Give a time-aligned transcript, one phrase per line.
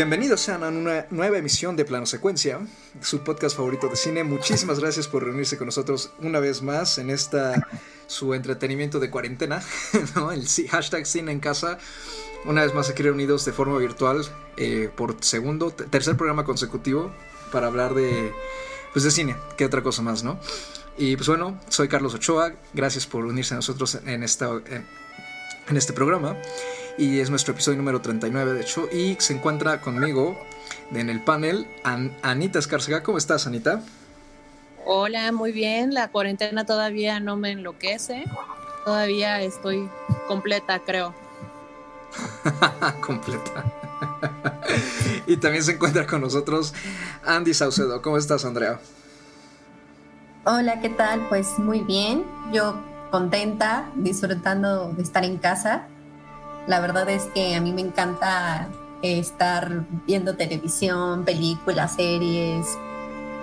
[0.00, 2.58] Bienvenidos sean a una nueva emisión de Plano Secuencia,
[3.02, 4.24] su podcast favorito de cine.
[4.24, 7.68] Muchísimas gracias por reunirse con nosotros una vez más en esta
[8.06, 9.62] su entretenimiento de cuarentena,
[10.16, 10.32] ¿no?
[10.32, 11.76] el hashtag cine en casa.
[12.46, 14.24] Una vez más aquí reunidos de forma virtual
[14.56, 17.12] eh, por segundo, tercer programa consecutivo
[17.52, 18.32] para hablar de,
[18.94, 20.40] pues de cine, que otra cosa más, ¿no?
[20.96, 25.92] Y pues bueno, soy Carlos Ochoa, gracias por unirse a nosotros en, esta, en este
[25.92, 26.38] programa
[26.98, 30.38] y es nuestro episodio número 39 de hecho y se encuentra conmigo
[30.92, 31.66] en el panel
[32.22, 33.02] Anita Escárcega.
[33.02, 33.82] ¿Cómo estás Anita?
[34.84, 35.94] Hola, muy bien.
[35.94, 38.24] La cuarentena todavía no me enloquece.
[38.84, 39.88] Todavía estoy
[40.26, 41.14] completa, creo.
[43.00, 43.64] completa.
[45.26, 46.74] y también se encuentra con nosotros
[47.24, 48.02] Andy Saucedo.
[48.02, 48.80] ¿Cómo estás, Andrea?
[50.44, 51.28] Hola, ¿qué tal?
[51.28, 52.24] Pues muy bien.
[52.52, 52.74] Yo
[53.10, 55.86] contenta, disfrutando de estar en casa
[56.66, 58.68] la verdad es que a mí me encanta
[59.02, 62.66] estar viendo televisión, películas, series,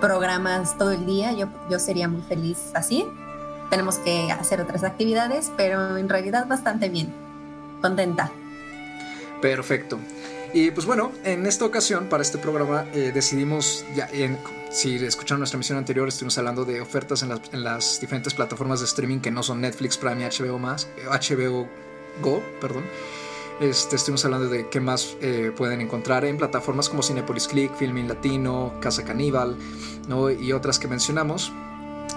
[0.00, 1.32] programas todo el día.
[1.32, 3.06] Yo, yo sería muy feliz así.
[3.70, 7.12] Tenemos que hacer otras actividades, pero en realidad bastante bien.
[7.82, 8.30] Contenta.
[9.40, 9.98] Perfecto.
[10.54, 14.38] Y pues bueno, en esta ocasión, para este programa, eh, decidimos, ya en,
[14.70, 18.80] si escucharon nuestra emisión anterior, estuvimos hablando de ofertas en las, en las, diferentes plataformas
[18.80, 21.68] de streaming que no son Netflix, Prime y HBO, más, HBO
[22.22, 22.84] Go, perdón.
[23.60, 28.06] Este, estuvimos hablando de qué más eh, pueden encontrar en plataformas como Cinepolis Click, Filming
[28.06, 29.56] Latino, Casa Caníbal
[30.06, 30.30] ¿no?
[30.30, 31.52] y otras que mencionamos.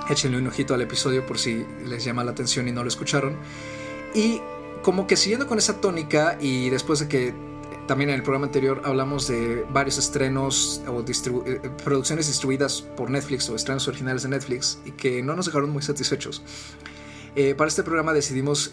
[0.10, 3.38] Échenle un ojito al episodio por si les llama la atención y no lo escucharon.
[4.14, 4.40] Y
[4.84, 7.34] como que siguiendo con esa tónica y después de que
[7.88, 13.50] también en el programa anterior hablamos de varios estrenos o eh, producciones distribuidas por Netflix
[13.50, 16.44] o estrenos originales de Netflix y que no nos dejaron muy satisfechos.
[17.36, 18.72] Eh, para este programa decidimos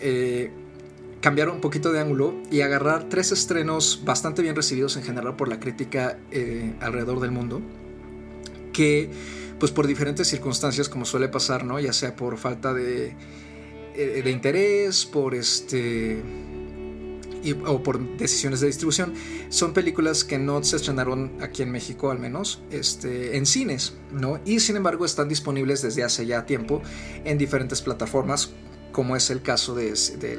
[1.21, 5.49] cambiar un poquito de ángulo y agarrar tres estrenos bastante bien recibidos en general por
[5.49, 7.61] la crítica eh, alrededor del mundo,
[8.73, 9.11] que
[9.59, 11.81] pues por diferentes circunstancias como suele pasar, ¿no?
[11.81, 13.17] Ya sea por falta de,
[13.95, 16.23] eh, de interés, por este...
[17.67, 19.15] o por decisiones de distribución,
[19.49, 24.39] son películas que no se estrenaron aquí en México al menos este, en cines, ¿no?
[24.45, 26.81] Y sin embargo están disponibles desde hace ya tiempo
[27.25, 28.53] en diferentes plataformas
[28.93, 29.94] como es el caso de,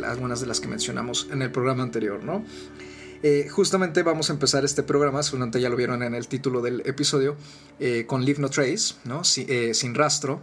[0.05, 2.43] algunas de las que mencionamos en el programa anterior, ¿no?
[3.21, 6.81] Eh, justamente vamos a empezar este programa, seguramente ya lo vieron en el título del
[6.85, 7.35] episodio,
[7.79, 9.21] eh, con Leave No Trace, ¿no?
[9.35, 10.41] Eh, sin rastro.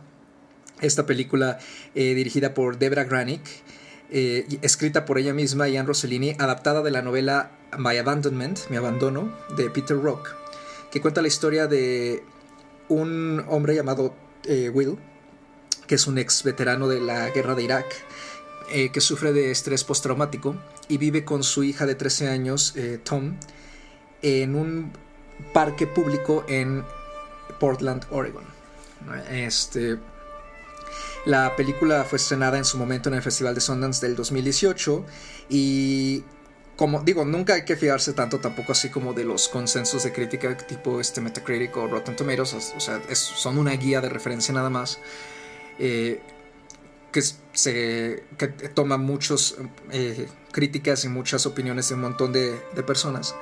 [0.83, 1.59] Esta película
[1.95, 3.41] dirigida por Debra Granick,
[4.11, 9.71] escrita por ella misma, Ian Rossellini, adaptada de la novela My Abandonment, Mi Abandono, de
[9.71, 10.35] Peter Rock,
[10.91, 12.23] que cuenta la historia de
[12.91, 14.15] un hombre llamado
[14.75, 14.99] Will,
[15.87, 17.87] que es un ex veterano de la guerra de Irak,
[18.71, 20.57] eh, que sufre de estrés postraumático
[20.89, 23.37] y vive con su hija de 13 años, eh, Tom,
[24.23, 24.93] en un
[25.53, 26.85] parque público en
[27.61, 28.45] Portland, Oregon.
[29.31, 29.99] Este,
[31.27, 35.05] la película fue estrenada en su momento en el Festival de Sundance del 2018
[35.49, 36.25] y
[36.77, 40.57] como digo, nunca hay que fiarse tanto tampoco así como de los consensos de crítica
[40.57, 44.99] tipo este Metacritic o Rotten Tomatoes, o sea, son una guía de referencia nada más.
[45.79, 46.21] Eh,
[47.13, 48.25] que, se,
[48.75, 49.57] toma muchas
[49.91, 53.35] eh, críticas y muchas opiniones de un montón de, personas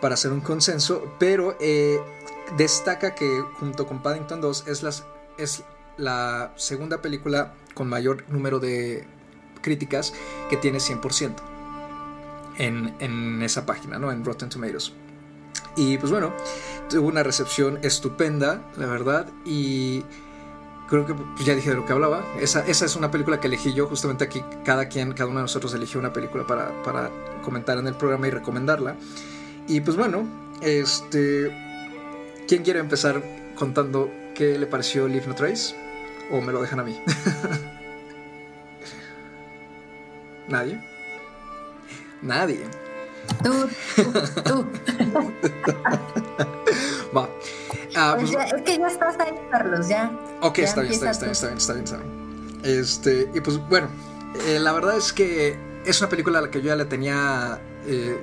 [0.00, 2.00] para hacer un consenso, pero eh,
[2.56, 5.62] destaca que junto con Paddington 2 es,
[5.96, 9.06] la segunda película con mayor número de
[9.62, 10.12] críticas
[10.50, 11.36] que tiene 100%
[12.58, 14.10] en, en esa página, ¿no?
[14.10, 14.92] en Rotten Tomatoes.
[15.76, 16.32] Y pues bueno,
[16.88, 20.04] tuvo una recepción estupenda, la verdad, y
[20.88, 22.24] creo que pues, ya dije de lo que hablaba.
[22.40, 23.86] Esa, esa es una película que elegí yo.
[23.86, 27.10] Justamente aquí cada quien, cada uno de nosotros eligió una película para, para
[27.42, 28.96] comentar en el programa y recomendarla.
[29.66, 30.26] Y pues bueno,
[30.60, 31.50] este.
[32.46, 33.22] ¿Quién quiere empezar
[33.54, 35.74] contando qué le pareció Leave No Trace?
[36.30, 37.00] ¿O me lo dejan a mí?
[40.48, 40.80] ¿Nadie?
[42.20, 42.60] Nadie.
[43.42, 43.68] Tú,
[44.44, 44.66] tú,
[47.16, 47.28] Va.
[47.96, 50.10] Ah, pues, es que ya estás ahí, Carlos, ya.
[50.40, 53.88] Ok, está, bien, está, bien, está, bien, está bien, está bien, Este, y pues bueno,
[54.46, 57.60] eh, la verdad es que es una película a la que yo ya le tenía,
[57.86, 58.18] eh,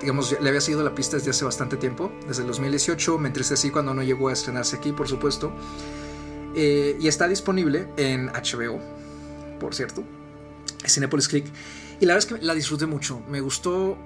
[0.00, 3.70] digamos, le había seguido la pista desde hace bastante tiempo, desde el 2018, me entristecí
[3.70, 5.52] cuando no llegó a estrenarse aquí, por supuesto,
[6.54, 8.78] eh, y está disponible en HBO,
[9.58, 10.04] por cierto,
[10.86, 11.46] Cinepolis Click,
[12.00, 13.96] y la verdad es que la disfruté mucho, me gustó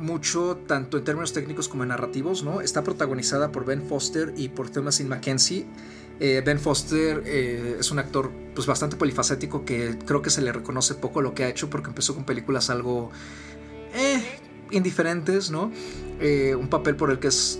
[0.00, 2.60] mucho tanto en términos técnicos como en narrativos, ¿no?
[2.60, 5.66] Está protagonizada por Ben Foster y por Thomasin McKenzie.
[6.18, 10.52] Eh, ben Foster eh, es un actor pues bastante polifacético que creo que se le
[10.52, 13.10] reconoce poco lo que ha hecho porque empezó con películas algo
[13.94, 14.22] eh,
[14.70, 15.72] indiferentes, ¿no?
[16.20, 17.58] Eh, un papel por el que es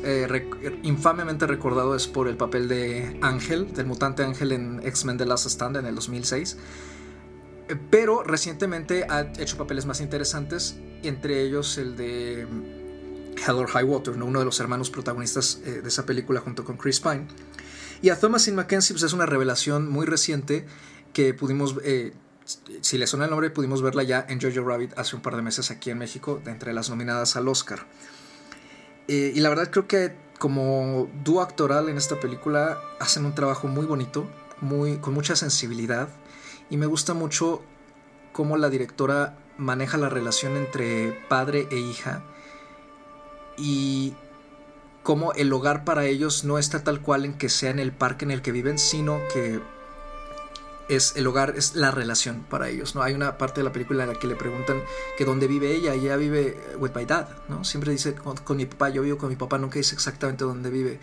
[0.82, 5.46] infamemente recordado es por el papel de Ángel, del mutante Ángel en X-Men The Last
[5.46, 6.58] Stand en el 2006.
[7.70, 12.40] Eh, pero recientemente ha hecho papeles más interesantes, entre ellos el de
[13.46, 14.26] Hell or High Water, ¿no?
[14.26, 17.26] uno de los hermanos protagonistas de esa película junto con Chris Pine.
[18.02, 20.66] Y a Thomasin McKenzie pues, es una revelación muy reciente
[21.12, 21.74] que pudimos
[22.80, 25.42] si le suena el nombre, pudimos verla ya en Jojo Rabbit hace un par de
[25.42, 27.86] meses aquí en México, de entre las nominadas al Oscar.
[29.08, 33.68] Eh, y la verdad creo que como dúo actoral en esta película hacen un trabajo
[33.68, 34.26] muy bonito,
[34.60, 36.08] muy, con mucha sensibilidad.
[36.70, 37.62] Y me gusta mucho
[38.32, 42.22] cómo la directora maneja la relación entre padre e hija.
[43.58, 44.14] Y
[45.02, 48.24] cómo el hogar para ellos no está tal cual en que sea en el parque
[48.24, 49.60] en el que viven, sino que
[50.88, 53.02] es el hogar, es la relación para ellos, ¿no?
[53.02, 54.82] Hay una parte de la película en la que le preguntan
[55.16, 57.62] que dónde vive ella, ella vive with my dad, ¿no?
[57.64, 60.98] Siempre dice con, mi papá, yo vivo con mi papá, nunca dice exactamente dónde vive,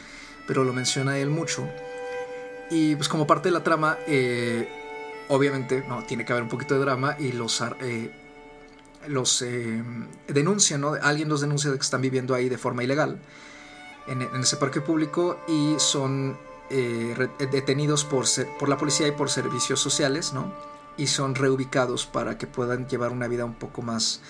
[0.45, 1.67] pero lo menciona él mucho.
[2.69, 4.67] Y pues como parte de la trama, eh,
[5.29, 7.61] obviamente, no, tiene que haber un poquito de drama y los...
[7.81, 8.11] Eh,
[9.07, 9.81] los eh,
[10.27, 10.93] denuncian, ¿no?
[11.01, 13.19] Alguien los denuncia de que están viviendo ahí de forma ilegal
[14.07, 16.37] en, ese parque público y son
[16.69, 18.25] eh, detenidos por,
[18.59, 20.53] por la policía y por servicios sociales, ¿no?
[20.97, 24.21] Y son reubicados para que puedan llevar una vida un poco más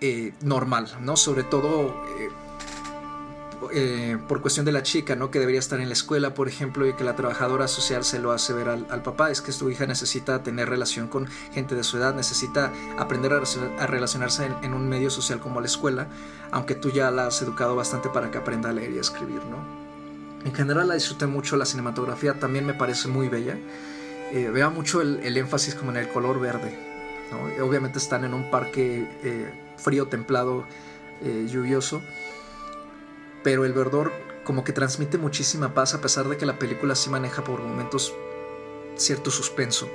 [0.00, 1.16] eh, normal, ¿no?
[1.16, 1.94] Sobre todo
[3.72, 5.30] eh, por cuestión de la chica, ¿no?
[5.30, 8.32] Que debería estar en la escuela, por ejemplo, y que la trabajadora social se lo
[8.32, 11.98] hace ver al, papá, es que su hija necesita tener relación con gente de su
[11.98, 16.08] edad, necesita aprender a, relacionarse en, en, un medio social como la escuela,
[16.50, 19.42] aunque tú ya la has educado bastante para que aprenda a leer y a escribir,
[19.44, 19.80] ¿no?
[20.44, 23.58] En general la disfruté mucho, la cinematografía también me parece muy bella.
[24.32, 26.78] Eh, vea mucho el, énfasis como en el color verde.
[27.62, 30.64] Obviamente están en un parque eh, frío, templado,
[31.22, 32.02] eh, lluvioso,
[33.42, 34.12] pero el verdor
[34.44, 38.14] como que transmite muchísima paz a pesar de que la película sí maneja por momentos
[38.96, 39.88] cierto suspenso.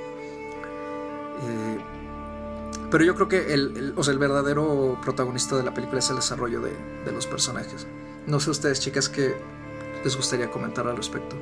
[2.89, 6.15] pero yo creo que el, o sea, el, verdadero protagonista de la película es el
[6.17, 7.85] desarrollo de, los personajes.
[8.25, 9.35] No sé ustedes, chicas, que
[10.03, 11.35] les gustaría comentar al respecto?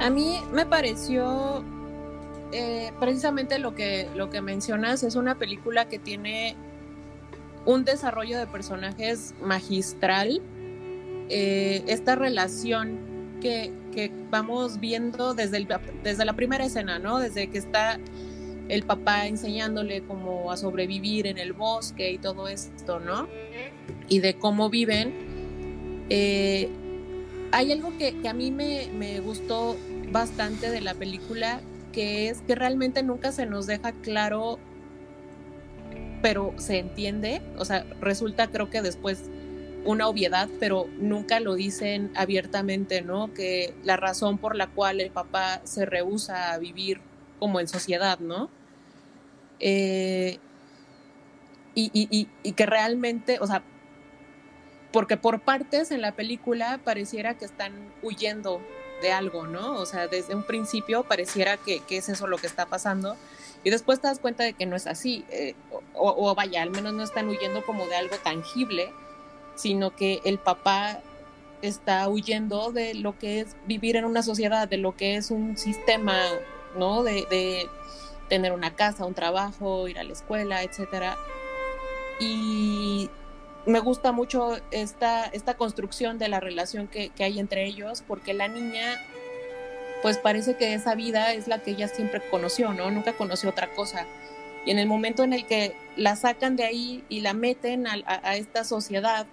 [0.00, 1.62] A mí me pareció
[2.52, 6.56] eh, precisamente lo que, lo que mencionas, es una película que tiene
[7.66, 10.40] un desarrollo de personajes magistral.
[11.28, 12.98] Eh, esta relación
[13.40, 15.68] que, que, vamos viendo desde, el,
[16.02, 17.18] desde la primera escena, ¿no?
[17.18, 17.98] Desde que está
[18.68, 23.28] el papá enseñándole cómo a sobrevivir en el bosque y todo esto, ¿no?
[24.08, 26.06] y de cómo viven.
[26.10, 26.68] Eh,
[27.52, 29.76] hay algo que, a mí me, me, gustó
[30.10, 31.60] bastante de la película,
[31.92, 34.58] que es que realmente nunca se nos deja claro,
[36.22, 39.24] pero se entiende, o sea, resulta creo que después
[39.84, 43.32] una obviedad, pero nunca lo dicen abiertamente, ¿no?
[43.32, 47.00] Que la razón por la cual el papá se rehúsa a vivir
[47.38, 48.50] como en sociedad, ¿no?
[49.60, 50.38] Eh,
[51.74, 53.62] y, que realmente, o sea,
[54.92, 58.62] porque por partes en la película pareciera que están huyendo
[59.02, 59.74] de algo, ¿no?
[59.74, 63.16] O sea, desde un principio pareciera que, es eso lo que está pasando
[63.66, 65.56] y después te das cuenta de que no es así, eh,
[65.92, 68.92] o, vaya, al menos no están huyendo como de algo tangible,
[69.56, 71.00] sino que el papá
[71.62, 75.56] está huyendo de lo que es vivir en una sociedad, de lo que es un
[75.56, 76.16] sistema,
[76.78, 77.02] ¿no?
[77.02, 77.68] De,
[78.28, 81.16] tener una casa, un trabajo, ir a la escuela, etcétera.
[82.20, 83.10] Y
[83.66, 88.46] me gusta mucho esta, esta construcción de la relación que, hay entre ellos, porque la
[88.46, 89.04] niña,
[90.02, 92.90] pues parece que esa vida es la que ella siempre conoció, ¿no?
[92.90, 94.06] Nunca conoció otra cosa.
[94.64, 98.36] Y en el momento en el que la sacan de ahí y la meten a
[98.36, 99.26] esta sociedad,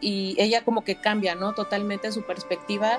[0.00, 1.54] y ella como que cambia, ¿no?
[1.54, 2.98] Totalmente su perspectiva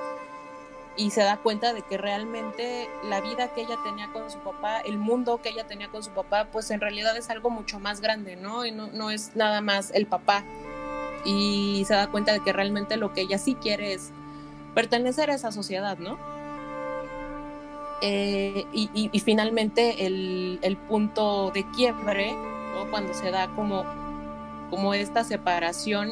[0.95, 4.79] y se da cuenta de que realmente la vida que ella tenía con su papá,
[4.79, 8.01] el mundo que ella tenía con su papá, pues en realidad es algo mucho más
[8.01, 8.65] grande, ¿no?
[8.65, 10.43] Y no, es nada más el papá.
[11.23, 14.11] Y se da cuenta de que realmente lo que ella sí quiere es
[14.73, 16.17] pertenecer a esa sociedad, ¿no?
[18.01, 22.35] Eh, y, finalmente el, el, punto de quiebre,
[22.91, 23.85] cuando se da como,
[24.69, 26.11] como esta separación,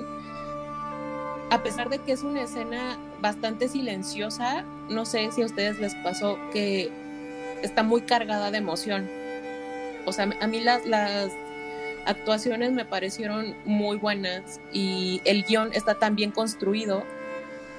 [1.51, 5.93] a pesar de que es una escena bastante silenciosa, no sé si a ustedes les
[5.95, 6.91] pasó que
[7.61, 9.07] está muy cargada de emoción.
[10.05, 11.31] O sea, a mí las, las
[12.05, 17.03] actuaciones me parecieron muy buenas y el guion está tan bien construido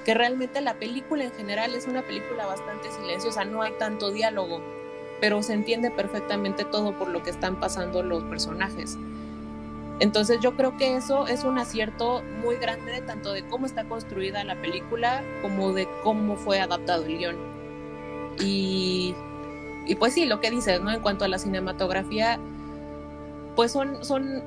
[0.07, 4.61] que realmente la película en general es una película bastante silenciosa, no hay tanto diálogo.
[5.19, 8.97] pero se entiende perfectamente todo por lo que están pasando los personajes.
[9.99, 14.43] Entonces yo creo que eso es un acierto muy grande tanto de cómo está construida
[14.43, 17.35] la película como de cómo fue adaptado el guion.
[18.39, 19.15] Y,
[19.87, 20.91] y pues sí, lo que dices, ¿no?
[20.91, 22.39] En cuanto a la cinematografía,
[23.55, 24.43] pues son, son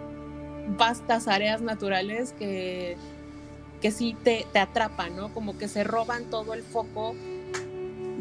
[0.78, 2.96] vastas áreas naturales que,
[3.80, 5.32] que sí te, te atrapan, ¿no?
[5.32, 7.14] Como que se roban todo el foco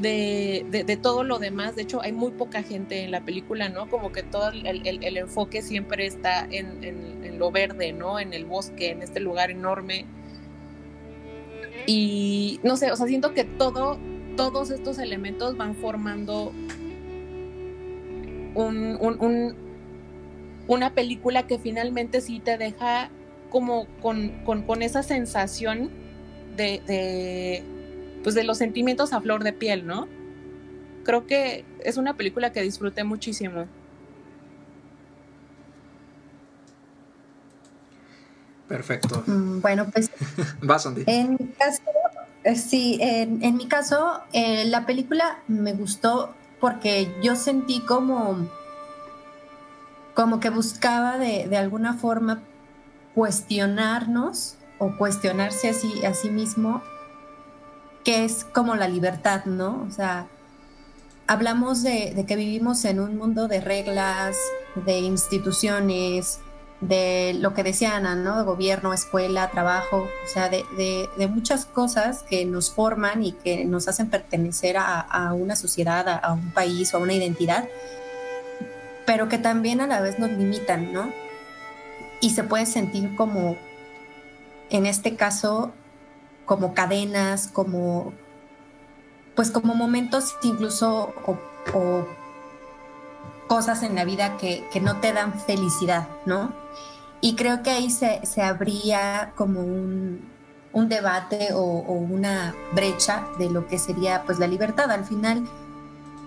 [0.02, 1.76] de, todo lo demás.
[1.76, 3.90] De hecho, hay muy poca gente en la película, ¿no?
[3.90, 8.20] Como que todo el, enfoque siempre está en, lo verde, ¿no?
[8.20, 10.06] En el bosque, en este lugar enorme.
[11.86, 14.00] Y no sé, o sea, siento que todo,
[14.36, 16.52] todos estos elementos van formando
[18.56, 19.56] un,
[20.68, 23.10] una película que finalmente sí te deja
[23.50, 25.92] como con, esa sensación
[26.56, 27.64] de
[28.24, 30.08] pues de los sentimientos a flor de piel, ¿no?
[31.04, 33.66] Creo que es una película que disfruté muchísimo.
[38.68, 39.24] Perfecto.
[39.26, 40.12] Mm, bueno, pues.
[40.62, 41.04] Vas, Andy.
[41.08, 41.82] En mi caso,
[42.44, 48.48] eh, sí, en, mi caso, eh, la película me gustó porque yo sentí como.
[50.14, 52.44] como que buscaba de, de alguna forma
[53.20, 56.82] cuestionarnos o cuestionarse así, a sí mismo
[58.06, 59.86] que es como la libertad, ¿no?
[59.86, 60.28] O sea,
[61.28, 64.38] hablamos de, que vivimos en un mundo de reglas,
[64.86, 66.40] de instituciones,
[66.80, 68.46] de lo que decía Ana, ¿no?
[68.46, 74.10] Gobierno, escuela, trabajo, o sea, de, muchas cosas que nos forman y que nos hacen
[74.10, 77.68] pertenecer a, una sociedad, a, a, un país o a una identidad,
[79.06, 81.12] pero que también a la vez nos limitan, ¿no?
[82.22, 83.56] Y se puede sentir como,
[84.70, 85.72] en este caso,
[86.46, 88.14] como cadenas, como
[89.40, 91.38] pues como momentos incluso o,
[93.48, 96.52] cosas en la vida que, no te dan felicidad, ¿no?
[97.22, 100.28] Y creo que ahí se, se abría como un,
[100.74, 104.92] debate o, una brecha de lo que sería pues la libertad.
[104.92, 105.48] Al final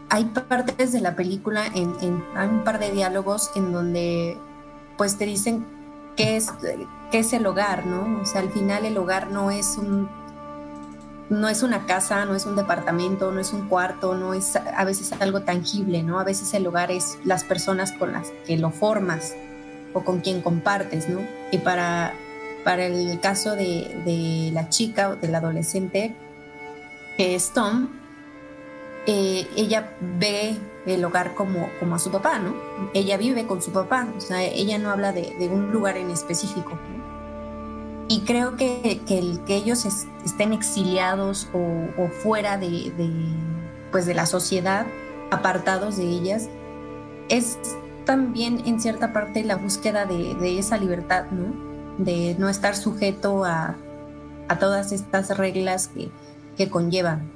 [0.09, 4.39] hay partes de la película, en, en, hay un par de diálogos en donde
[4.97, 5.67] pues te dicen
[6.17, 6.49] qué es,
[7.11, 8.21] qué es el hogar, ¿no?
[8.23, 10.09] O sea, al final el hogar no es un
[11.31, 14.85] no es una casa, no es un departamento, no es un cuarto, no es a
[14.85, 16.21] veces algo tangible, ¿no?
[16.21, 19.35] A veces el hogar es las personas con las que lo formas
[19.95, 21.21] o con quien compartes, ¿no?
[21.51, 22.13] Y para,
[22.65, 26.15] para el caso de, la chica o del adolescente,
[27.17, 27.89] que es Tom,
[29.07, 32.55] eh, ella ve el hogar como, como a su papá, ¿no?
[32.95, 36.11] Ella vive con su papá, o sea, ella no habla de, de un lugar en
[36.11, 36.79] específico.
[38.13, 39.87] Y creo que, el que ellos
[40.23, 42.93] estén exiliados o, fuera de,
[43.91, 44.85] pues de la sociedad,
[45.31, 46.51] apartados de ellas,
[47.31, 47.57] es
[48.05, 51.55] también en cierta parte la búsqueda de, esa libertad, ¿no?
[51.97, 53.77] De no estar sujeto a,
[54.61, 55.89] todas estas reglas
[56.59, 57.32] que, conllevan.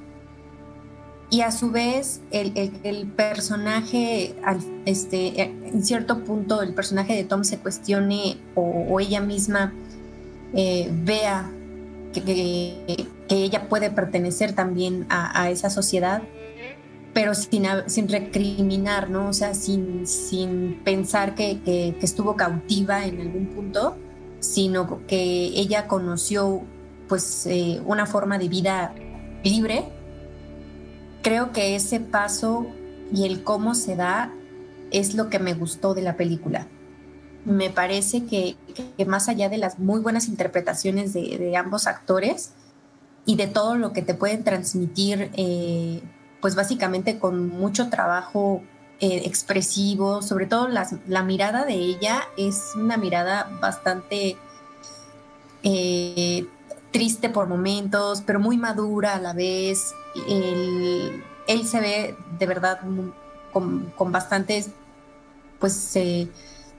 [1.29, 4.35] Y a su vez, el, personaje,
[4.85, 9.73] este, en cierto punto, el personaje de Tom se cuestione o ella misma
[10.53, 11.51] eh, vea
[12.13, 16.23] que, ella puede pertenecer también a, esa sociedad,
[17.13, 19.29] pero sin, sin, recriminar, ¿no?
[19.29, 23.97] O sea, sin, sin pensar que, estuvo cautiva en algún punto,
[24.39, 26.61] sino que ella conoció
[27.09, 28.93] pues eh, una forma de vida
[29.43, 29.85] libre.
[31.27, 32.67] Creo que ese paso
[33.13, 34.31] y el cómo se da
[34.91, 36.67] es lo que me gustó de la película.
[37.43, 38.55] Me parece que,
[39.05, 42.51] más allá de las muy buenas interpretaciones de, ambos actores
[43.25, 46.01] y de todo lo que te pueden transmitir, eh,
[46.39, 48.61] pues básicamente con mucho trabajo
[49.01, 54.37] eh, expresivo, sobre todo la mirada de ella es una mirada bastante
[55.63, 56.47] eh,
[56.91, 59.93] triste por momentos, pero muy madura a la vez.
[60.27, 61.23] Él,
[61.65, 62.79] se ve de verdad
[63.53, 64.69] con, con bastantes,
[65.59, 65.97] pues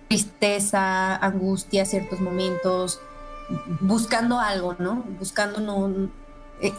[0.08, 3.00] tristeza, angustia, ciertos momentos,
[3.80, 5.04] buscando algo, ¿no?
[5.18, 6.08] Buscando no,
[6.60, 6.72] eh,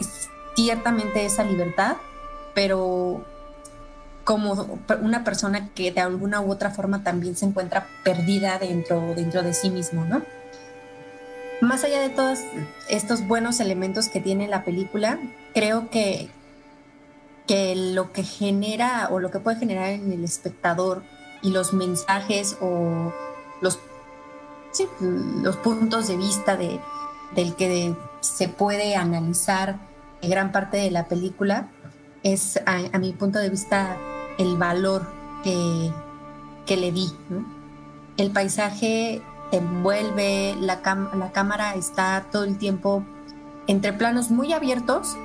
[0.54, 1.96] ciertamente esa libertad,
[2.54, 3.24] pero
[4.24, 9.42] como una persona que de alguna u otra forma también se encuentra perdida dentro, dentro
[9.42, 10.22] de sí mismo, ¿no?
[11.60, 12.40] Más allá de todos
[12.88, 15.18] estos buenos elementos que tiene la película,
[15.52, 16.30] creo que,
[17.46, 21.02] que lo que genera o lo que puede generar en el espectador
[21.42, 23.12] y los mensajes o
[23.60, 23.78] los,
[25.42, 26.80] los puntos de vista de,
[27.34, 29.78] del que se puede analizar
[30.22, 31.68] gran parte de la película
[32.22, 33.96] es, a, mi punto de vista,
[34.38, 35.06] el valor
[35.42, 35.90] que,
[36.66, 37.10] que le di.
[38.16, 40.80] El paisaje te envuelve, la,
[41.14, 43.04] la cámara está todo el tiempo
[43.66, 45.16] entre planos muy abiertos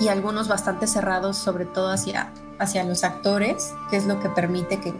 [0.00, 4.80] y algunos bastante cerrados, sobre todo hacia, hacia los actores, que es lo que permite
[4.80, 4.92] que,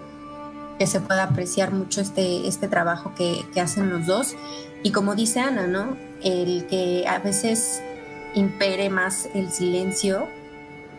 [0.78, 4.34] que se pueda apreciar mucho este, este trabajo que, que, hacen los dos.
[4.82, 5.96] Y como dice Ana, ¿no?
[6.22, 7.82] El que a veces
[8.34, 10.28] impere más el silencio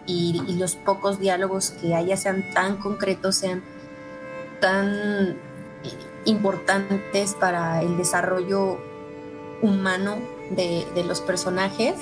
[0.06, 3.64] y, y los pocos diálogos que haya sean tan concretos, sean
[4.60, 5.38] tan
[6.26, 8.78] importantes para el desarrollo
[9.62, 10.18] humano
[10.52, 11.96] de, los personajes,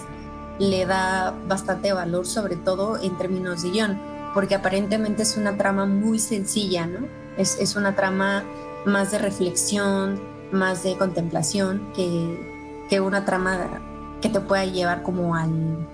[0.60, 4.02] le da bastante valor, sobre todo en términos de guion,
[4.34, 7.08] porque aparentemente es una trama muy sencilla, ¿no?
[7.38, 8.44] Es, es una trama
[8.86, 13.82] más de reflexión, más de contemplación, que, que una trama
[14.22, 15.88] que te pueda llevar como al,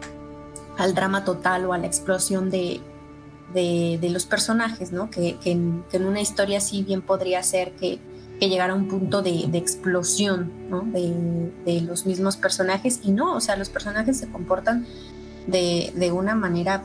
[0.77, 2.81] al drama total o a la explosión de,
[3.53, 5.09] de, los personajes, ¿no?
[5.09, 7.99] Que, que, en, que, en, una historia así bien podría ser que
[8.39, 10.51] que llegara a un punto de, de explosión
[10.93, 14.85] de, de, los mismos personajes y no, o sea, los personajes se comportan
[15.47, 16.83] de, de una manera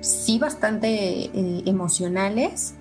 [0.00, 2.74] sí bastante eh, emocionales,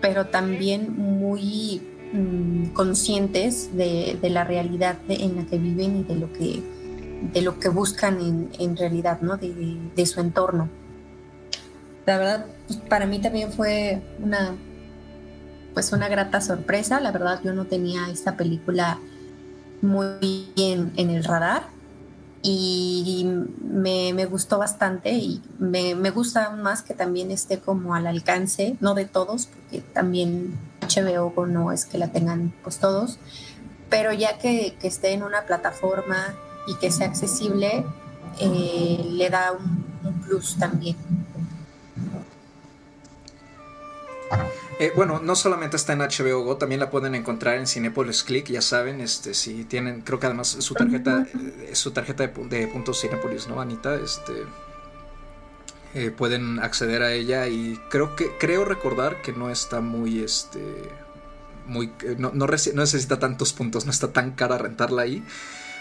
[0.00, 6.32] pero también muy mmm, conscientes de, la realidad en la que viven y de lo
[6.32, 6.62] que,
[7.32, 9.36] de lo que buscan en, en realidad, ¿no?
[9.36, 10.68] de su entorno.
[12.06, 12.46] La verdad,
[12.88, 14.54] para mí también fue una
[15.74, 17.00] pues una grata sorpresa.
[17.00, 18.98] La verdad yo no tenía esta película
[19.82, 21.64] muy bien en el radar
[22.42, 23.26] y
[23.62, 28.76] me, me gustó bastante y me, me, gusta más que también esté como al alcance,
[28.80, 33.18] no de todos, porque también HBO no es que la tengan pues todos,
[33.90, 36.34] pero ya que, que esté en una plataforma
[36.66, 37.84] y que sea accesible,
[38.38, 40.96] eh, le da un plus también.
[44.78, 48.46] Eh, bueno, no solamente está en HBO Go, también la pueden encontrar en Cinepolis Click,
[48.46, 52.66] ya saben, este, si tienen, creo que además su tarjeta, eh, su tarjeta de, de,
[52.66, 53.96] puntos Cinepolis, ¿no, Anita?
[53.96, 54.32] Este,
[55.92, 60.60] eh, pueden acceder a ella y creo que, creo recordar que no está muy, este,
[61.66, 65.22] muy, no, no, no necesita tantos puntos, no está tan cara rentarla ahí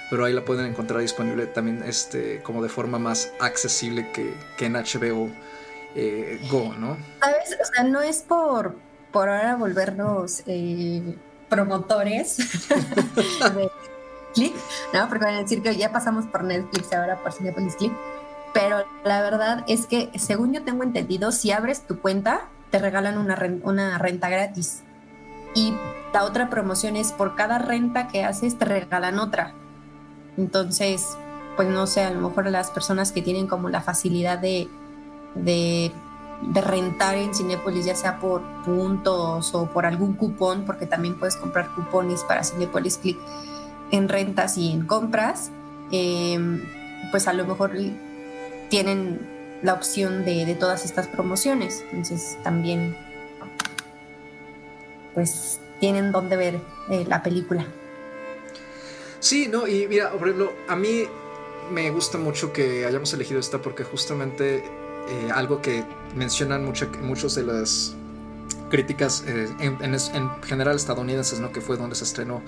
[0.10, 4.66] pero ahí la pueden encontrar disponible también este como de forma más accesible que, que
[4.66, 5.30] en HBO
[5.96, 6.98] eh, Go, ¿no?
[7.22, 7.58] ¿Sabes?
[7.62, 8.76] O sea, no es por,
[9.12, 11.16] por ahora volvernos eh,
[11.50, 12.38] promotores
[13.56, 13.70] de
[14.34, 14.54] Click,
[14.94, 15.10] ¿no?
[15.10, 17.94] Porque van a decir que ya pasamos por Netflix ahora por Cinepolis Click.
[18.54, 23.18] Pero la verdad es que, según yo tengo entendido, si abres tu cuenta, te regalan
[23.18, 24.84] una, renta, una renta gratis.
[25.56, 25.74] Y
[26.14, 29.54] la otra promoción es por cada renta que haces, te regalan otra.
[30.38, 31.18] Entonces,
[31.56, 34.70] pues no sé, a lo mejor las personas que tienen como la facilidad de,
[35.36, 35.92] de
[36.42, 41.36] de rentar en Cinepolis, ya sea por puntos o por algún cupón, porque también puedes
[41.36, 43.18] comprar cupones para Cinepolis Click
[43.92, 45.52] en rentas y en compras,
[45.92, 46.40] eh,
[47.12, 47.72] pues a lo mejor
[48.70, 49.20] tienen
[49.62, 51.84] la opción de, de, todas estas promociones.
[51.92, 52.96] Entonces también
[55.14, 57.66] pues tienen donde ver eh, la película.
[59.20, 61.04] Sí, no, y mira, por ejemplo, a mí
[61.72, 64.64] me gusta mucho que hayamos elegido esta porque justamente
[65.08, 65.84] eh, algo que
[66.16, 67.96] mencionan mucho, muchos de las
[68.70, 71.52] críticas eh, en, en, en, general estadounidenses, ¿no?
[71.52, 72.42] Que fue donde se estrenó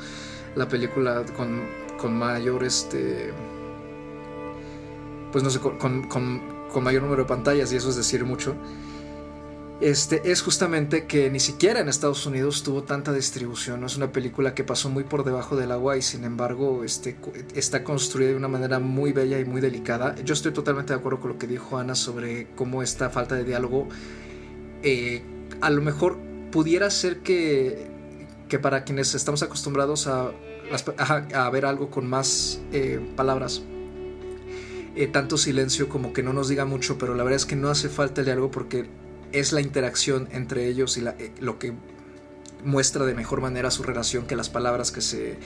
[0.56, 1.62] la película con,
[1.98, 3.34] con mayor, este,
[5.32, 8.56] pues no sé, con, con, mayor número de pantallas y eso es decir mucho.
[9.82, 13.84] Este, es justamente que ni siquiera en Estados Unidos tuvo tanta distribución.
[13.84, 17.17] Es una película que pasó muy por debajo del agua y sin embargo este,
[17.56, 20.15] está construida de una manera muy bella y muy delicada.
[20.24, 23.44] Yo estoy totalmente de acuerdo con lo que dijo Ana sobre cómo esta falta de
[23.44, 23.88] diálogo
[24.84, 25.24] eh,
[25.62, 26.17] a lo mejor
[26.52, 27.88] pudiera ser que,
[28.50, 30.32] que para quienes estamos acostumbrados a,
[30.98, 33.63] a, a ver algo con más eh, palabras,
[34.96, 37.70] eh, tanto silencio como que no nos diga mucho, pero la verdad es que no
[37.70, 39.01] hace falta el diálogo porque
[39.32, 41.74] es la interacción entre ellos y eh, lo que
[42.63, 45.38] muestra de mejor manera su relación que las palabras que se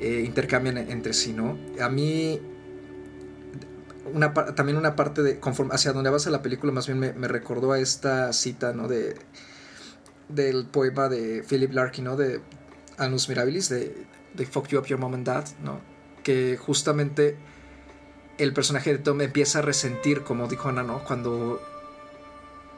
[0.00, 1.58] eh, intercambian entre sí, ¿no?
[1.80, 2.40] A mí,
[4.56, 7.72] también una parte de, conforme, hacia donde avanza la película, más bien me, me recordó
[7.72, 8.88] a esta cita, ¿no?
[8.88, 9.14] De,
[10.28, 12.16] del poema de Philip Larkin, ¿no?
[12.16, 12.40] De
[12.98, 15.80] Anus Mirabilis, de, de Fuck You Up Your Mom and Dad, ¿no?
[16.24, 17.36] Que justamente
[18.38, 21.04] el personaje de Tom empieza a resentir, como dijo Ana, ¿no?
[21.04, 21.60] Cuando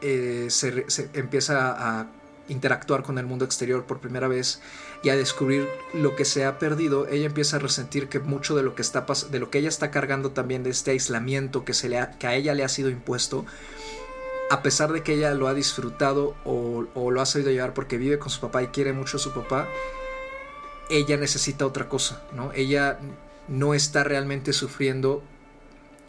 [0.04, 2.06] eh, se, empieza a
[2.48, 4.60] interactuar con el mundo exterior por primera vez
[5.02, 8.62] y a descubrir lo que se ha perdido, ella empieza a resentir que mucho de
[8.62, 11.88] lo que está de lo que ella está cargando también de este aislamiento que se
[11.88, 13.46] le ha, que a ella le ha sido impuesto
[14.50, 17.96] a pesar de que ella lo ha disfrutado o, o, lo ha sabido llevar porque
[17.96, 19.66] vive con su papá y quiere mucho a su papá,
[20.90, 22.52] ella necesita otra cosa, ¿no?
[22.52, 22.98] Ella
[23.48, 25.22] no está realmente sufriendo.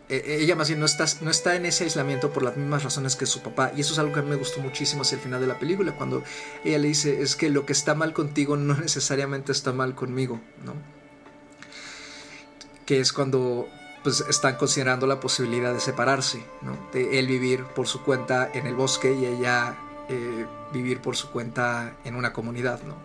[0.08, 2.84] E, e, ella más bien no está, no está en ese aislamiento por las mismas
[2.84, 3.72] razones que su papá.
[3.76, 5.60] Y eso es algo que a mí me gustó muchísimo hacia el final de la
[5.60, 6.24] película, cuando
[6.64, 10.40] ella le dice, es que lo que está mal contigo no necesariamente está mal conmigo,
[10.64, 10.74] ¿no?
[12.86, 13.68] Que es cuando
[14.04, 16.78] pues están considerando la posibilidad de separarse, ¿no?
[16.94, 19.76] De él vivir por su cuenta en el bosque y ella
[20.10, 22.96] eh, vivir por su cuenta en una comunidad, ¿no?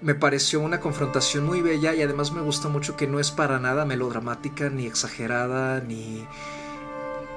[0.00, 3.58] Me pareció una confrontación muy bella y además me gusta mucho que no es para
[3.58, 6.26] nada melodramática, ni exagerada, ni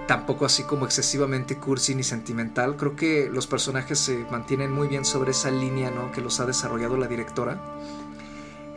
[0.08, 2.76] tampoco así como excesivamente cursi ni sentimental.
[2.78, 6.12] Creo que los personajes se mantienen muy bien sobre esa línea ¿no?
[6.12, 7.60] que los ha desarrollado la directora.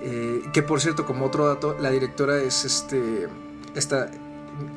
[0.01, 3.29] Eh, que por cierto, como otro dato, la directora es este,
[3.75, 4.11] esta,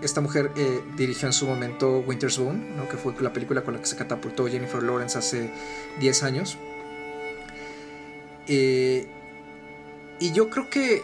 [0.02, 2.88] esta mujer eh, dirigió en su momento Winter's Bone, ¿no?
[2.90, 5.52] que fue la película con la que se catapultó Jennifer Lawrence hace
[6.00, 6.58] 10 años.
[8.48, 9.08] Eh,
[10.20, 11.04] y yo creo que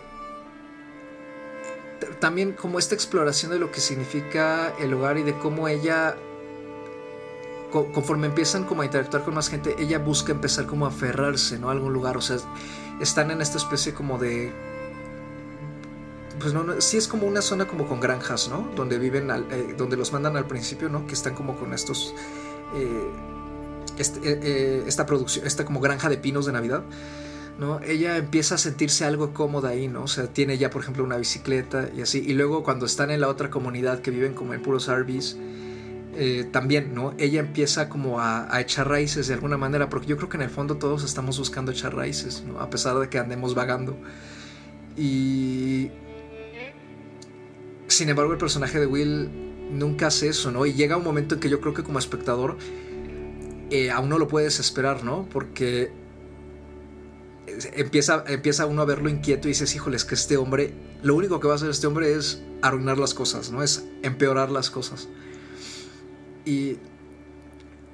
[2.19, 6.15] también como esta exploración de lo que significa el hogar y de cómo ella,
[7.71, 11.69] conforme empiezan como a interactuar con más gente, ella busca empezar como a aferrarse, ¿no?
[11.69, 12.38] A algún lugar, o sea,
[12.99, 14.51] están en esta especie como de...
[16.39, 18.69] Pues no, sí es como una zona como con granjas, ¿no?
[18.75, 21.06] Donde viven, eh, donde los mandan al principio, ¿no?
[21.08, 22.13] Que están como con estos...
[22.75, 23.12] Eh,
[23.97, 26.84] este, esta producción, esta como granja de pinos de Navidad.
[27.59, 27.79] ¿No?
[27.81, 30.03] Ella empieza a sentirse algo cómoda ahí, ¿no?
[30.03, 32.23] O sea, tiene ya, por ejemplo, una bicicleta y así.
[32.25, 35.37] Y luego cuando están en la otra comunidad que viven como en puros RVs,
[36.15, 37.13] eh, también, ¿no?
[37.17, 40.49] Ella empieza como a, echar raíces de alguna manera, porque yo creo que en el
[40.49, 42.59] fondo todos estamos buscando echar raíces, ¿no?
[42.59, 43.97] A pesar de que andemos vagando.
[44.97, 45.89] Y...
[47.87, 49.29] Sin embargo, el personaje de Will
[49.71, 50.65] nunca hace eso, ¿no?
[50.65, 52.57] Y llega un momento en que yo creo que como espectador
[53.69, 55.27] eh, a uno lo puede desesperar, ¿no?
[55.31, 55.91] Porque
[57.73, 61.47] empieza, empieza uno a verlo inquieto y dices, híjoles, que este hombre, lo único que
[61.47, 63.63] va a hacer este hombre es arruinar las cosas, ¿no?
[63.63, 65.07] Es empeorar las cosas.
[66.45, 66.77] Y,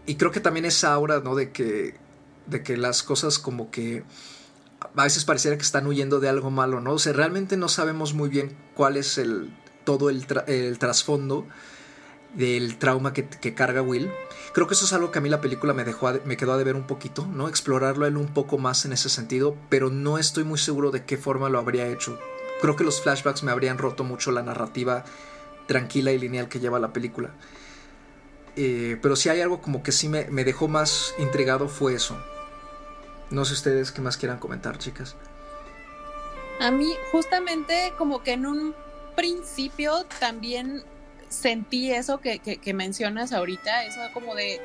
[0.05, 1.35] y creo que también esa aura, ¿no?
[1.35, 1.95] De que,
[2.47, 4.03] de que las cosas como que
[4.95, 6.93] a veces pareciera que están huyendo de algo malo, ¿no?
[6.93, 11.47] O sea, realmente no sabemos muy bien cuál es el, todo el, el trasfondo
[12.35, 14.09] del trauma que carga Will
[14.53, 16.57] Creo que eso es algo que a mí la película me, dejó me quedó a
[16.57, 17.47] deber un poquito, ¿no?
[17.47, 21.17] Explorarlo él un poco más en ese sentido, pero no estoy muy seguro de qué
[21.17, 22.17] forma lo habría hecho.
[22.61, 25.05] Creo que los flashbacks me habrían roto mucho la narrativa
[25.67, 27.31] tranquila y lineal que lleva la película.
[28.55, 32.17] Eh, pero si hay algo como que sí me, me dejó más intrigado fue eso.
[33.29, 35.15] No sé ustedes qué más quieran comentar, chicas.
[36.59, 38.75] A mí justamente como que en un
[39.15, 40.83] principio también
[41.29, 44.59] sentí eso que, que, mencionas ahorita, eso como de,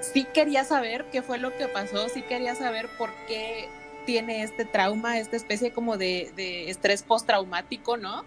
[0.00, 3.68] sí quería saber qué fue lo que pasó, sí quería saber por qué
[4.06, 8.24] tiene este trauma, esta especie como de, de estrés postraumático, ¿no?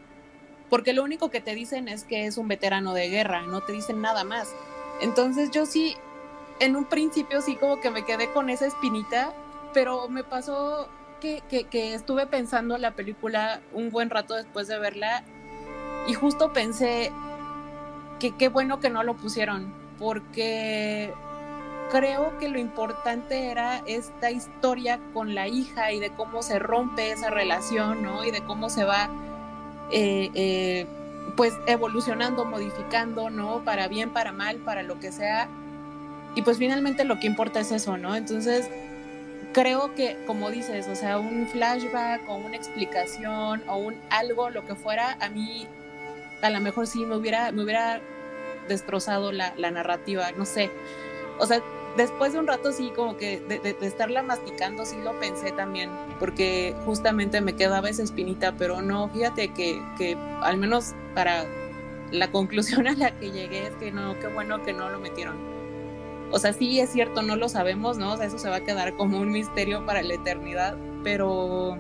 [0.69, 3.73] Porque lo único que te dicen es que es un veterano de guerra, no te
[3.73, 4.49] dicen nada más.
[5.01, 5.95] Entonces yo sí,
[6.59, 9.33] en un principio sí como que me quedé con esa espinita,
[9.73, 10.89] pero me pasó
[11.21, 15.23] que, que, que estuve pensando la película un buen rato después de verla
[16.07, 17.11] y justo pensé,
[18.31, 21.13] qué bueno que no lo pusieron, porque
[21.91, 27.11] creo que lo importante era esta historia con la hija y de cómo se rompe
[27.11, 28.25] esa relación, ¿no?
[28.25, 29.09] Y de cómo se va,
[29.91, 30.88] eh, eh,
[31.35, 33.63] pues, evolucionando, modificando, ¿no?
[33.63, 35.47] Para bien, para mal, para lo que sea.
[36.35, 38.15] Y pues finalmente lo que importa es eso, ¿no?
[38.15, 38.69] Entonces,
[39.53, 44.65] creo que, como dices, o sea, un flashback o una explicación o un algo, lo
[44.65, 45.67] que fuera, a mí
[46.41, 48.01] a lo mejor sí me hubiera, me hubiera
[48.67, 50.71] destrozado la, narrativa, no sé.
[51.39, 51.62] O sea,
[51.97, 56.75] después de un rato sí, como que de, estarla masticando, sí lo pensé también, porque
[56.86, 61.45] justamente me quedaba esa espinita, pero no, fíjate que, que al menos para
[62.12, 65.56] la conclusión a la que llegué es que no, qué bueno que no lo metieron.
[66.32, 68.13] O sea, sí es cierto, no lo sabemos, ¿no?
[68.13, 71.78] O sea, eso se va a quedar como un misterio para la eternidad, pero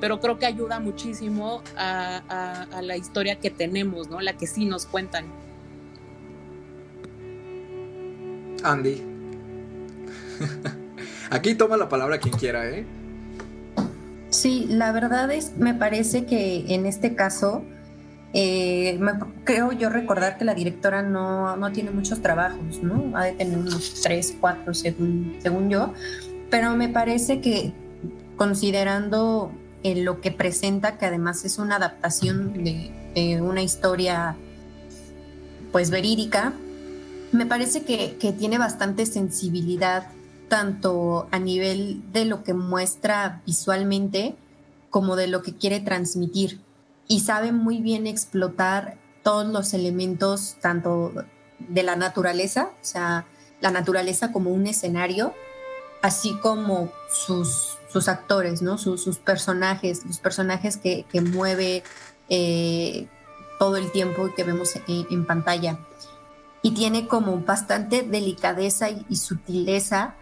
[0.00, 4.20] pero creo que ayuda muchísimo a, la historia que tenemos, ¿no?
[4.20, 5.26] La que sí nos cuentan.
[8.62, 9.02] Andy.
[11.30, 12.86] Aquí toma la palabra quien quiera, ¿eh?
[14.30, 17.64] Sí, la verdad es, me parece que en este caso,
[18.34, 18.98] eh,
[19.44, 23.16] creo yo recordar que la directora no, no, tiene muchos trabajos, ¿no?
[23.16, 25.94] Ha de tener unos tres, cuatro, según, según yo,
[26.50, 27.72] pero me parece que
[28.36, 29.50] considerando
[29.82, 34.36] en lo que presenta, que además es una adaptación de, una historia
[35.72, 36.52] pues verídica.
[37.32, 40.06] Me parece que, que tiene bastante sensibilidad
[40.48, 44.36] tanto a nivel de lo que muestra visualmente
[44.90, 46.60] como de lo que quiere transmitir
[47.08, 51.12] y sabe muy bien explotar todos los elementos tanto
[51.58, 53.26] de la naturaleza, o sea,
[53.60, 55.34] la naturaleza como un escenario,
[56.02, 58.78] así como sus, sus actores, ¿no?
[58.78, 61.82] Sus, personajes, los personajes que, mueve
[62.28, 63.08] eh,
[63.58, 65.78] todo el tiempo que vemos en, pantalla.
[66.62, 70.14] Y tiene como bastante delicadeza y, sutileza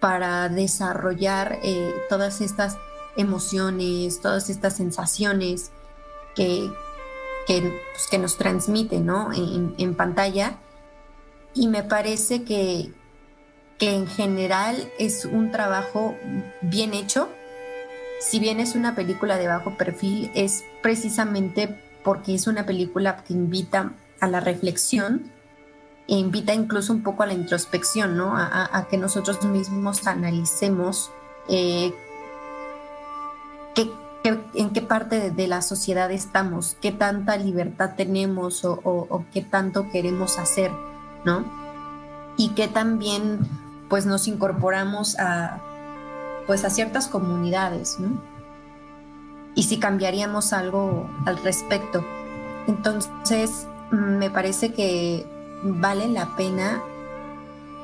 [0.00, 2.76] para desarrollar eh, todas estas
[3.16, 5.70] emociones, todas estas sensaciones
[6.34, 6.70] que,
[7.46, 9.30] que, pues, nos transmite ¿no?
[9.32, 10.58] en pantalla.
[11.54, 12.92] Y me parece que,
[13.78, 16.16] que en general es un trabajo
[16.60, 17.28] bien hecho.
[18.20, 23.32] Si bien es una película de bajo perfil, es precisamente porque es una película que
[23.32, 25.30] invita a la reflexión
[26.06, 28.34] e invita incluso un poco a la introspección, ¿no?
[28.36, 31.10] A, que nosotros mismos analicemos
[31.48, 31.92] eh,
[34.54, 39.90] en qué parte de, la sociedad estamos, qué tanta libertad tenemos o, o qué tanto
[39.90, 40.70] queremos hacer,
[41.24, 41.44] ¿no?
[42.36, 43.40] Y qué también
[43.88, 45.60] pues nos incorporamos a,
[46.46, 48.20] pues a ciertas comunidades, ¿no?
[49.54, 52.04] Y si cambiaríamos algo al respecto.
[52.66, 55.26] Entonces, me parece que
[55.62, 56.82] vale la pena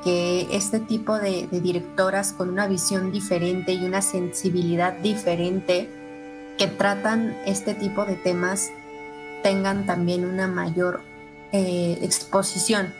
[0.03, 5.89] que este tipo de, directoras con una visión diferente y una sensibilidad diferente
[6.57, 8.71] que tratan este tipo de temas
[9.43, 11.01] tengan también una mayor
[11.51, 12.93] eh, exposición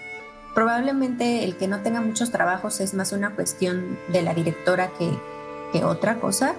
[0.54, 5.12] probablemente el que no tenga muchos trabajos es más una cuestión de la directora que,
[5.84, 6.56] otra cosa,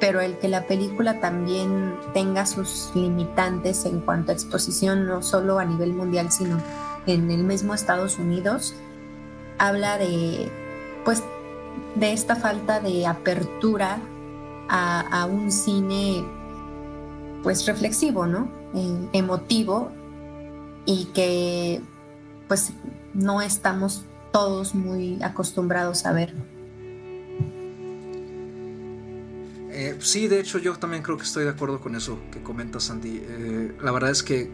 [0.00, 5.58] pero el que la película también tenga sus limitantes en cuanto a exposición, no solo
[5.58, 6.58] a nivel mundial, sino
[7.06, 8.74] en el mismo Estados Unidos,
[9.56, 10.50] habla de,
[11.06, 11.22] pues,
[11.94, 13.98] de esta falta de apertura
[14.68, 16.22] a, un cine,
[17.42, 18.50] pues, reflexivo, ¿no?
[18.74, 19.90] Eh, emotivo
[20.84, 21.80] y que,
[22.46, 22.74] pues,
[23.14, 26.34] no estamos todos muy acostumbrados a ver.
[29.72, 32.80] Eh, sí, de hecho yo también creo que estoy de acuerdo con eso que comenta
[32.80, 33.22] Sandy.
[33.22, 34.50] Eh, la verdad es que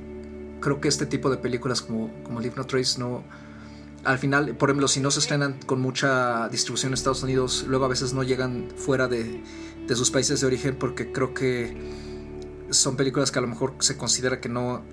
[0.61, 3.25] creo que este tipo de películas como, como Leave No Trace no...
[4.05, 7.87] Al final, por ejemplo, si no se estrenan con mucha distribución en Estados Unidos, luego
[7.87, 9.43] a veces no llegan fuera de,
[9.87, 11.77] de sus países de origen porque creo que
[12.71, 14.85] son películas que a lo mejor se considera que no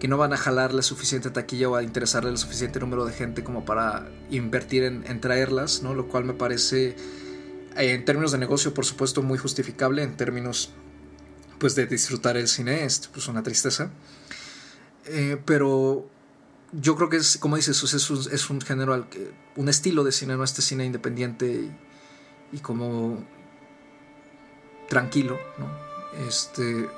[0.00, 3.44] que no van a jalarle suficiente taquilla o a interesarle el suficiente número de gente
[3.44, 5.94] como para invertir en, traerlas, ¿no?
[5.94, 6.96] Lo cual me parece,
[7.76, 10.72] eh, en términos de negocio, por supuesto, muy justificable, en términos
[11.58, 13.90] pues de disfrutar el cine, es pues una tristeza.
[15.06, 16.08] Eh, pero
[16.72, 20.04] yo creo que es, como dices, es un, es un género, al que, un estilo
[20.04, 20.44] de cine, ¿no?
[20.44, 21.70] Este cine independiente
[22.52, 23.24] y como
[24.88, 25.68] tranquilo, ¿no?
[26.28, 26.88] Este,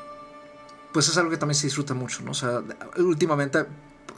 [0.97, 2.31] pues es algo que también se disfruta mucho, ¿no?
[2.31, 2.63] O sea,
[2.97, 3.67] últimamente,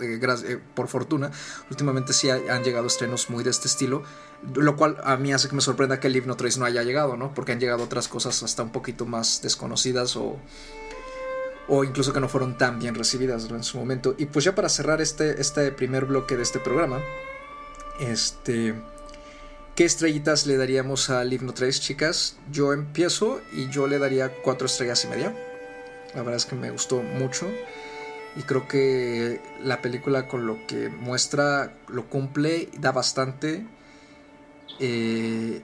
[0.00, 1.28] eh, eh, por fortuna,
[1.70, 4.04] últimamente sí han llegado estrenos muy de este estilo,
[4.54, 6.84] lo cual a mí hace que me sorprenda que el Live No Trace no haya
[6.84, 7.34] llegado, ¿no?
[7.34, 10.36] Porque han llegado otras cosas hasta un poquito más desconocidas o,
[11.66, 14.14] o incluso que no fueron tan bien recibidas en su momento.
[14.16, 17.00] Y pues ya para cerrar este, este primer bloque de este programa,
[17.98, 18.80] este...
[19.74, 22.36] ¿Qué estrellitas le daríamos a Live No Trace, chicas?
[22.52, 25.47] Yo empiezo y yo le daría cuatro estrellas y media.
[26.18, 27.46] La verdad es que me gustó mucho.
[28.34, 33.64] Y creo que la película con lo que muestra lo cumple, da bastante.
[34.80, 35.62] Eh,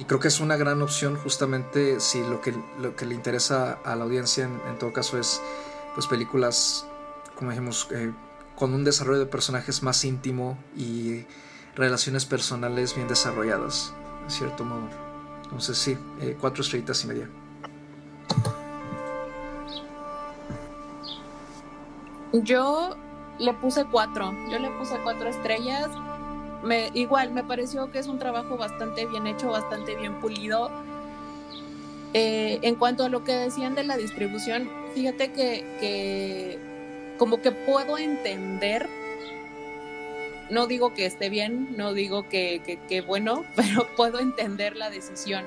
[0.00, 3.74] y creo que es una gran opción justamente si lo que, lo que le interesa
[3.84, 5.40] a la audiencia en, todo caso es
[5.94, 6.84] pues películas,
[7.36, 8.10] como dijimos, eh,
[8.56, 11.24] con un desarrollo de personajes más íntimo y
[11.76, 13.94] relaciones personales bien desarrolladas,
[14.24, 14.88] de cierto modo.
[15.44, 17.28] Entonces sí, eh, cuatro estrellitas y media.
[22.32, 22.96] Yo
[23.38, 25.88] le puse cuatro, yo le puse cuatro estrellas.
[26.62, 30.70] Me, igual, me pareció que es un trabajo bastante bien hecho, bastante bien pulido.
[32.14, 36.58] Eh, en cuanto a lo que decían de la distribución, fíjate que,
[37.18, 38.88] como que puedo entender,
[40.50, 45.44] no digo que esté bien, no digo que, bueno, pero puedo entender la decisión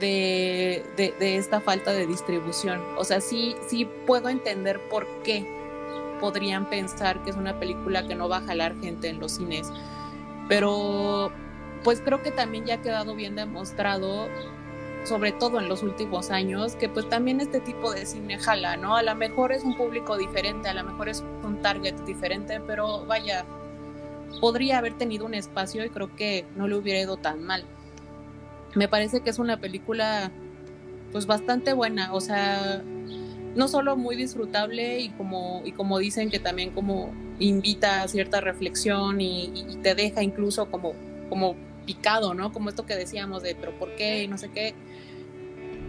[0.00, 2.80] de, de, esta falta de distribución.
[2.96, 5.44] O sea, sí, sí puedo entender por qué
[6.24, 9.70] podrían pensar que es una película que no va a jalar gente en los cines.
[10.48, 11.30] Pero
[11.82, 14.30] pues creo que también ya ha quedado bien demostrado
[15.04, 18.96] sobre todo en los últimos años, que pues también este tipo de cine jala, ¿no?
[18.96, 23.04] A lo mejor es un público diferente, a lo mejor es un target diferente, pero
[23.04, 23.44] vaya,
[24.40, 27.64] podría haber tenido un espacio y creo que no le hubiera ido tan mal.
[28.74, 30.30] Me parece que es una película
[31.12, 32.82] pues bastante buena, o sea,
[33.54, 38.40] no solo muy disfrutable y como, y como dicen que también como invita a cierta
[38.40, 40.94] reflexión y, te deja incluso como,
[41.28, 42.52] como picado, ¿no?
[42.52, 44.24] Como esto que decíamos de, pero ¿por qué?
[44.24, 44.74] Y no sé qué.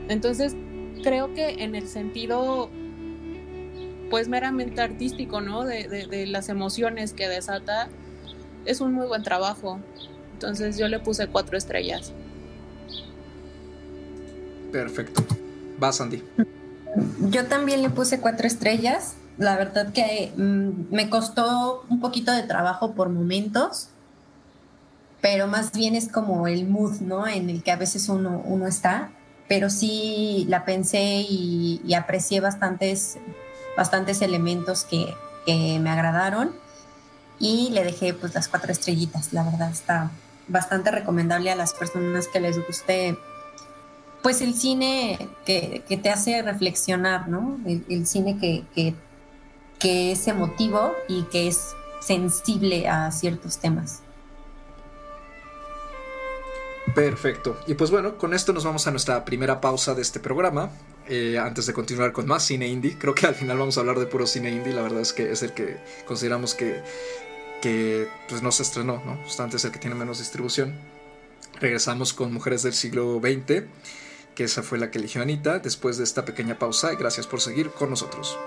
[0.09, 0.55] Entonces,
[1.03, 2.69] creo que en el sentido,
[4.09, 5.63] pues meramente artístico, ¿no?
[5.63, 7.89] De, de, las emociones que desata,
[8.65, 9.79] es un muy buen trabajo.
[10.33, 12.13] Entonces yo le puse cuatro estrellas.
[14.71, 15.23] Perfecto.
[15.81, 16.21] Va, Sandy.
[17.29, 19.15] Yo también le puse cuatro estrellas.
[19.37, 23.89] La verdad que mm, me costó un poquito de trabajo por momentos
[25.25, 27.27] pero más bien es como el mood, ¿no?
[27.27, 29.09] En el que a veces uno, uno está,
[29.47, 33.17] pero sí la pensé y, aprecié bastantes,
[33.75, 35.15] bastantes elementos que,
[35.47, 36.51] que, me agradaron
[37.39, 40.11] y le dejé pues las cuatro estrellitas, la verdad está
[40.47, 43.17] bastante recomendable a las personas que les guste
[44.25, 47.59] pues el cine que, que te hace reflexionar, ¿no?
[47.63, 48.63] El, cine que,
[49.79, 54.01] que, es emotivo y que es sensible a ciertos temas.
[56.95, 57.55] Perfecto.
[57.67, 60.71] Y pues bueno, con esto nos vamos a nuestra primera pausa de este programa.
[61.07, 63.99] Eh, antes de continuar con más cine indie, creo que al final vamos a hablar
[63.99, 64.73] de puro cine indie.
[64.73, 66.81] La verdad es que es el que consideramos que,
[67.61, 69.17] que pues no se estrenó, ¿no?
[69.17, 70.73] Justamente es el que tiene menos distribución.
[71.59, 73.65] Regresamos con Mujeres del siglo XX,
[74.35, 76.93] que esa fue la que eligió Anita después de esta pequeña pausa.
[76.93, 78.37] Gracias por seguir con nosotros.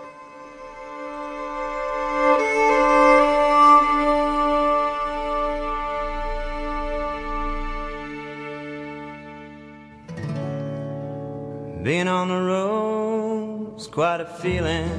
[11.82, 14.90] Being on the road's quite a feeling.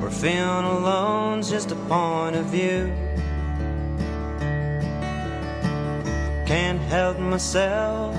[0.00, 3.09] Where feeling alone's just a point of view.
[6.50, 8.12] Can't help myself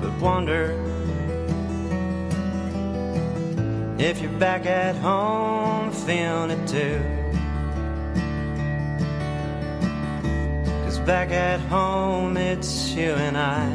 [0.00, 0.72] but wonder
[3.98, 6.98] if you're back at home feeling it too.
[10.86, 13.68] Cause back at home it's you and I.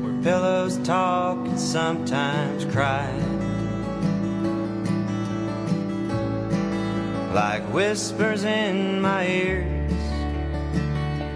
[0.00, 3.31] Where Pillows talk and sometimes cry.
[7.32, 9.92] Like whispers in my ears,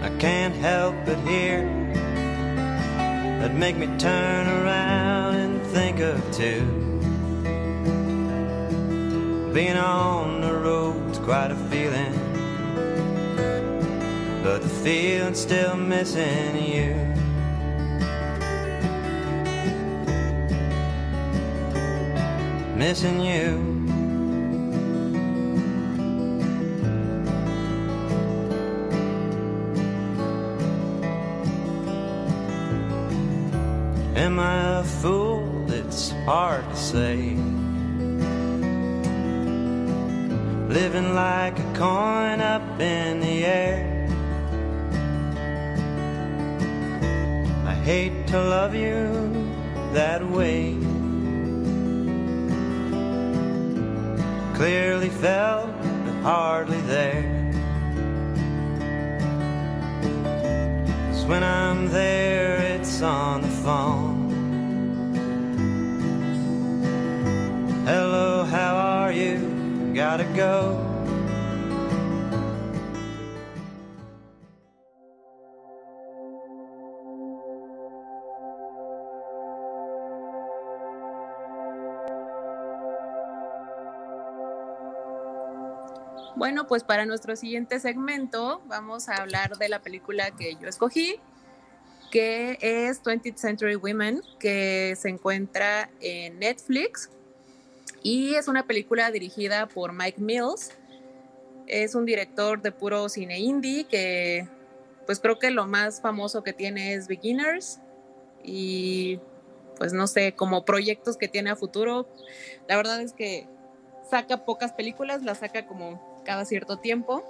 [0.03, 1.63] I can't help but hear
[3.41, 6.61] that make me turn around and think of two.
[9.51, 12.13] Being on the road's quite a feeling,
[14.43, 17.07] but the feeling's still missing you.
[22.77, 23.76] missing you.
[34.17, 35.71] Am I a fool?
[35.71, 37.35] It's hard to say.
[40.79, 44.07] Living like a coin up in the air.
[47.65, 49.05] I hate to love you
[49.93, 50.77] that way.
[54.57, 55.69] clearly felt,
[56.03, 57.36] but hardly there.
[61.27, 64.29] When I'm there, it's on the phone.
[67.85, 69.91] Hello, how are you?
[69.93, 70.86] Gotta go.
[86.37, 91.19] Bueno, pues para nuestro siguiente segmento vamos a hablar de la película que yo escogí,
[92.11, 97.09] que es 20th Century Women, que se encuentra en Netflix
[98.03, 100.73] y es una película dirigida por Mike Mills.
[101.65, 104.47] Es un director de puro cine indie que
[105.07, 107.79] pues creo que lo más famoso que tiene es Beginners
[108.43, 109.19] y
[109.75, 112.07] pues no sé, como proyectos que tiene a futuro.
[112.67, 113.47] La verdad es que
[114.07, 117.23] saca pocas películas, las saca como cada cierto tiempo.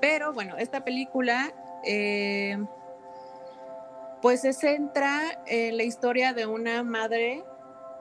[0.00, 2.58] Pero bueno, esta película eh,
[4.20, 7.44] pues se centra en la historia de una madre,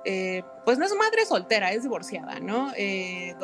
[0.06, 2.72] eh, pues no es madre soltera, es divorciada, ¿no?
[2.76, 3.36] Eh,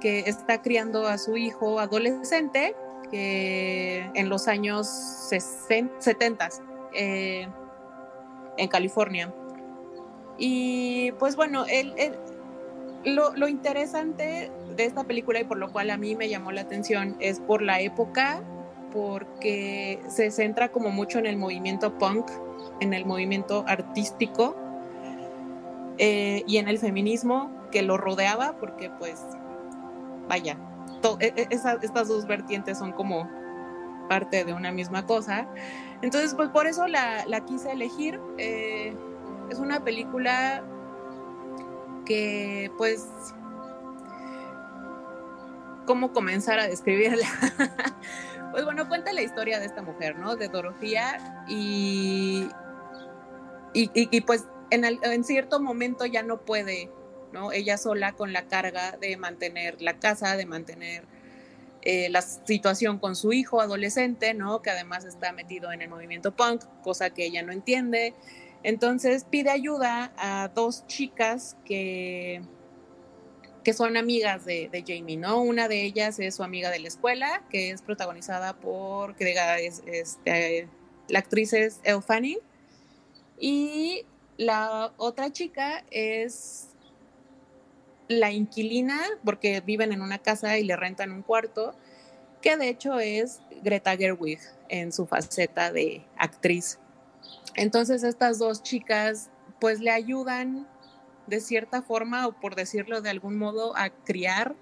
[0.00, 2.76] que está criando a su hijo adolescente
[3.10, 4.86] que en los años
[5.28, 6.48] 70
[6.92, 7.48] eh,
[8.58, 9.32] en California.
[10.38, 11.64] Y pues bueno,
[13.04, 17.16] lo, interesante de esta película y por lo cual a mí me llamó la atención
[17.20, 18.42] es por la época,
[18.92, 22.30] porque se centra como mucho en el movimiento punk,
[22.80, 24.56] en el movimiento artístico
[25.98, 29.22] eh, y en el feminismo que lo rodeaba, porque pues,
[30.28, 30.56] vaya,
[31.20, 33.28] e, e, estas dos vertientes son como
[34.08, 35.46] parte de una misma cosa.
[36.02, 38.20] Entonces, pues por eso la, quise elegir.
[38.38, 38.94] Eh,
[39.50, 40.64] es una película
[42.06, 43.06] que, pues,
[45.86, 47.26] ¿cómo comenzar a describirla?
[48.52, 50.36] pues bueno, cuenta la historia de esta mujer, ¿no?
[50.36, 52.48] De Dorotía y,
[53.74, 56.90] y, pues en, cierto momento ya no puede
[57.32, 57.52] ¿no?
[57.52, 61.04] Ella sola con la carga de mantener la casa, de mantener
[61.82, 64.62] eh, la situación con su hijo adolescente, ¿no?
[64.62, 68.14] Que además está metido en el movimiento punk, cosa que ella no entiende.
[68.66, 72.42] Entonces pide ayuda a dos chicas que,
[73.62, 75.40] que son amigas de, Jamie, ¿no?
[75.40, 80.68] Una de ellas es su amiga de la escuela, que es protagonizada por, este,
[81.06, 82.40] la actriz es Elle Fanning.
[83.38, 84.04] Y
[84.36, 86.70] la otra chica es
[88.08, 91.76] la inquilina, porque viven en una casa y le rentan un cuarto,
[92.42, 96.80] que de hecho es Greta Gerwig en su faceta de actriz.
[97.56, 99.30] Entonces estas dos chicas
[99.60, 100.68] pues le ayudan
[101.26, 104.54] de cierta forma o por decirlo de algún modo a criar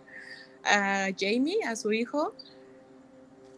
[0.64, 2.34] a Jamie, a su hijo,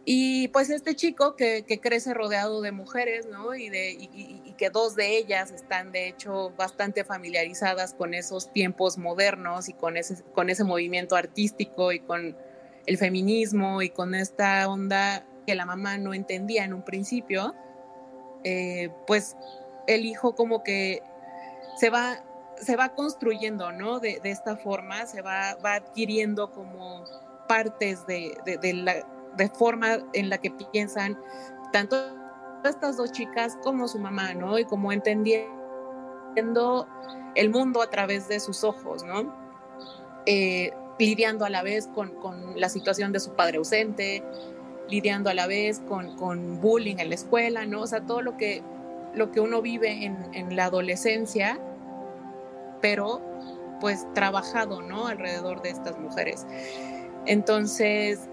[0.09, 3.53] y pues este chico que, crece rodeado de mujeres, ¿no?
[3.55, 9.67] Y, y, que dos de ellas están de hecho bastante familiarizadas con esos tiempos modernos
[9.67, 12.37] y con ese, con ese movimiento artístico y con
[12.85, 17.53] el feminismo y con esta onda que la mamá no entendía en un principio,
[18.43, 19.35] eh, pues
[19.87, 21.01] el hijo como que
[21.77, 22.23] se va,
[22.57, 23.99] se va construyendo, ¿no?
[23.99, 27.03] De, esta forma, se va, va adquiriendo como
[27.47, 29.05] partes de, de la
[29.37, 31.17] de forma en la que piensan
[31.71, 31.95] tanto
[32.63, 34.59] estas dos chicas como su mamá, ¿no?
[34.59, 36.87] Y como entendiendo
[37.35, 39.33] el mundo a través de sus ojos, ¿no?
[40.25, 42.13] Eh, lidiando a la vez con,
[42.55, 44.23] la situación de su padre ausente,
[44.89, 47.81] lidiando a la vez con, bullying en la escuela, ¿no?
[47.81, 48.63] O sea, todo lo que,
[49.13, 51.59] lo que uno vive en, en la adolescencia,
[52.81, 53.21] pero
[53.79, 55.07] pues trabajado, ¿no?
[55.07, 56.45] Alrededor de estas mujeres.
[57.25, 58.27] Entonces,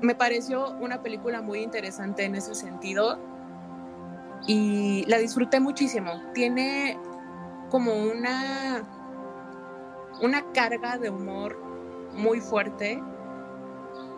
[0.00, 3.18] me pareció una película muy interesante en ese sentido
[4.46, 6.10] y la disfruté muchísimo.
[6.34, 6.98] Tiene
[7.70, 8.84] como una,
[10.22, 11.56] una carga de humor
[12.14, 13.02] muy fuerte,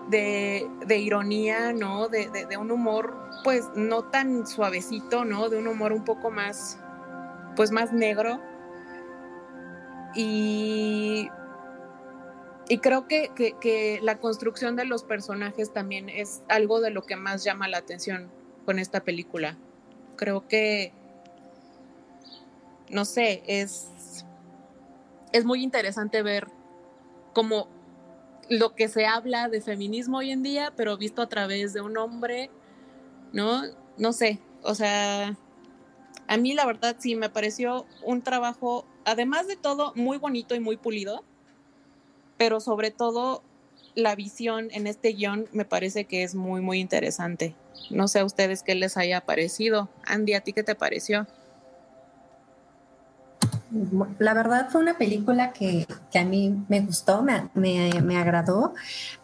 [0.09, 2.09] de, ironía, ¿no?
[2.09, 5.49] De, un humor, pues, no tan suavecito, ¿no?
[5.49, 6.79] De un humor un poco más,
[7.57, 8.41] pues, más negro.
[10.15, 11.31] Y
[12.69, 17.45] y creo que, la construcción de los personajes también es algo de lo que más
[17.45, 18.31] llama la atención
[18.65, 19.59] con esta película.
[20.17, 20.93] Creo que,
[22.89, 24.25] no sé, es,
[25.33, 26.49] es muy interesante ver
[27.35, 27.69] cómo
[28.59, 31.97] lo que se habla de feminismo hoy en día, pero visto a través de un
[31.97, 32.51] hombre,
[33.33, 33.63] ¿no?
[33.97, 35.37] No sé, o sea,
[36.27, 40.61] a mí la verdad sí me pareció un trabajo, además de todo, muy bonito y
[40.61, 41.25] muy pulido
[42.43, 43.45] pero sobre todo
[43.95, 47.55] la visión en este guion me parece que es muy, muy interesante.
[47.89, 49.89] No sé a ustedes qué les haya parecido.
[50.05, 51.29] Andy, ¿a ti qué te pareció?
[54.19, 58.75] La verdad fue una película que, a mí me gustó, me, me, agradó.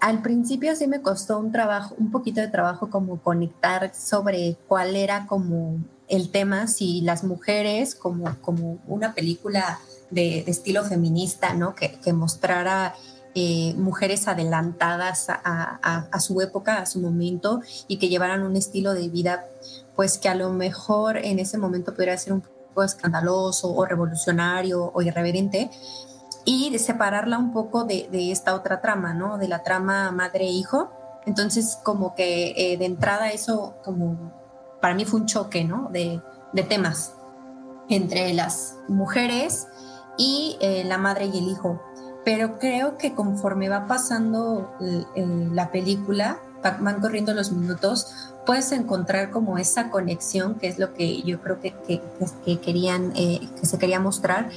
[0.01, 4.97] Al principio sí me costó un trabajo, un poquito de trabajo como conectar sobre cuál
[4.97, 5.79] era como
[6.09, 9.81] el tema, si las mujeres como, como una película
[10.11, 11.75] de, estilo feminista, ¿no?
[11.75, 12.95] Que, mostrara
[13.35, 19.09] eh, mujeres adelantadas a, su época, a su momento, y que llevaran un estilo de
[19.09, 19.45] vida,
[19.95, 24.91] pues que a lo mejor en ese momento pudiera ser un poco escandaloso o revolucionario
[24.93, 25.71] o irreverente,
[26.45, 29.37] y de separarla un poco de, esta otra trama, ¿no?
[29.37, 30.91] De la trama madre-hijo.
[31.27, 34.33] Entonces, como que eh, de entrada eso, como
[34.81, 35.91] para mí fue un choque, ¿no?
[35.91, 36.23] De,
[36.69, 37.15] temas
[37.89, 39.69] entre las mujeres
[40.17, 41.81] y eh, la madre y el hijo.
[42.25, 44.75] Pero creo que conforme va pasando
[45.15, 46.41] la película,
[46.81, 51.61] van corriendo los minutos, puedes encontrar como esa conexión, que es lo que yo creo
[51.61, 51.75] que,
[52.47, 54.49] que, querían, eh, que se quería mostrar,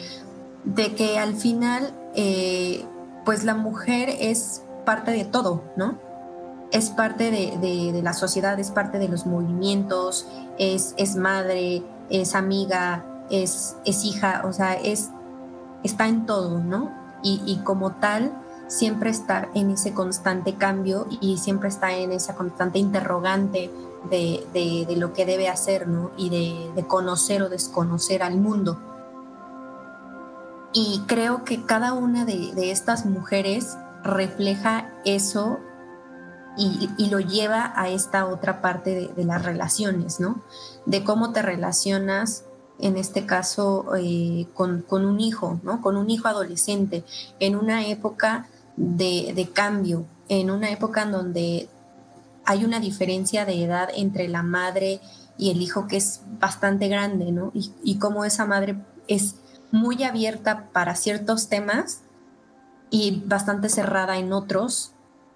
[0.64, 2.86] de que al final, eh,
[3.26, 6.00] pues la mujer es parte de todo, ¿no?
[6.72, 10.26] es parte de, la sociedad, es parte de los movimientos,
[10.58, 15.10] es, es madre, es amiga, es, es, hija, o sea, es,
[15.84, 16.90] está en todo, ¿no?
[17.24, 18.32] Y, como tal,
[18.72, 23.70] siempre está en ese constante cambio y siempre está en esa constante interrogante
[24.10, 26.12] de, de, lo que debe hacer, ¿no?
[26.16, 28.80] Y de, conocer o desconocer al mundo.
[30.74, 35.60] Y creo que cada una de, estas mujeres refleja eso
[36.58, 40.42] y, lo lleva a esta otra parte de, las relaciones, ¿no?
[40.86, 42.46] De cómo te relacionas,
[42.80, 45.82] en este caso, eh, con, un hijo, ¿no?
[45.82, 47.04] Con un hijo adolescente,
[47.42, 48.48] en una época
[48.78, 51.70] de, de, cambio, en una época en donde
[52.46, 55.00] hay una diferencia de edad entre la madre
[55.38, 57.52] y el hijo que es bastante grande, ¿no?
[57.54, 58.76] Y, y cómo esa madre
[59.08, 59.36] es
[59.72, 62.02] muy abierta para ciertos temas
[62.90, 64.94] y bastante cerrada en otros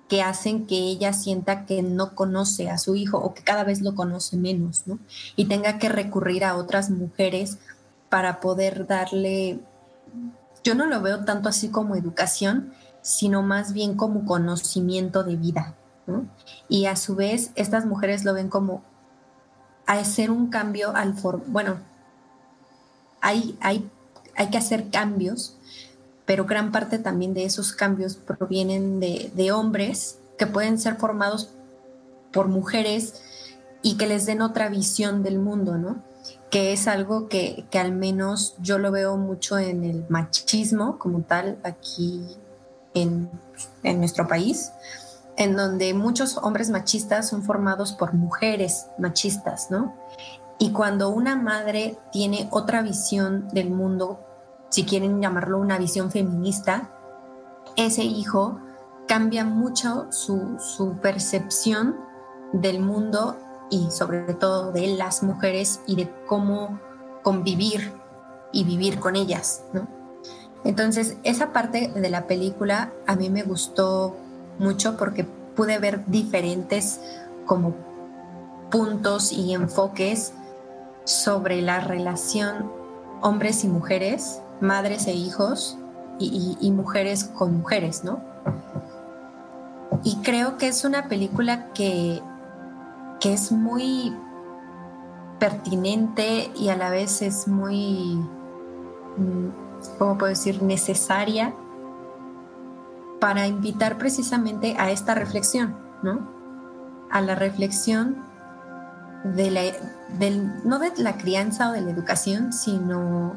[0.07, 3.81] que hacen que ella sienta que no conoce a su hijo o que cada vez
[3.81, 4.99] lo conoce menos, ¿no?
[5.35, 7.57] Y tenga que recurrir a otras mujeres
[8.09, 9.59] para poder darle,
[10.63, 12.73] yo no lo veo tanto así como educación,
[13.05, 15.75] sino más bien como conocimiento de vida,
[16.67, 18.81] y a su vez, estas mujeres lo ven como
[19.85, 21.77] hacer un cambio al for bueno,
[23.21, 23.87] hay, hay,
[24.35, 25.55] hay que hacer cambios,
[26.25, 31.51] pero gran parte también de esos cambios provienen de, hombres que pueden ser formados
[32.31, 33.21] por mujeres
[33.83, 36.03] y que les den otra visión del mundo, ¿no?
[36.49, 41.21] Que es algo que, que al menos yo lo veo mucho en el machismo como
[41.21, 42.25] tal aquí
[42.95, 43.29] en,
[43.83, 44.71] nuestro país
[45.37, 49.93] en donde muchos hombres machistas son formados por mujeres machistas, ¿no?
[50.57, 54.21] Y cuando una madre tiene otra visión del mundo,
[54.69, 56.89] si quieren llamarlo una visión feminista,
[57.75, 58.59] ese hijo
[59.07, 61.97] cambia mucho su, percepción
[62.53, 63.37] del mundo
[63.69, 66.79] y sobre todo de las mujeres y de cómo
[67.23, 67.93] convivir
[68.53, 69.94] y vivir con ellas, ¿no?
[70.65, 74.17] Entonces, esa parte de la película a mí me gustó
[74.57, 76.99] mucho porque pude ver diferentes
[77.45, 77.75] como
[78.71, 80.33] puntos y enfoques
[81.05, 82.71] sobre la relación
[83.21, 85.77] hombres y mujeres, madres e hijos
[86.19, 88.19] y, mujeres con mujeres, ¿no?
[90.03, 92.21] Y creo que es una película que,
[93.19, 94.15] que es muy
[95.39, 98.15] pertinente y a la vez es muy,
[99.17, 101.53] mm, ¿cómo puedo decir?, necesaria
[103.19, 106.29] para invitar precisamente a esta reflexión, ¿no?
[107.09, 108.17] A la reflexión
[109.23, 109.61] de la,
[110.19, 113.33] del, no de la crianza o de la educación, sino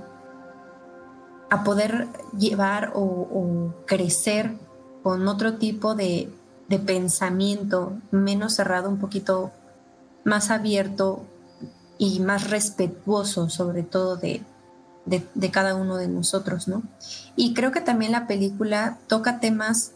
[1.50, 4.52] a poder llevar o, crecer
[5.02, 6.30] con otro tipo de,
[6.84, 9.52] pensamiento menos cerrado, un poquito
[10.24, 11.24] más abierto
[11.96, 14.42] y más respetuoso sobre todo de,
[15.08, 16.82] de, cada uno de nosotros, ¿no?
[17.36, 19.92] Y creo que también la película toca temas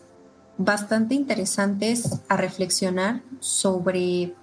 [0.59, 4.35] bastante interesantes a reflexionar sobre,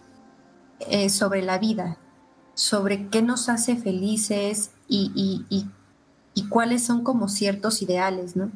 [0.81, 1.97] eh, sobre la vida,
[2.53, 5.67] sobre qué nos hace felices y, y,
[6.47, 8.49] cuáles son como ciertos ideales, ¿no?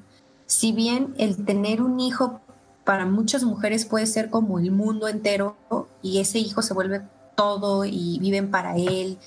[0.46, 2.40] Si bien el tener un hijo
[2.86, 5.58] para muchas mujeres puede ser como el mundo entero
[6.02, 7.02] y ese hijo se vuelve
[7.36, 9.18] todo y viven para él,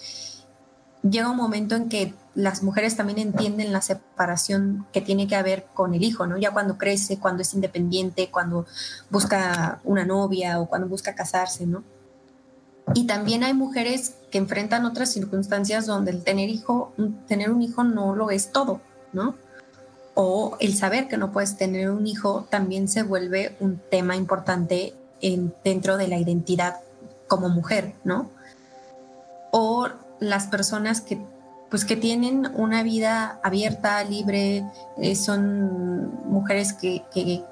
[1.03, 5.65] llega un momento en que las mujeres también entienden la separación que tiene que haber
[5.73, 6.37] con el hijo, ¿no?
[6.37, 8.67] Ya cuando crece, cuando es independiente, cuando
[9.11, 11.83] busca una novia o cuando busca casarse, ¿no?
[12.95, 16.93] Y también hay mujeres que enfrentan otras circunstancias donde el tener hijo,
[17.27, 18.83] tener un hijo no lo es todo,
[19.15, 19.35] ¿no?
[20.15, 24.95] O el saber que no puedes tener un hijo también se vuelve un tema importante
[25.23, 26.81] en, dentro de la identidad
[27.29, 28.31] como mujer, ¿no?
[29.53, 29.89] O
[30.21, 31.19] las personas que
[31.77, 34.65] pues que tienen una vida abierta, libre,
[34.97, 37.45] eh, son mujeres que, que,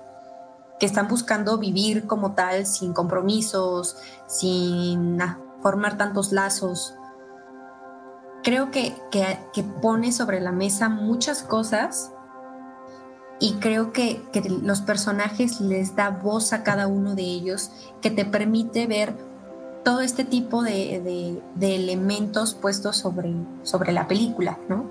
[0.81, 5.19] están buscando vivir como tal, sin compromisos, sin
[5.61, 6.95] formar tantos lazos.
[8.43, 12.11] Creo que, que, pone sobre la mesa muchas cosas
[13.41, 17.71] y creo que, que los personajes les da voz a cada uno de ellos,
[18.01, 19.15] que te permite ver
[19.85, 24.87] todo este tipo de, elementos puestos sobre, sobre la película, ¿no?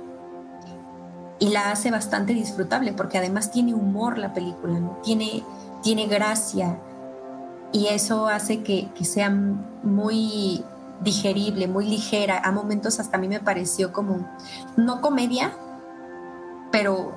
[1.40, 5.00] Y la hace bastante disfrutable porque además tiene humor la película, ¿no?
[5.04, 5.44] Tiene,
[5.82, 6.78] tiene gracia
[7.74, 10.64] y eso hace que, sea muy
[11.02, 12.40] digerible, muy ligera.
[12.44, 14.26] A momentos hasta a mí me pareció como,
[14.78, 15.52] no comedia,
[16.72, 17.14] pero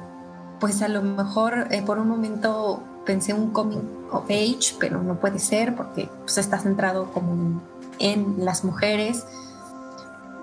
[0.58, 5.18] pues a lo mejor eh, por un momento pensé un coming of age, pero no
[5.18, 7.62] puede ser porque pues, está centrado como
[7.98, 9.24] en las mujeres.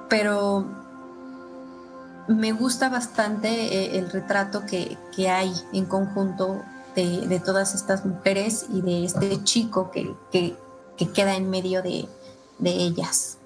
[0.10, 0.66] Pero
[2.28, 4.98] me gusta bastante eh, el retrato que,
[5.30, 6.62] hay en conjunto
[6.96, 10.16] de, todas estas mujeres y de este chico que,
[11.14, 12.08] queda en medio de,
[12.60, 13.38] de ellas.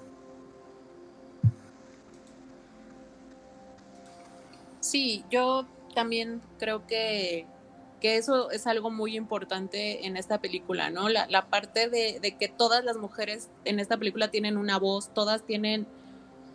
[4.80, 7.46] Sí, yo también creo que,
[8.02, 11.08] eso es algo muy importante en esta película, ¿no?
[11.08, 15.86] La, parte de, que todas las mujeres en esta película tienen una voz, todas tienen,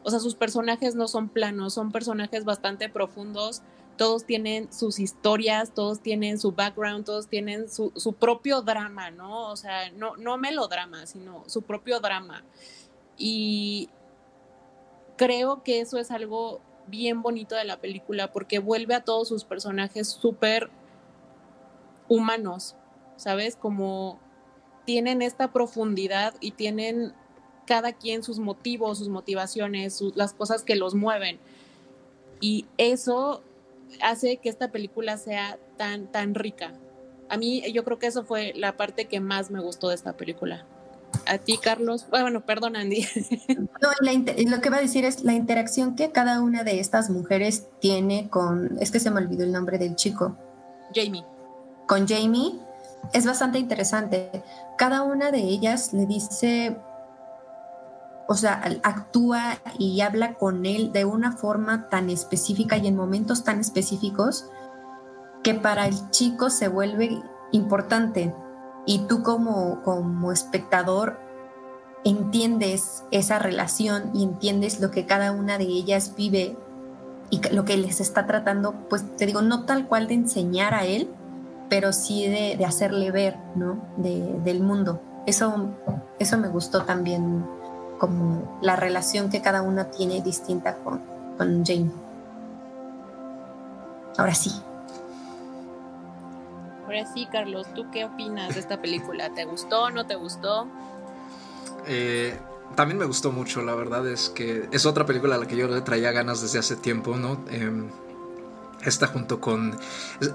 [0.04, 3.62] o sea, sus personajes no son planos, son personajes bastante profundos,
[3.98, 9.52] todos tienen sus historias, todos tienen su background, todos tienen su, propio drama, ¿no?
[9.52, 12.44] O sea, no melodrama, sino su propio drama.
[13.18, 13.90] Y
[15.18, 19.44] creo que eso es algo bien bonito de la película porque vuelve a todos sus
[19.46, 20.70] personajes súper
[22.14, 22.76] humanos,
[23.18, 23.56] ¿sabes?
[23.56, 24.20] Como
[24.86, 27.14] tienen esta profundidad y tienen
[27.66, 31.40] cada quien sus motivos, sus motivaciones, las cosas que los mueven.
[32.42, 33.42] Y eso
[34.02, 36.74] hace que esta película sea tan, tan rica.
[37.30, 40.14] A mí yo creo que eso fue la parte que más me gustó de esta
[40.14, 40.66] película.
[41.26, 42.08] A ti, Carlos.
[42.10, 43.06] Bueno, perdón, Andy.
[43.82, 43.90] No,
[44.50, 48.30] lo que va a decir es la interacción que cada una de estas mujeres tiene
[48.30, 48.78] con.
[48.80, 50.38] Es que se me olvidó el nombre del chico.
[50.96, 51.26] Jamie.
[51.88, 52.60] Con Jamie
[53.12, 54.44] es bastante interesante.
[54.78, 56.78] Cada una de ellas le dice.
[58.28, 63.44] O sea, actúa y habla con él de una forma tan específica y en momentos
[63.44, 64.50] tan específicos
[65.44, 67.22] que para el chico se vuelve
[67.52, 68.34] importante
[68.86, 71.20] y tú como, como espectador
[72.04, 76.58] entiendes esa relación y entiendes lo que cada una de ellas vive
[77.30, 80.86] y lo que les está tratando, pues te digo, no tal cual de enseñar a
[80.86, 81.10] él,
[81.74, 83.84] pero sí de, hacerle ver, ¿no?
[83.98, 85.02] del mundo.
[85.26, 85.72] Eso,
[86.20, 87.44] eso me gustó también,
[87.98, 91.02] como la relación que cada una tiene distinta con,
[91.36, 91.90] con Jane.
[94.20, 94.52] Ahora sí.
[96.86, 99.34] Ahora sí, Carlos, ¿tú qué opinas de esta película?
[99.34, 99.90] ¿Te gustó?
[99.90, 100.68] ¿No te gustó?
[101.88, 102.38] Eh,
[102.76, 105.68] también me gustó mucho, la verdad es que es otra película a la que yo
[105.68, 107.44] le traía ganas desde hace tiempo, ¿no?
[107.50, 107.90] Eh,
[108.86, 109.78] esta junto con...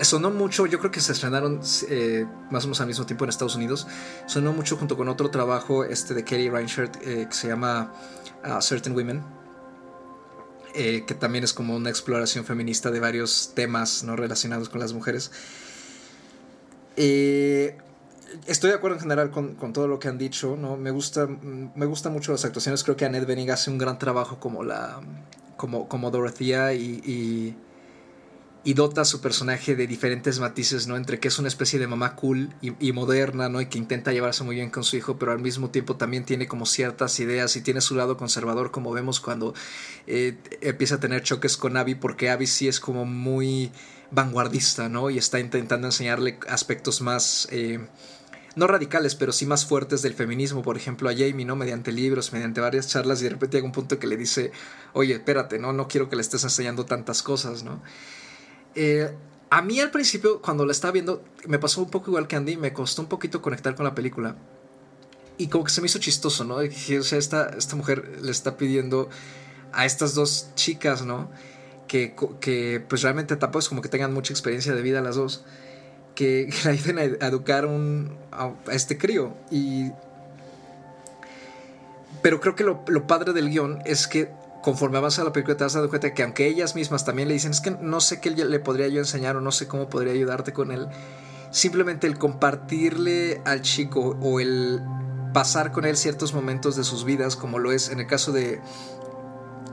[0.01, 3.31] Sonó mucho, yo creo que se estrenaron eh, más o menos al mismo tiempo en
[3.31, 3.87] Estados Unidos.
[4.27, 7.93] Sonó mucho junto con otro trabajo este de Katie Reinshirt que se llama
[8.45, 9.23] uh, Certain Women.
[10.75, 15.31] que también es como una exploración feminista de varios temas no relacionados con las mujeres.
[17.01, 17.79] Eh,
[18.47, 20.77] estoy de acuerdo en general con, todo lo que han dicho, ¿no?
[20.77, 22.83] Me gusta, me gusta mucho las actuaciones.
[22.83, 25.01] Creo que Annette Bening hace un gran trabajo como la.
[25.57, 27.57] como, como Dorothea y,
[28.65, 30.97] dota a su personaje de diferentes matices, ¿no?
[30.97, 33.61] Entre que es una especie de mamá cool y, moderna, ¿no?
[33.61, 36.47] Y que intenta llevarse muy bien con su hijo, pero al mismo tiempo también tiene
[36.47, 39.55] como ciertas ideas y tiene su lado conservador, como vemos cuando
[40.07, 43.71] eh, empieza a tener choques con Abby, porque Abby sí es como muy
[44.11, 45.11] vanguardista, ¿no?
[45.11, 47.79] Y está intentando enseñarle aspectos más, eh,
[48.57, 51.57] no radicales, pero sí más fuertes del feminismo, por ejemplo, a Jamie, ¿no?
[51.57, 54.51] Mediante libros, mediante varias charlas, y de repente llega un punto que le dice,
[54.93, 55.73] oye, espérate, ¿no?
[55.73, 57.81] No quiero que le estés enseñando tantas cosas, ¿no?
[58.81, 59.13] Eh,
[59.51, 62.57] a mí al principio, cuando la estaba viendo, me pasó un poco igual que Andy,
[62.57, 64.37] me costó un poquito conectar con la película.
[65.37, 66.57] Y como que se me hizo chistoso, ¿no?
[66.57, 69.09] O sea, esta, esta mujer le está pidiendo
[69.73, 71.29] a estas dos chicas, ¿no?
[71.89, 75.45] que, pues realmente tampoco es como que tengan mucha experiencia de vida las dos,
[76.15, 77.67] que, la ayuden a, educar
[78.31, 79.35] a, este crío.
[82.23, 84.31] Pero creo que lo, padre del guion es que
[84.63, 87.53] conforme avanza la película te das dando cuenta que aunque ellas mismas también le dicen
[87.53, 90.53] es que no sé qué le podría yo enseñar o no sé cómo podría ayudarte
[90.53, 90.89] con él,
[91.51, 94.83] simplemente el compartirle al chico o el
[95.33, 98.61] pasar con él ciertos momentos de sus vidas, como lo es en el caso de,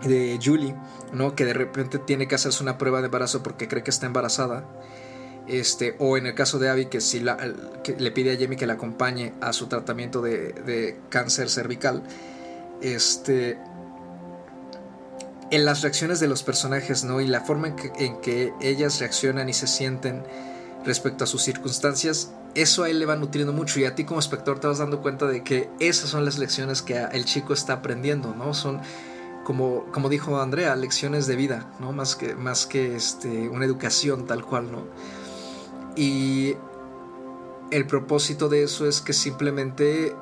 [0.03, 0.75] de Julie,
[1.13, 1.35] ¿no?
[1.35, 4.65] Que de repente tiene que hacerse una prueba de embarazo porque cree que está embarazada.
[5.47, 7.37] Este, o en el caso de Abby, que si la,
[7.97, 12.03] le pide a Jamie que la acompañe a su tratamiento de, cáncer cervical.
[12.81, 13.57] Este.
[15.51, 17.21] En las reacciones de los personajes, ¿no?
[17.21, 20.23] Y la forma en que, ellas reaccionan y se sienten
[20.85, 24.19] respecto a sus circunstancias, eso a él le va nutriendo mucho y a ti como
[24.19, 27.73] espectador te vas dando cuenta de que esas son las lecciones que el chico está
[27.73, 28.53] aprendiendo, ¿no?
[28.53, 28.81] Son
[29.43, 31.91] como, como dijo Andrea, lecciones de vida, ¿no?
[31.91, 34.85] Más que, más que este, una educación tal cual, ¿no?
[35.95, 36.55] Y
[37.71, 40.15] el propósito de eso es que simplemente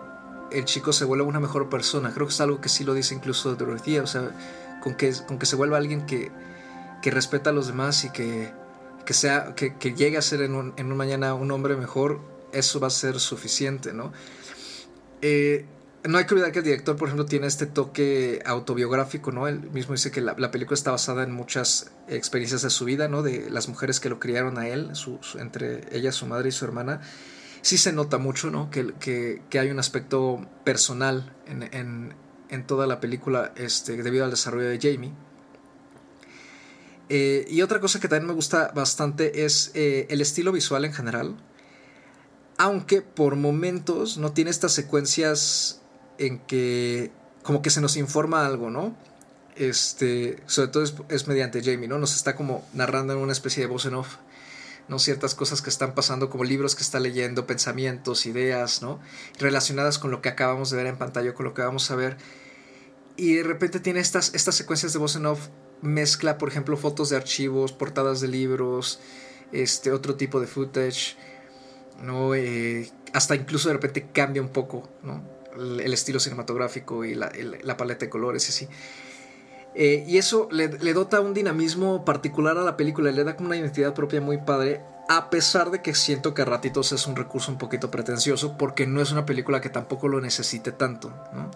[0.52, 2.12] el chico se vuelva una mejor persona.
[2.14, 4.32] Creo que es algo que sí lo dice incluso Dorothy, o sea,
[4.84, 6.30] con que, con que se vuelva alguien que,
[7.02, 8.52] que respeta a los demás y que,
[9.06, 12.20] que, sea, que, llegue a ser en un, en un, mañana un hombre mejor,
[12.52, 14.12] eso va a ser suficiente, ¿no?
[15.22, 15.66] Eh,
[16.04, 19.48] no hay que olvidar que el director, por ejemplo, tiene este toque autobiográfico, ¿no?
[19.48, 23.24] Él mismo dice que la, película está basada en muchas experiencias de su vida, ¿no?
[23.24, 24.92] De las mujeres que lo criaron a él,
[25.40, 27.00] entre ella, su madre y su hermana.
[27.62, 28.70] Sí se nota mucho, ¿no?
[28.70, 32.16] Que, que, hay un aspecto personal en,
[32.54, 35.14] en, toda la película este, debido al desarrollo de Jamie.
[37.10, 40.94] Eh, y otra cosa que también me gusta bastante es eh, el estilo visual en
[40.94, 41.36] general.
[42.58, 45.82] Aunque por momentos no tiene estas secuencias
[46.18, 47.12] en que
[47.44, 48.96] como que se nos informa algo, ¿no?
[49.56, 52.00] Este, sobre todo es, mediante Jamie, ¿no?
[52.00, 54.16] Nos está como narrando en una especie de voz en off,
[54.88, 54.98] ¿no?
[54.98, 59.00] Ciertas cosas que están pasando, como libros que está leyendo, pensamientos, ideas, ¿no?
[59.40, 62.18] Relacionadas con lo que acabamos de ver en pantalla, con lo que vamos a ver.
[63.16, 65.50] Y de repente tiene estas, estas secuencias de voz en off,
[65.82, 69.00] mezcla, por ejemplo, fotos de archivos, portadas de libros,
[69.52, 71.16] este, otro tipo de footage,
[72.02, 72.34] ¿no?
[72.34, 75.34] Eh, hasta incluso de repente cambia un poco, ¿no?
[75.56, 78.68] el estilo cinematográfico y la, paleta de colores y así.
[79.76, 83.58] Eh, y eso le, dota un dinamismo particular a la película, le da como una
[83.58, 87.52] identidad propia muy padre, a pesar de que siento que a ratitos es un recurso
[87.52, 91.52] un poquito pretencioso, porque no es una película que tampoco lo necesite tanto, ¿no?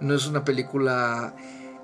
[0.00, 1.34] No es una película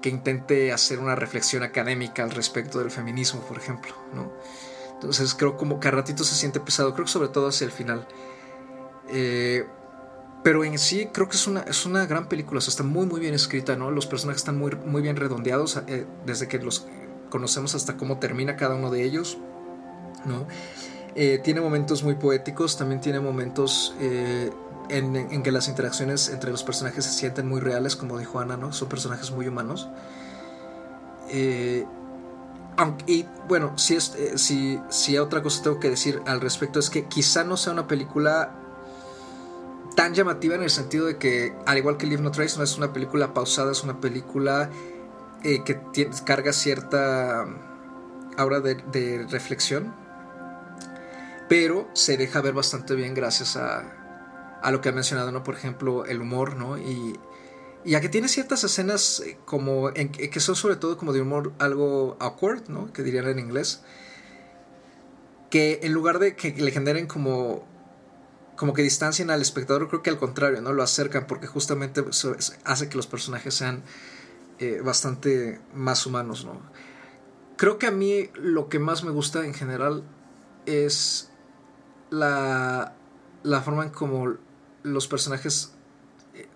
[0.04, 4.32] que intente hacer una reflexión académica al respecto del feminismo, por ejemplo, ¿no?
[4.92, 7.70] Entonces creo como que a ratitos se siente pesado, creo que sobre todo hacia el
[7.70, 8.06] final.
[9.08, 9.66] Eh,
[10.42, 13.32] pero en sí creo que es una, es una gran película, está muy muy bien
[13.32, 13.90] escrita, ¿no?
[13.90, 16.86] Los personajes están muy, muy bien redondeados eh, desde que los
[17.30, 19.38] conocemos hasta cómo termina cada uno de ellos,
[20.26, 20.46] ¿no?
[21.14, 23.94] Eh, tiene momentos muy poéticos, también tiene momentos
[24.88, 28.56] eh, en, que las interacciones entre los personajes se sienten muy reales, como dijo Ana,
[28.56, 28.72] ¿no?
[28.72, 29.88] Son personajes muy humanos.
[33.06, 37.06] y bueno, si, es, si, si otra cosa tengo que decir al respecto es que
[37.06, 38.52] quizá no sea una película
[39.94, 42.76] tan llamativa en el sentido de que, al igual que Live No Trace, no es
[42.76, 44.70] una película pausada, es una película
[45.42, 45.80] eh, que
[46.24, 47.46] carga cierta
[48.36, 49.94] aura de, reflexión,
[51.48, 53.84] pero se deja ver bastante bien gracias a,
[54.64, 55.44] a lo que ha mencionado, ¿no?
[55.44, 56.78] Por ejemplo, el humor, ¿no?
[56.78, 57.18] Y,
[57.84, 61.52] y a que tiene ciertas escenas eh, como que son sobre todo como de humor
[61.58, 62.90] algo awkward, ¿no?
[62.92, 63.82] Que dirían en inglés.
[65.50, 67.66] Que en lugar de que le generen como
[68.56, 70.72] como que distancian al espectador, creo que al contrario, ¿no?
[70.72, 72.02] Lo acercan porque justamente
[72.64, 73.82] hace que los personajes sean
[74.60, 76.62] eh, bastante más humanos, ¿no?
[77.56, 80.04] Creo que a mí lo que más me gusta en general
[80.64, 81.30] es
[82.10, 82.94] la,
[83.42, 84.36] la forma en como
[84.84, 85.72] los personajes
[86.34, 86.46] eh,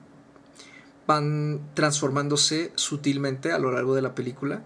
[1.09, 4.63] van transformándose sutilmente a lo largo de la película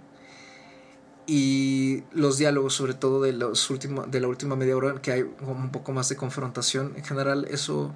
[1.26, 3.72] y los diálogos, sobre todo de, los
[4.08, 7.94] de la última media hora, que hay un poco más de confrontación, en general eso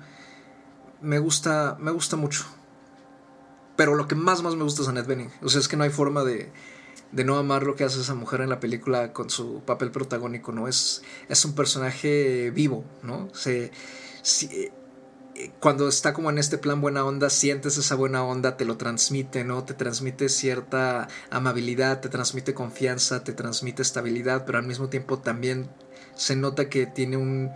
[1.03, 2.45] me gusta, me gusta mucho.
[3.77, 5.31] Pero lo que más, más me gusta es Annette Bening.
[5.43, 6.51] O sea, es que no hay forma de,
[7.12, 10.53] de no amar lo que hace esa mujer en la película con su papel protagónico,
[10.53, 10.67] ¿no?
[10.67, 13.29] Es, es un personaje vivo, ¿no?
[13.35, 13.71] Se,
[15.61, 19.45] cuando está como en este plan buena onda, sientes esa buena onda, te lo transmite,
[19.45, 19.64] ¿no?
[19.64, 25.68] Te transmite cierta amabilidad, te transmite confianza, te transmite estabilidad, pero al mismo tiempo también
[26.14, 27.51] se nota que tiene un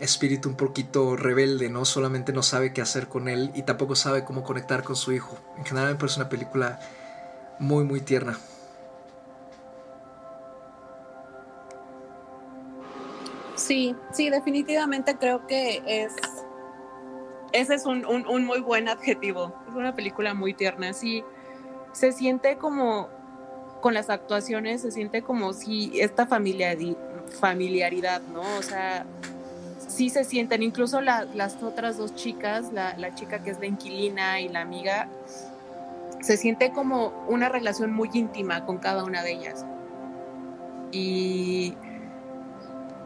[0.00, 1.84] espíritu un poquito rebelde, ¿no?
[1.84, 5.38] Solamente no sabe qué hacer con él y tampoco sabe cómo conectar con su hijo.
[5.58, 6.80] En general me parece una película
[7.58, 8.38] muy, muy tierna.
[13.54, 16.12] Sí, sí, definitivamente creo que es
[17.52, 18.04] ese es un,
[18.44, 19.52] muy buen adjetivo.
[19.68, 20.92] Es una película muy tierna.
[20.92, 21.24] Sí,
[21.92, 23.08] se siente como,
[23.80, 28.42] con las actuaciones, se siente como si esta familiaridad, ¿no?
[28.58, 29.04] O sea,
[29.88, 34.40] sí se sienten, incluso las otras dos chicas, la, la, chica que es la inquilina
[34.40, 35.08] y la amiga,
[36.20, 39.66] se siente como una relación muy íntima con cada una de ellas.
[40.92, 41.74] Y,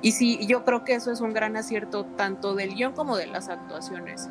[0.06, 3.26] y sí, yo creo que eso es un gran acierto tanto del guion como de
[3.26, 4.28] las actuaciones.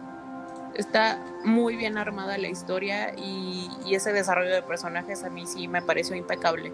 [0.73, 5.81] Está muy bien armada la historia y, ese desarrollo de personajes a mí sí me
[5.81, 6.71] pareció impecable.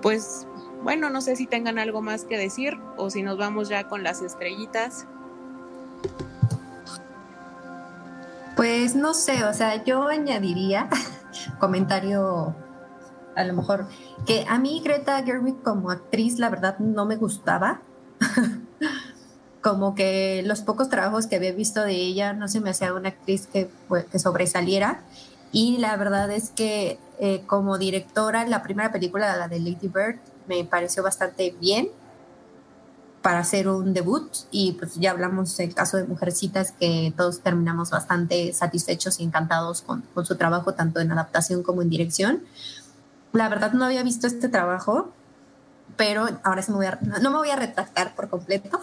[0.00, 0.46] Pues
[0.82, 4.02] bueno, no sé si tengan algo más que decir o si nos vamos ya con
[4.02, 5.06] las estrellitas.
[8.56, 10.88] Pues no sé, o sea, yo añadiría
[11.60, 12.56] comentario
[13.36, 13.86] a lo mejor
[14.26, 17.80] que a mí Greta Gerwig como actriz la verdad no me gustaba.
[19.64, 23.08] como que los pocos trabajos que había visto de ella no se me hacía una
[23.08, 23.70] actriz que,
[24.12, 25.00] que sobresaliera.
[25.52, 30.18] Y la verdad es que eh, como directora, la primera película, la de Lady Bird,
[30.48, 31.88] me pareció bastante bien
[33.22, 37.88] para hacer un debut y pues ya hablamos del caso de Mujercitas que todos terminamos
[37.88, 42.42] bastante satisfechos y encantados con, con, su trabajo tanto en adaptación como en dirección.
[43.34, 45.12] La verdad no había visto este trabajo,
[45.98, 48.80] pero ahora sí me voy a, no me voy a retractar por completo,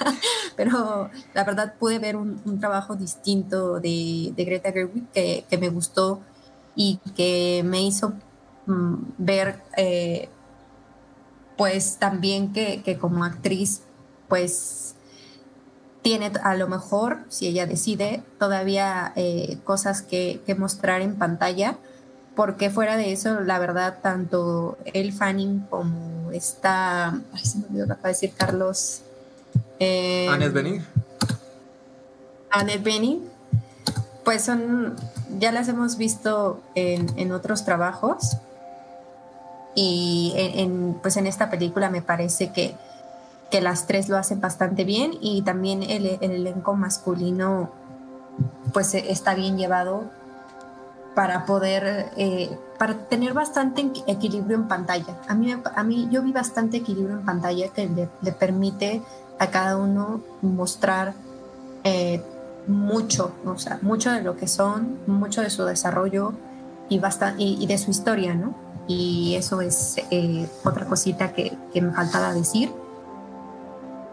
[0.56, 6.20] pero la verdad pude ver un, trabajo distinto de, Greta Gerwig que, me gustó
[6.74, 8.14] y que me hizo
[8.66, 9.62] mm, ver...
[9.76, 10.28] Eh,
[11.60, 13.82] pues también que, como actriz,
[14.28, 14.94] pues
[16.00, 21.76] tiene a lo mejor, si ella decide, todavía eh, cosas que, mostrar en pantalla,
[22.34, 28.00] porque fuera de eso, la verdad, tanto el Fanning como está, ay, se me olvidó
[28.00, 29.02] que decir Carlos.
[29.78, 30.84] Eh, Annette Bening.
[32.50, 33.20] Annette Bening,
[34.24, 34.96] pues son,
[35.38, 38.38] ya las hemos visto en, en otros trabajos,
[39.74, 42.74] y en, pues en esta película me parece que,
[43.50, 47.70] que, las tres lo hacen bastante bien y también el, el, elenco masculino
[48.72, 50.10] pues está bien llevado
[51.14, 55.20] para poder, eh, para tener bastante equilibrio en pantalla.
[55.28, 59.02] A mí, a mí yo vi bastante equilibrio en pantalla que le, permite
[59.38, 61.14] a cada uno mostrar
[61.84, 62.22] eh,
[62.66, 66.32] mucho, o sea, mucho de lo que son, mucho de su desarrollo
[66.88, 67.00] y,
[67.38, 68.54] y de su historia, ¿no?
[68.90, 72.72] y eso es eh, otra cosita que, que, me faltaba decir.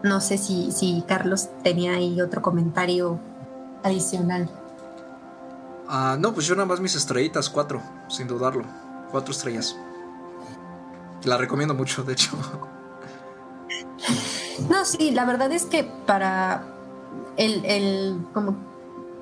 [0.04, 3.18] No sé si, si Carlos tenía ahí otro comentario
[3.82, 4.48] adicional.
[5.88, 8.64] Uh, no, pues yo nada más mis estrellitas, cuatro, sin dudarlo.
[9.10, 9.76] Cuatro estrellas.
[11.24, 12.36] La recomiendo mucho, de hecho.
[14.68, 16.64] No, sí, la verdad es que para
[17.36, 18.56] el, el como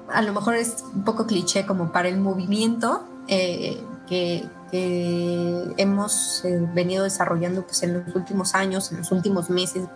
[0.08, 6.44] a lo mejor es un poco cliché como para el movimiento eh, que, que hemos
[6.44, 9.86] eh, venido desarrollando pues, en los últimos años, en los últimos meses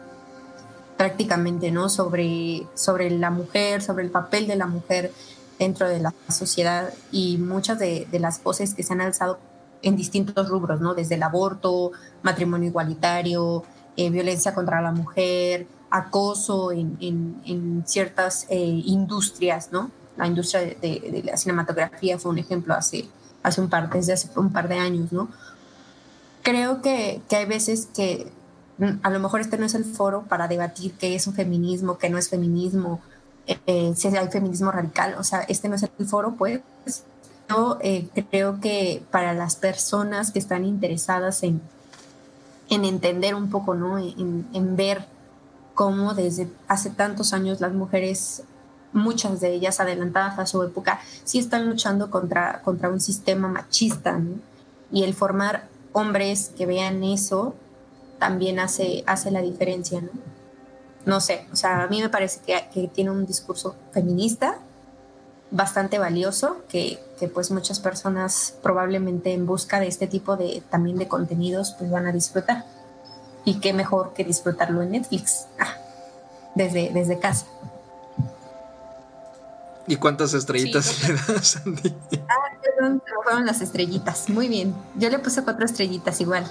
[0.97, 1.89] prácticamente, ¿no?
[1.89, 5.13] Sobre, sobre la mujer, sobre el papel de la mujer
[5.61, 9.39] dentro de la sociedad y muchas de, de las voces que se han alzado
[9.83, 10.95] en distintos rubros, ¿no?
[10.95, 11.93] Desde el aborto,
[12.23, 13.63] matrimonio igualitario,
[13.97, 19.91] eh, violencia contra la mujer, acoso en, en, en ciertas eh, industrias, ¿no?
[20.17, 23.09] La industria de, de, la cinematografía fue un ejemplo hace
[23.43, 25.29] hace un par, desde hace un par de años, ¿no?
[26.43, 28.31] Creo que, que hay veces que
[28.79, 31.99] mm, a lo mejor este no es el foro para debatir qué es un feminismo,
[31.99, 33.01] qué no es feminismo,
[33.47, 36.61] eh, si hay feminismo radical, o sea, este no es el foro, pues.
[37.49, 41.61] Yo eh, creo que para las personas que están interesadas en,
[42.69, 43.99] en entender un poco, ¿no?
[43.99, 45.05] En, en ver
[45.75, 48.45] cómo desde hace tantos años las mujeres
[48.93, 54.19] muchas de ellas adelantadas a su época, sí están luchando contra, contra un sistema machista,
[54.19, 54.37] ¿no?
[54.93, 57.55] Y el formar hombres que vean eso
[58.19, 60.11] también hace, hace la diferencia, ¿no?
[61.07, 64.59] No sé, o sea, a mí me parece que, que tiene un discurso feminista
[65.51, 70.97] bastante valioso, que, que, pues muchas personas probablemente en busca de este tipo de también
[70.99, 72.65] de contenidos pues van a disfrutar.
[73.45, 75.75] Y qué mejor que disfrutarlo en Netflix, ah,
[76.55, 77.47] desde, desde casa.
[79.87, 81.97] ¿Y cuántas estrellitas sí, le das, Andy?
[82.29, 84.29] Ah, perdón, fueron las estrellitas.
[84.29, 84.75] Muy bien.
[84.95, 86.45] Yo le puse cuatro estrellitas igual.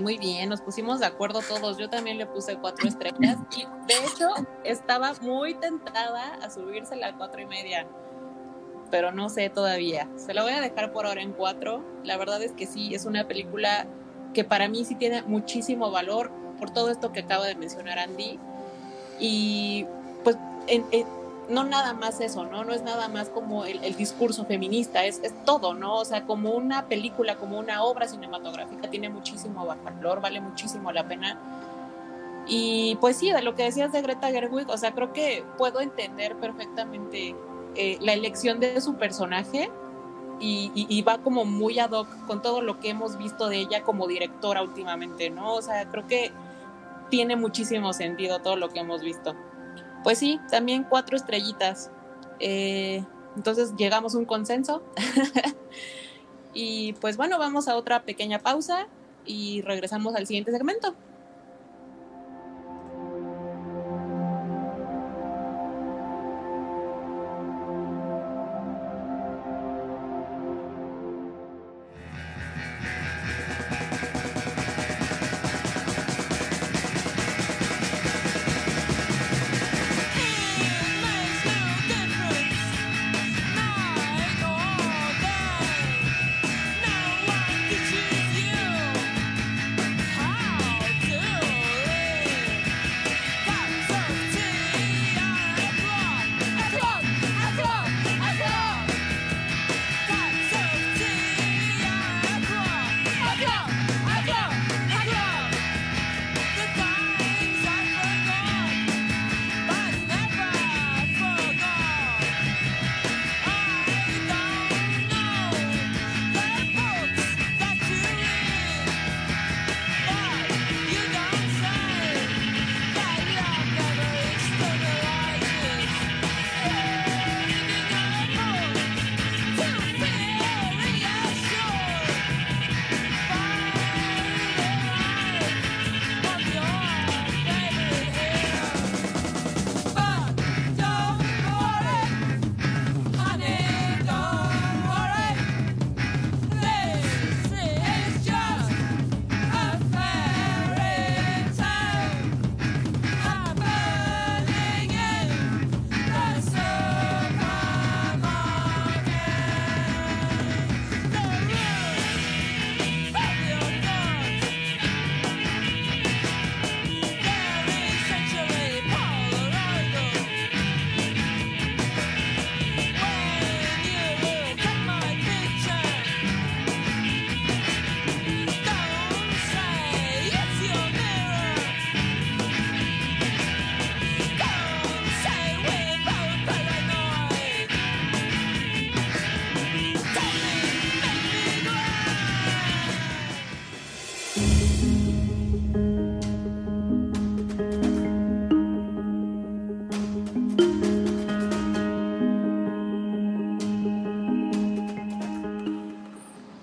[0.00, 1.78] Muy bien, nos pusimos de acuerdo todos.
[1.78, 4.28] Yo también le puse cuatro estrellas y de hecho
[4.64, 7.86] estaba muy tentada a subirse a cuatro y media,
[8.90, 10.08] pero no sé todavía.
[10.16, 11.82] Se la voy a dejar por ahora en cuatro.
[12.04, 13.86] La verdad es que sí, es una película
[14.34, 18.38] que para mí sí tiene muchísimo valor por todo esto que acaba de mencionar Andy.
[19.20, 19.86] Y
[20.24, 20.36] pues
[20.66, 20.84] en,
[21.48, 22.64] no nada más eso, ¿no?
[22.64, 25.96] No es nada más como el, discurso feminista, es, es, todo, ¿no?
[25.96, 31.08] O sea, como una película, como una obra cinematográfica, tiene muchísimo valor, vale muchísimo la
[31.08, 31.38] pena.
[32.46, 35.80] Y pues sí, de lo que decías de Greta Gerwig, o sea, creo que puedo
[35.80, 37.34] entender perfectamente
[37.74, 39.70] eh, la elección de su personaje
[40.40, 43.58] y, y, y, va como muy ad hoc con todo lo que hemos visto de
[43.58, 45.54] ella como directora últimamente, ¿no?
[45.54, 46.30] O sea, creo que
[47.10, 49.34] tiene muchísimo sentido todo lo que hemos visto.
[50.02, 51.90] Pues sí, también cuatro estrellitas.
[52.40, 53.04] Eh,
[53.36, 54.82] entonces llegamos a un consenso.
[56.54, 58.86] y pues bueno, vamos a otra pequeña pausa
[59.24, 60.94] y regresamos al siguiente segmento.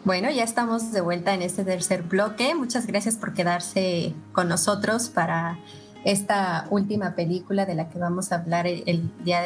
[0.05, 2.53] Bueno, ya estamos de vuelta en este tercer bloque.
[2.53, 5.57] Muchas gracias por quedarse con nosotros para
[6.03, 9.41] esta última película de la que vamos a hablar el, día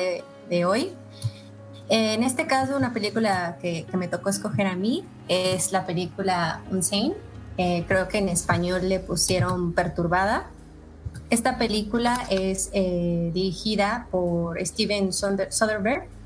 [0.49, 0.91] de, hoy.
[1.87, 7.13] En este caso, una película que, me tocó escoger a mí es la película Insane.
[7.57, 10.47] Eh, creo que en español le pusieron Perturbada.
[11.29, 16.18] Esta película es eh, dirigida por Steven Soderbergh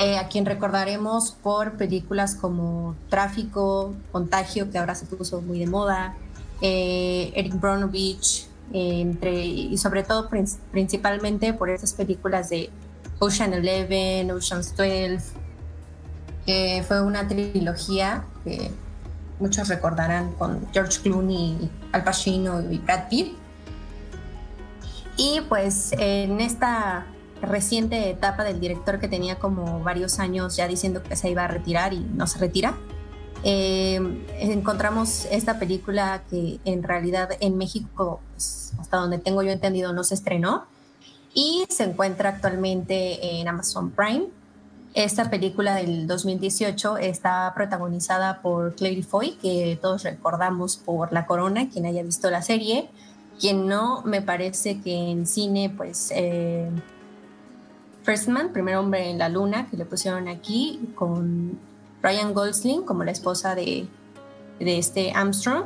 [0.00, 5.66] eh, a quien recordaremos por películas como Tráfico, Contagio, que ahora se puso muy de
[5.66, 6.14] moda,
[6.62, 10.28] eh, Eric Bronovich, entre, y sobre todo
[10.70, 12.70] principalmente por esas películas de
[13.18, 15.18] Ocean Eleven, Ocean's 12,
[16.46, 18.70] que fue una trilogía que
[19.40, 23.36] muchos recordarán con George Clooney, Al Pacino y Brad Pitt.
[25.16, 27.06] Y pues en esta
[27.42, 31.48] reciente etapa del director que tenía como varios años ya diciendo que se iba a
[31.48, 32.76] retirar y no se retira.
[33.44, 34.00] Eh,
[34.40, 40.02] encontramos esta película que en realidad en México, pues, hasta donde tengo yo entendido, no
[40.04, 40.66] se estrenó
[41.34, 44.26] y se encuentra actualmente en Amazon Prime.
[44.94, 51.68] Esta película del 2018 está protagonizada por Claire Foy, que todos recordamos por La Corona,
[51.68, 52.88] quien haya visto la serie.
[53.38, 56.68] Quien no, me parece que en cine, pues eh,
[58.08, 61.58] First Man, Primer Hombre en la Luna, que le pusieron aquí, con
[62.02, 63.86] Ryan Gosling como la esposa de,
[64.58, 65.64] de este Armstrong.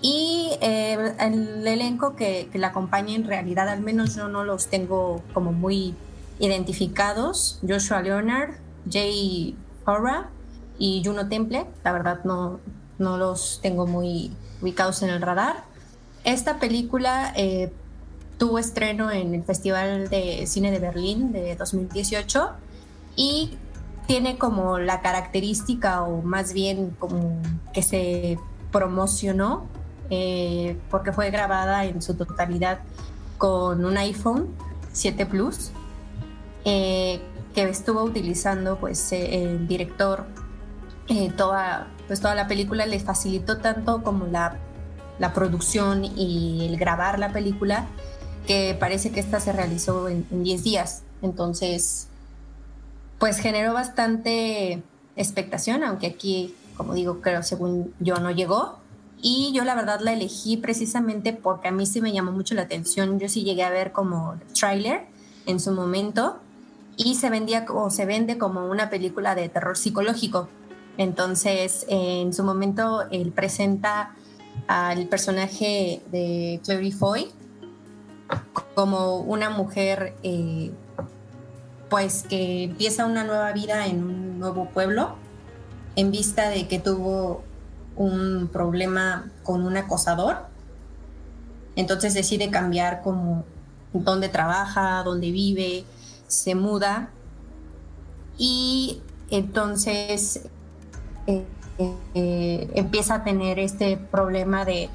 [0.00, 4.68] Y eh, el elenco que, que, la acompaña en realidad, al menos yo no los
[4.68, 5.94] tengo como muy
[6.38, 7.58] identificados.
[7.68, 8.54] Joshua Leonard,
[8.90, 9.54] Jay
[9.84, 10.30] Hora
[10.78, 12.58] y Juno Temple, la verdad no,
[12.98, 14.32] no los tengo muy
[14.62, 15.64] ubicados en el radar.
[16.24, 17.70] Esta película eh,
[18.40, 22.52] tuvo estreno en el Festival de Cine de Berlín de 2018
[23.14, 23.50] y
[24.06, 27.38] tiene como la característica o más bien como
[27.74, 28.38] que se
[28.72, 29.66] promocionó
[30.08, 32.80] eh, porque fue grabada en su totalidad
[33.36, 34.48] con un iPhone
[34.90, 35.70] 7 Plus
[36.64, 37.20] eh,
[37.54, 40.24] que estuvo utilizando pues eh, el director
[41.36, 42.86] toda pues toda la película.
[42.86, 44.56] Le facilitó tanto como la,
[45.18, 47.86] la producción y el grabar la película
[48.46, 51.02] que parece que esta se realizó en 10 días.
[51.22, 52.08] Entonces,
[53.18, 54.82] pues generó bastante
[55.16, 58.78] expectación, aunque aquí, como digo, creo según yo no llegó.
[59.22, 62.62] Y yo la verdad la elegí precisamente porque a mí sí me llamó mucho la
[62.62, 63.18] atención.
[63.18, 65.06] Yo sí llegué a ver como trailer
[65.44, 66.38] en su momento
[66.96, 70.48] y se vendía o se vende como una película de terror psicológico.
[70.96, 74.14] Entonces, en su momento él presenta
[74.66, 77.30] al personaje de Clary Foy
[78.74, 80.72] como una mujer eh,
[81.88, 85.16] pues que empieza una nueva vida en un nuevo pueblo
[85.96, 87.42] en vista de que tuvo
[87.96, 90.46] un problema con un acosador.
[91.76, 93.44] Entonces decide cambiar como
[93.92, 95.84] dónde trabaja, dónde vive,
[96.26, 97.10] se muda
[98.38, 100.48] y entonces
[101.26, 101.44] eh,
[102.14, 104.90] eh, empieza a tener este problema de,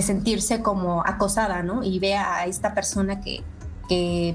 [0.00, 1.82] sentirse como acosada, ¿no?
[1.82, 3.42] Y ve a esta persona que,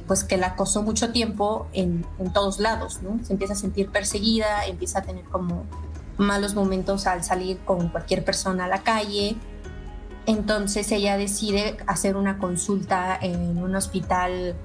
[0.06, 3.24] pues que la acosó mucho tiempo en, todos lados, ¿no?
[3.24, 5.66] Se empieza a sentir perseguida, empieza a tener como
[6.18, 9.36] malos momentos al salir con cualquier persona a la calle.
[10.26, 14.56] Entonces ella decide hacer una consulta en un hospital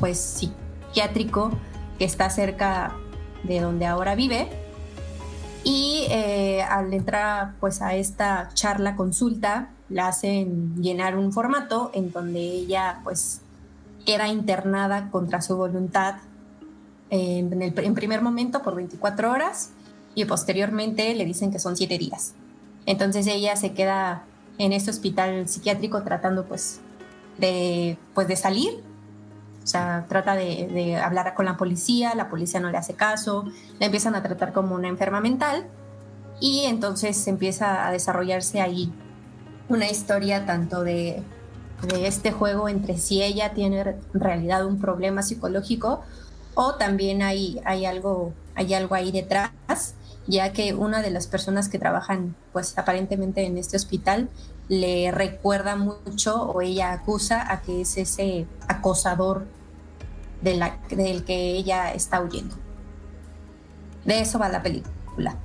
[0.00, 1.50] pues psiquiátrico
[1.98, 2.94] que está cerca
[3.44, 4.65] de donde ahora vive
[5.66, 12.12] y eh, al entrar pues a esta charla consulta, la hacen llenar un formato en
[12.12, 13.40] donde ella pues
[14.04, 16.18] queda internada contra su voluntad
[17.10, 19.70] en, el, en primer momento por 24 horas
[20.14, 22.34] y posteriormente le dicen que son 7 días.
[22.86, 24.22] Entonces ella se queda
[24.58, 26.78] en este hospital psiquiátrico tratando pues
[27.38, 28.84] de, pues de salir.
[29.66, 33.46] O sea, trata de, de hablar con la policía, la policía no le hace caso,
[33.80, 35.66] la empiezan a tratar como una enferma mental
[36.38, 38.92] y entonces empieza a desarrollarse ahí
[39.68, 41.22] una historia tanto de,
[42.00, 46.00] este juego entre si ella tiene en realidad un problema psicológico
[46.54, 49.94] o también hay, hay, algo, hay algo ahí detrás,
[50.26, 54.30] ya que una de las personas que trabajan pues aparentemente en este hospital
[54.68, 59.44] le recuerda mucho o ella acusa a que es ese acosador
[60.42, 62.56] de la, del que ella está huyendo.
[64.04, 65.36] De eso va la película.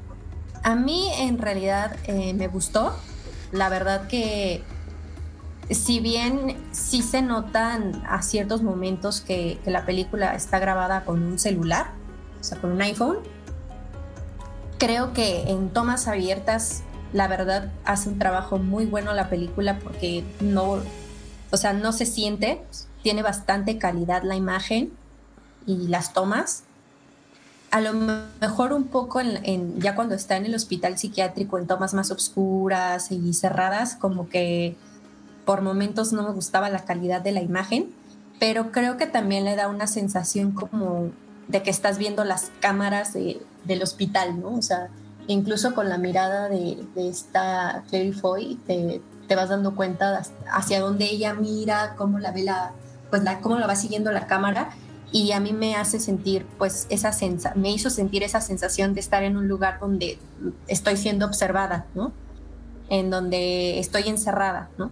[0.63, 2.95] A mí en realidad eh, me gustó.
[3.51, 4.63] La verdad que
[5.69, 11.39] si bien sí se notan a ciertos momentos que, la película está grabada con un
[11.39, 11.91] celular,
[12.39, 13.17] o sea, con un iPhone,
[14.77, 16.83] creo que en tomas abiertas,
[17.13, 20.79] la verdad, hace un trabajo muy bueno la película porque no,
[21.51, 22.63] o sea, no se siente,
[23.01, 24.91] tiene bastante calidad la imagen
[25.65, 26.63] y las tomas.
[27.71, 31.93] A lo mejor un poco en, ya cuando está en el hospital psiquiátrico en tomas
[31.93, 34.75] más oscuras y cerradas, como que
[35.45, 37.93] por momentos no me gustaba la calidad de la imagen,
[38.39, 41.11] pero creo que también le da una sensación como
[41.47, 44.55] de que estás viendo las cámaras del hospital, ¿no?
[44.55, 44.89] O sea,
[45.27, 51.05] incluso con la mirada de, esta Clary Foy te, te, vas dando cuenta hacia dónde
[51.05, 52.73] ella mira, cómo la ve la,
[53.11, 54.71] pues la, cómo la va siguiendo la cámara
[55.11, 59.01] y a mí me hace sentir, pues, esa sensa me hizo sentir esa sensación de
[59.01, 60.17] estar en un lugar donde
[60.67, 62.11] estoy siendo observada, ¿no?
[62.89, 64.89] En donde estoy encerrada, ¿no?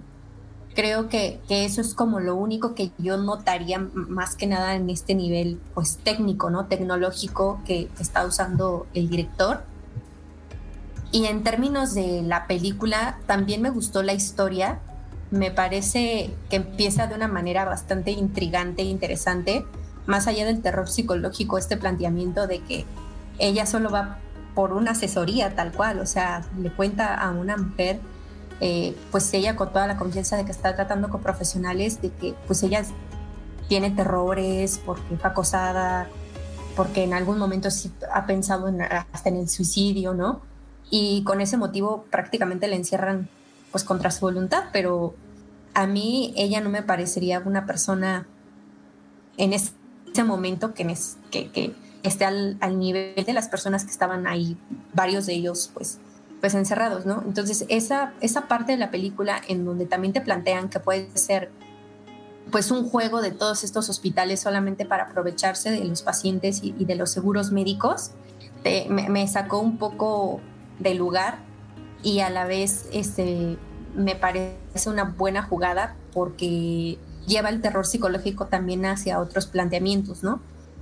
[0.79, 5.13] creo que, eso es como lo único que yo notaría más que nada en este
[5.13, 6.67] nivel pues técnico, ¿no?
[6.67, 9.63] Tecnológico que, está usando el director.
[11.11, 14.79] Y en términos de la película, también me gustó la historia.
[15.31, 19.65] Me parece que empieza de una manera bastante intrigante e interesante,
[20.05, 22.85] más allá del terror psicológico, este planteamiento de que
[23.37, 24.17] ella solo va
[24.55, 27.99] por una asesoría tal cual, o sea, le cuenta a una mujer
[28.61, 32.35] eh, pues ella con toda la confianza de que está tratando con profesionales, de que
[32.45, 32.83] pues ella
[33.67, 36.09] tiene terrores porque fue acosada,
[36.75, 40.41] porque en algún momento sí ha pensado en, hasta en el suicidio, ¿no?
[40.89, 43.29] Y con ese motivo prácticamente la encierran
[43.71, 45.15] pues contra su voluntad, pero
[45.73, 48.27] a mí ella no me parecería una persona
[49.37, 49.73] en ese
[50.25, 50.85] momento que,
[51.31, 51.73] que, que
[52.03, 54.57] esté al, nivel de las personas que estaban ahí,
[54.93, 55.99] varios de ellos pues
[56.39, 57.21] pues encerrados, ¿no?
[57.25, 61.51] Entonces, esa, esa parte de la película en donde también te plantean que puede ser
[62.49, 66.95] pues un juego de todos estos hospitales solamente para aprovecharse de los pacientes y, de
[66.95, 68.11] los seguros médicos,
[68.89, 70.39] me, sacó un poco
[70.79, 71.39] de lugar
[72.03, 73.57] y a la vez este,
[73.95, 76.97] me parece una buena jugada porque
[77.27, 80.41] lleva el terror psicológico también hacia otros planteamientos, ¿no?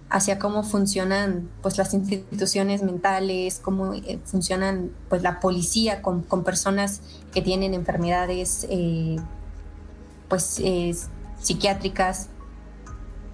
[0.09, 7.01] hacia cómo funcionan pues las instituciones mentales, cómo eh, funcionan pues la policía con, personas
[7.33, 9.17] que tienen enfermedades eh,
[10.29, 10.61] pues
[11.41, 12.29] psiquiátricas.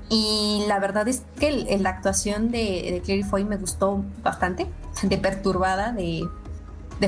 [0.10, 4.68] Y la verdad es que la actuación de, de Clary Foy me gustó bastante,
[5.04, 6.24] de perturbada, de,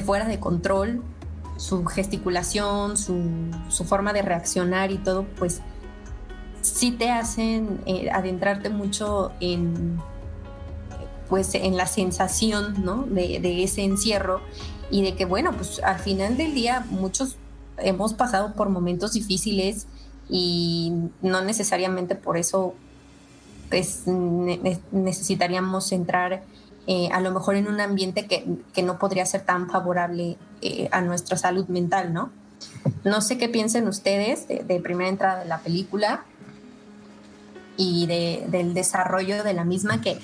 [0.01, 1.01] fuera de control,
[1.57, 3.23] su gesticulación, su,
[3.69, 5.61] su forma de reaccionar y todo, pues
[6.65, 9.99] sí te hacen eh, adentrarte mucho en,
[11.29, 13.03] pues, en la sensación ¿no?
[13.03, 14.41] de, ese encierro
[14.89, 17.37] y de que, bueno, pues al final del día muchos
[17.77, 19.87] hemos pasado por momentos difíciles
[20.29, 22.73] y no necesariamente por eso
[23.69, 26.43] pues, necesitaríamos entrar
[26.87, 31.01] eh, a lo mejor en un ambiente que, no podría ser tan favorable eh, a
[31.01, 32.29] nuestra salud mental, ¿no?
[33.03, 36.25] No sé qué piensen ustedes de, de primera entrada de la película
[37.77, 40.19] y de, del desarrollo de la misma, que,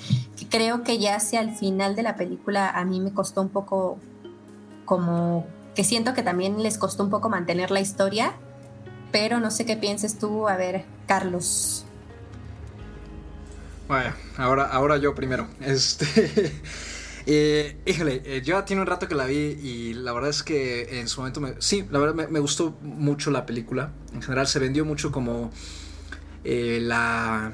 [0.50, 3.98] creo que ya hacia el final de la película a mí me costó un poco
[4.84, 8.34] como que siento que también les costó un poco mantener la historia,
[9.10, 11.86] pero no sé qué pienses tú, a ver, Carlos.
[13.92, 15.46] Bueno, ahora, ahora yo primero.
[15.60, 16.06] Este.
[17.24, 20.98] Eh, híjole, eh, yo tiene un rato que la vi y la verdad es que
[20.98, 23.92] en su momento me, sí, la verdad me, gustó mucho la película.
[24.12, 25.52] En general se vendió mucho como
[26.42, 27.52] eh, la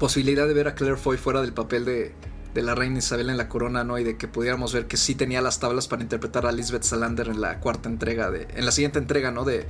[0.00, 2.12] posibilidad de ver a Claire Foy fuera del papel de,
[2.54, 4.00] la reina Isabel en la corona, ¿no?
[4.00, 7.28] Y de que pudiéramos ver que sí tenía las tablas para interpretar a Lisbeth Salander
[7.28, 8.48] en la cuarta entrega de.
[8.56, 9.44] En la siguiente entrega, ¿no?
[9.44, 9.64] De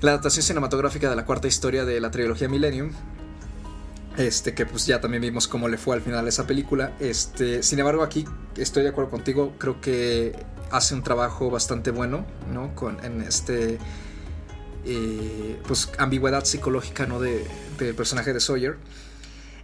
[0.00, 2.90] la adaptación cinematográfica de la cuarta historia de la trilogía Millennium.
[4.16, 6.94] Este, que pues ya también vimos cómo le fue al final esa película.
[7.00, 8.26] Este, sin embargo, aquí
[8.56, 9.54] estoy de acuerdo contigo.
[9.58, 10.36] Creo que
[10.70, 12.74] hace un trabajo bastante bueno, ¿no?
[12.74, 13.78] Con, en este
[14.84, 17.20] eh, pues ambigüedad psicológica ¿no?
[17.20, 17.46] de,
[17.78, 18.76] del personaje de Sawyer.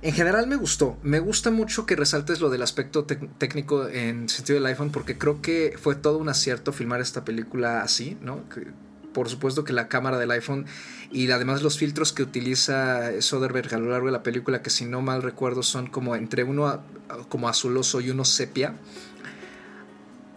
[0.00, 4.54] En general me gustó, me gusta mucho que resaltes lo del aspecto técnico en sentido
[4.54, 8.44] del iPhone porque creo que fue todo un acierto filmar esta película así, ¿no?
[9.12, 10.66] Por supuesto que la cámara del iPhone
[11.10, 14.84] y además los filtros que utiliza Soderbergh a lo largo de la película que si
[14.84, 16.82] no mal recuerdo son como entre uno
[17.28, 18.74] como azuloso y uno sepia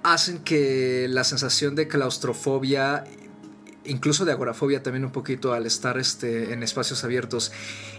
[0.03, 3.03] hacen que la sensación de claustrofobia
[3.85, 7.51] incluso de agorafobia también un poquito al estar este, en espacios abiertos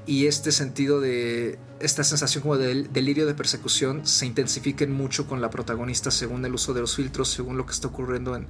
[0.06, 5.40] y este sentido de esta sensación como de delirio de persecución se intensifiquen mucho con
[5.40, 8.46] la protagonista según el uso de los filtros, según lo que está ocurriendo en,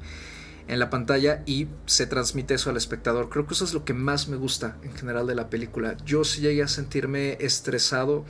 [0.69, 3.29] en la pantalla y se transmite eso al espectador.
[3.29, 5.97] Creo que eso es lo que más me gusta en general de la película.
[6.05, 8.25] Yo sí llegué a sentirme estresado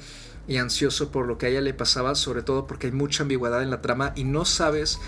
[0.49, 3.63] y ansioso por lo que a ella le pasaba, sobre todo porque hay mucha ambigüedad
[3.63, 4.99] en la trama y no sabes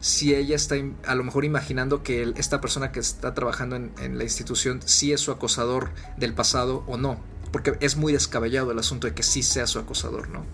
[0.00, 0.74] si ella está
[1.06, 5.20] a lo mejor imaginando que esta persona que está trabajando en, la institución sí es
[5.20, 7.20] su acosador del pasado o no,
[7.52, 10.44] porque es muy descabellado el asunto de que sí sea su acosador, ¿no?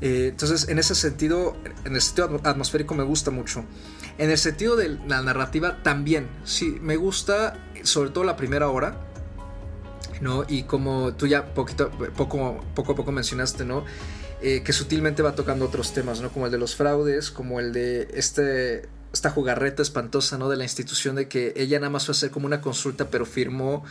[0.00, 3.64] Eh, entonces, en ese sentido, en el sentido atmosférico me gusta mucho.
[4.20, 9.00] En el sentido de la narrativa también, sí, me gusta sobre todo la primera hora,
[10.20, 10.44] ¿no?
[10.46, 13.86] Y como tú ya poquito, poco, poco a poco mencionaste, ¿no?
[14.42, 16.30] Eh, que sutilmente va tocando otros temas, ¿no?
[16.30, 20.50] Como el de los fraudes, como el de este, esta jugarreta espantosa, ¿no?
[20.50, 23.24] De la institución de que ella nada más fue a hacer como una consulta, pero
[23.24, 23.84] firmó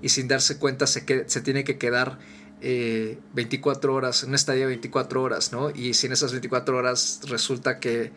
[0.00, 2.18] y sin darse cuenta se, que, se tiene que quedar
[2.62, 5.68] 24 eh, horas, en una estadía de 24 horas, ¿no?
[5.68, 8.12] Y si en esas 24 horas resulta que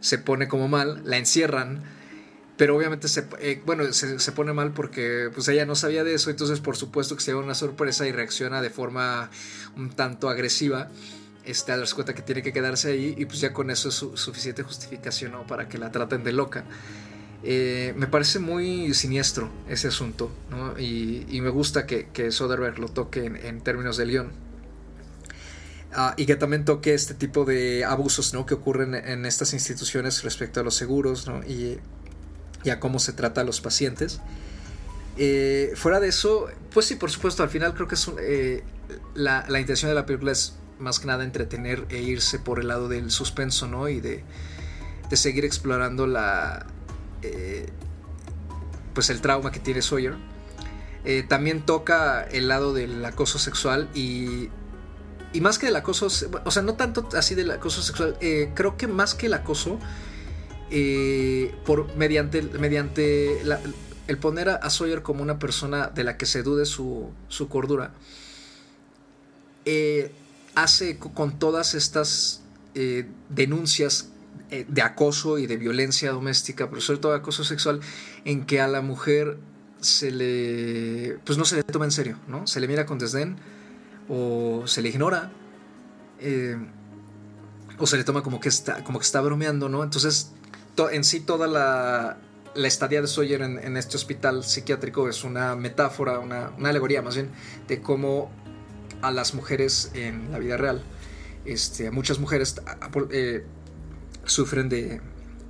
[0.00, 1.82] se pone como mal, la encierran
[2.58, 6.28] pero obviamente se, eh, bueno, se, pone mal porque pues ella no sabía de eso,
[6.28, 9.30] entonces por supuesto que se lleva una sorpresa y reacciona de forma
[9.76, 10.88] un tanto agresiva
[11.44, 13.94] este, a darse cuenta que tiene que quedarse ahí y pues ya con eso es
[13.94, 16.64] suficiente justificación para que la traten de loca.
[17.44, 20.76] Eh, me parece muy siniestro ese asunto ¿no?
[20.76, 24.32] y, me gusta que, que Soderbergh lo toque en, términos de León.
[25.94, 28.44] Ah, y que también toque este tipo de abusos ¿no?
[28.44, 31.42] que ocurren en estas instituciones respecto a los seguros ¿no?
[31.44, 31.78] y
[32.64, 34.20] y a cómo se trata a los pacientes.
[35.16, 38.62] Eh, fuera de eso, pues sí, por supuesto, al final creo que es eh,
[39.14, 42.88] la, intención de la película es más que nada entretener e irse por el lado
[42.88, 43.88] del suspenso, ¿no?
[43.88, 44.24] Y de,
[45.12, 46.66] seguir explorando la...
[47.22, 47.68] Eh,
[48.94, 50.16] pues el trauma que tiene Sawyer.
[51.28, 54.50] también toca el lado del acoso sexual y...
[55.32, 58.16] Y más que del acoso, o sea, no tanto así del acoso sexual,
[58.54, 59.78] creo que más que el acoso,
[60.70, 63.40] eh, por, mediante, mediante
[64.06, 67.12] el poner a, Sawyer como una persona de la que se dude su,
[67.48, 67.92] cordura,
[69.64, 70.12] eh,
[70.54, 72.42] hace con todas estas
[72.74, 74.10] eh, denuncias
[74.50, 77.80] de acoso y de violencia doméstica, pero sobre todo de acoso sexual,
[78.24, 79.36] en que a la mujer
[79.80, 82.46] se le, pues no se le toma en serio, ¿no?
[82.46, 83.36] Se le mira con desdén
[84.08, 85.30] o se le ignora.
[87.78, 89.84] o se le toma como que está, como que está bromeando, ¿no?
[89.84, 90.32] Entonces
[90.88, 92.18] en sí toda la,
[92.54, 97.30] estadía de Sawyer en, este hospital psiquiátrico es una metáfora, una, alegoría más bien,
[97.66, 98.30] de cómo
[99.02, 100.82] a las mujeres en la vida real,
[101.44, 102.60] este, muchas mujeres
[103.10, 103.44] eh,
[104.24, 105.00] sufren de,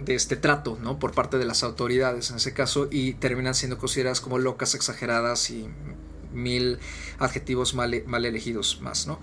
[0.06, 0.98] este trato, ¿no?
[0.98, 5.50] Por parte de las autoridades en ese caso y terminan siendo consideradas como locas, exageradas
[5.50, 5.68] y
[6.32, 6.78] mil
[7.18, 9.18] adjetivos mal, mal elegidos más, ¿no?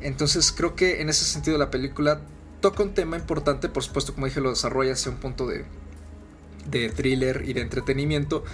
[0.00, 2.20] Entonces creo que en ese sentido la película
[2.60, 5.64] toca un tema importante, por supuesto, como dije, lo desarrolla hacia un punto de,
[6.70, 8.44] de thriller y de entretenimiento,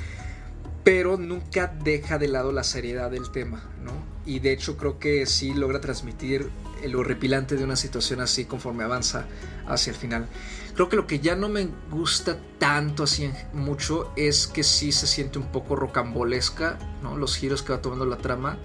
[0.85, 3.93] pero nunca deja de lado la seriedad del tema, ¿no?
[4.27, 6.51] Y de hecho creo que sí logra transmitir
[6.89, 9.27] lo horripilante de una situación así conforme avanza
[9.67, 10.27] hacia el final.
[10.81, 15.07] Creo que lo que ya no me gusta tanto así mucho es que sí se
[15.07, 17.19] siente un poco rocambolesca, ¿no?
[17.19, 18.57] Los giros que va tomando la trama.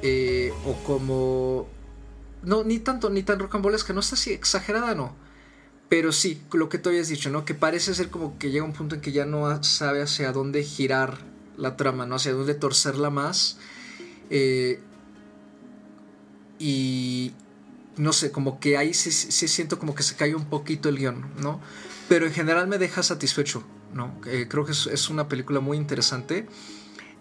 [0.00, 1.68] Eh, o como
[2.42, 5.14] no, ni tanto, ni tan rocambolesca, no está así exagerada, no.
[5.90, 7.44] Pero sí, lo que tú habías dicho, ¿no?
[7.44, 10.64] Que parece ser como que llega un punto en que ya no sabe hacia dónde
[10.64, 11.18] girar
[11.58, 12.14] la trama, ¿no?
[12.14, 13.58] Hacia dónde torcerla más.
[14.30, 14.80] Eh,
[16.58, 17.34] y
[17.96, 21.24] no sé, como que ahí sí, siento como que se cae un poquito el guion,
[21.40, 21.60] ¿no?
[22.08, 24.14] Pero en general me deja satisfecho, ¿no?
[24.26, 26.46] Eh, creo que es, una película muy interesante.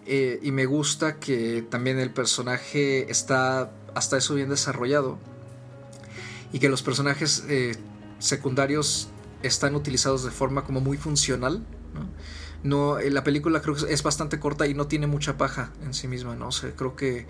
[0.06, 5.18] Eh, y me gusta que también el personaje está hasta eso bien desarrollado
[6.52, 7.76] y que los personajes eh,
[8.20, 9.10] secundarios
[9.42, 11.66] están utilizados de forma como muy funcional.
[12.64, 13.00] ¿no?
[13.00, 16.08] Eh, la película creo que es bastante corta y no tiene mucha paja en sí
[16.08, 16.48] misma, ¿no?
[16.48, 17.28] O creo que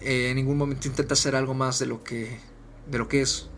[0.00, 2.38] en ningún momento intenta hacer algo más de lo que,
[2.86, 3.48] de lo que es.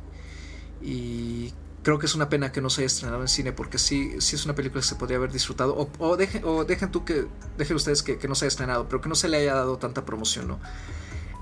[0.82, 1.52] Y
[1.82, 4.36] creo que es una pena que no se haya estrenado en cine porque sí, sí
[4.36, 5.76] es una película que se podría haber disfrutado.
[5.76, 7.26] O, o, dejen, o dejen tú que,
[7.58, 9.78] dejen ustedes que, que, no se haya estrenado, pero que no se le haya dado
[9.78, 10.60] tanta promoción, ¿no?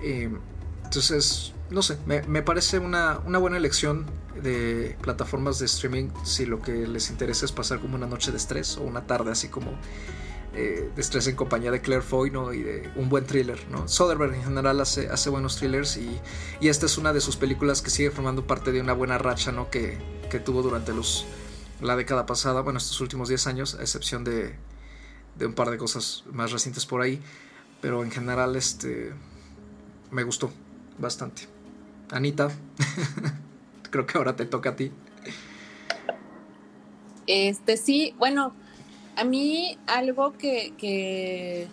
[0.03, 0.31] Eh,
[0.85, 4.07] entonces, no sé, me, parece una, buena elección
[4.43, 8.39] de plataformas de streaming si lo que les interesa es pasar como una noche de
[8.39, 9.73] estrés o una tarde así como
[10.60, 12.52] eh, estrés en compañía de Claire Foy ¿no?
[12.52, 13.64] y de un buen thriller.
[13.70, 13.86] ¿no?
[13.86, 16.18] Soderbergh en general hace, buenos thrillers y,
[16.60, 19.70] esta es una de sus películas que sigue formando parte de una buena racha ¿no?
[19.70, 19.98] que,
[20.44, 21.26] tuvo durante los,
[21.80, 24.56] la década pasada, bueno, estos últimos 10 años, a excepción de,
[25.36, 27.20] de un par de cosas más recientes por ahí.
[27.80, 29.12] Pero en general este,
[30.10, 30.51] me gustó
[30.98, 31.43] bastante.
[32.10, 32.51] Anita,
[33.90, 34.90] creo que ahora te toca a ti.
[37.28, 38.55] Este sí, bueno,
[39.19, 41.66] a mí algo que, que,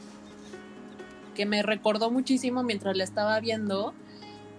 [1.45, 3.93] me recordó muchísimo mientras la estaba viendo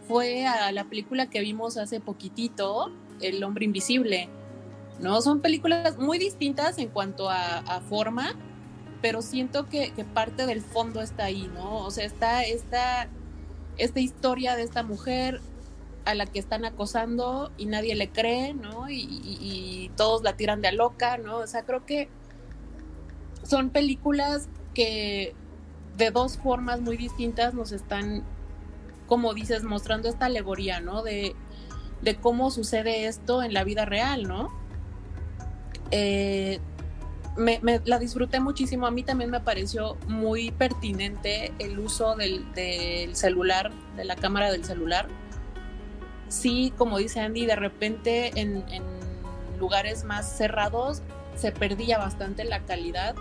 [0.06, 4.28] fue a la película que vimos hace poquitito, El hombre invisible.
[5.00, 5.20] ¿no?
[5.20, 8.36] Son películas muy distintas en cuanto a, forma,
[9.02, 11.78] pero siento que, parte del fondo está ahí, ¿no?
[11.78, 13.08] O sea, está esta,
[13.78, 15.40] esta historia de esta mujer
[16.04, 18.88] a la que están acosando y nadie le cree, ¿no?
[18.88, 21.38] Y, y, todos la tiran de a loca, ¿no?
[21.38, 22.08] O sea, creo que
[23.48, 25.34] son películas que
[25.96, 28.22] de dos formas muy distintas nos están,
[29.06, 31.02] como dices, mostrando esta alegoría, ¿no?
[31.02, 31.34] De,
[32.02, 34.50] de cómo sucede esto en la vida real, ¿no?
[35.90, 36.60] Eh,
[37.36, 38.86] me, la disfruté muchísimo.
[38.86, 42.46] A mí también me pareció muy pertinente el uso del,
[43.14, 45.08] celular, de la cámara del celular.
[46.28, 48.64] Sí, como dice Andy, de repente en,
[49.58, 51.00] lugares más cerrados
[51.34, 53.14] se perdía bastante la calidad,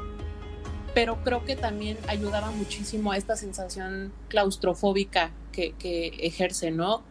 [0.96, 5.76] pero creo que también ayudaba muchísimo a esta sensación claustrofóbica que,
[6.20, 7.04] ejerce, ¿no?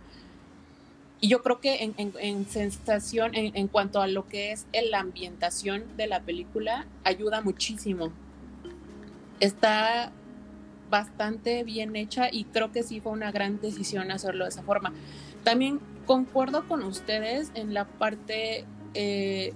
[1.20, 6.06] Y yo creo que en, sensación, en, cuanto a lo que es la ambientación de
[6.06, 8.10] la película, ayuda muchísimo.
[9.40, 10.12] Está
[10.90, 14.94] bastante bien hecha y creo que sí fue una gran decisión hacerlo de esa forma.
[15.44, 19.52] También concuerdo con ustedes en la parte eh,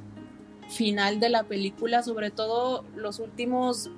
[0.68, 3.90] final de la película, sobre todo los últimos,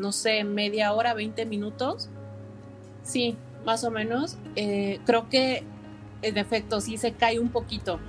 [0.00, 2.08] no sé, media hora, 20 minutos.
[3.02, 4.36] Sí, más o menos.
[4.56, 5.62] Eh, creo que
[6.22, 8.00] en efecto sí se cae un poquito,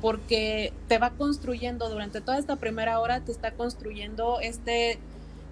[0.00, 4.98] porque te va construyendo durante toda esta primera hora, te está construyendo este,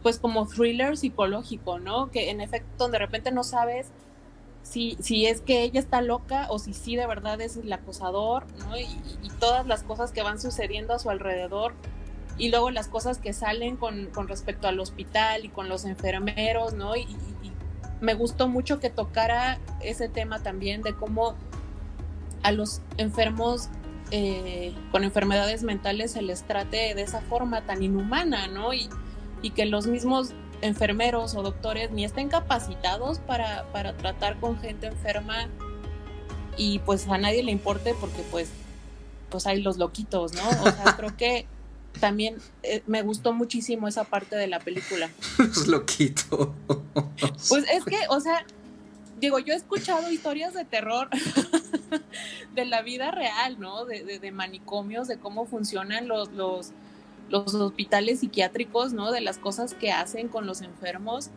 [0.03, 2.11] pues como thriller psicológico, ¿no?
[2.11, 3.89] Que en efecto de repente no sabes
[4.63, 8.45] si, si es que ella está loca o si sí de verdad es el acosador,
[8.59, 8.79] ¿no?
[8.79, 8.87] Y,
[9.41, 11.75] todas las cosas que van sucediendo a su alrededor
[12.39, 16.75] y luego las cosas que salen con, con respecto al hospital y con los enfermeros,
[16.75, 16.97] ¿no?
[16.97, 17.07] y
[18.03, 21.37] me gustó mucho que tocara ese tema también de cómo
[22.43, 23.69] a los enfermos
[24.11, 28.75] eh, con enfermedades mentales se les trate de esa forma tan inhumana, ¿no?
[28.75, 28.91] Y,
[29.41, 34.89] y que los mismos enfermeros o doctores ni estén capacitados para, para, tratar con gente
[34.89, 35.49] enferma
[36.57, 38.51] y pues a nadie le importe porque pues,
[39.31, 40.49] pues hay los loquitos, ¿no?
[40.49, 41.47] O sea, creo que
[42.01, 45.11] también eh, me gustó muchísimo esa parte de la película.
[45.39, 46.49] Los loquitos.
[47.49, 48.45] Pues es que, o sea,
[49.23, 51.09] digo, yo he escuchado historias de terror
[52.55, 53.85] de la vida real, ¿no?
[53.85, 56.73] De, manicomios, de cómo funcionan los, los,
[57.31, 59.13] los, hospitales psiquiátricos, ¿no?
[59.13, 61.31] De las cosas que hacen con los enfermos.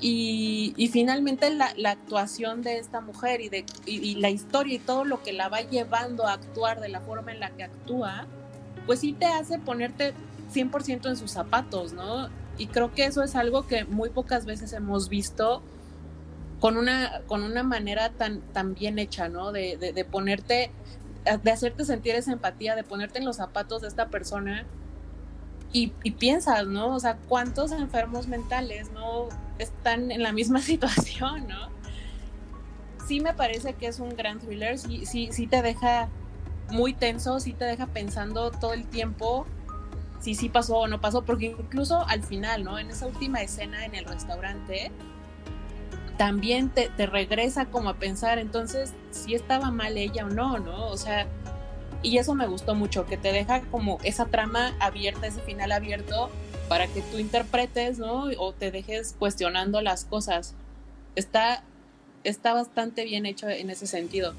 [0.00, 4.78] Y, y finalmente la, la, actuación de esta mujer y, de, y, la historia y
[4.78, 8.26] todo lo que la va llevando a actuar de la forma en la que actúa,
[8.86, 10.14] pues sí te hace ponerte
[10.52, 12.28] 100% en sus zapatos, ¿no?
[12.58, 15.62] Y creo que eso es algo que muy pocas veces hemos visto
[16.60, 19.50] con una, con una manera tan, tan bien hecha, ¿no?
[19.50, 20.70] De, de, ponerte,
[21.42, 24.66] de hacerte sentir esa empatía, de ponerte en los zapatos de esta persona
[25.72, 26.94] y, y, piensas, ¿no?
[26.94, 29.28] O sea, ¿cuántos enfermos mentales no
[29.58, 31.70] están en la misma situación, ¿no?
[33.06, 36.08] Sí me parece que es un gran thriller, sí, sí, sí te deja
[36.70, 39.46] muy tenso, sí te deja pensando todo el tiempo
[40.20, 42.78] si sí pasó o no pasó, porque incluso al final, ¿no?
[42.78, 44.92] En esa última escena en el restaurante,
[46.18, 50.88] también te, regresa como a pensar, entonces, si estaba mal ella o no, ¿no?
[50.88, 51.26] O sea,
[52.02, 56.30] y eso me gustó mucho, que te deja como esa trama abierta, ese final abierto,
[56.68, 58.24] para que tú interpretes, ¿no?
[58.38, 60.54] O te dejes cuestionando las cosas.
[61.16, 61.64] Está,
[62.22, 64.34] está bastante bien hecho en ese sentido.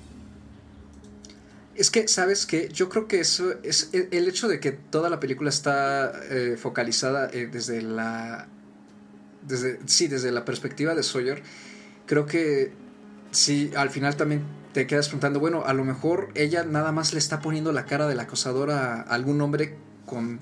[1.75, 2.69] Es que, ¿sabes qué?
[2.69, 7.29] Yo creo que eso es el, hecho de que toda la película está eh, focalizada
[7.31, 8.47] eh, desde la.
[9.47, 11.41] Desde, sí, desde la perspectiva de Sawyer
[12.11, 12.73] creo que
[13.31, 14.43] sí, al final también
[14.73, 18.05] te quedas preguntando, bueno, a lo mejor ella nada más le está poniendo la cara
[18.05, 20.41] del acosador a, algún hombre con,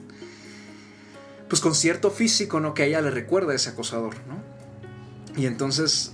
[1.47, 2.73] pues con cierto físico, ¿no?
[2.73, 5.39] Que a ella le recuerda a ese acosador, ¿no?
[5.39, 6.14] Y entonces,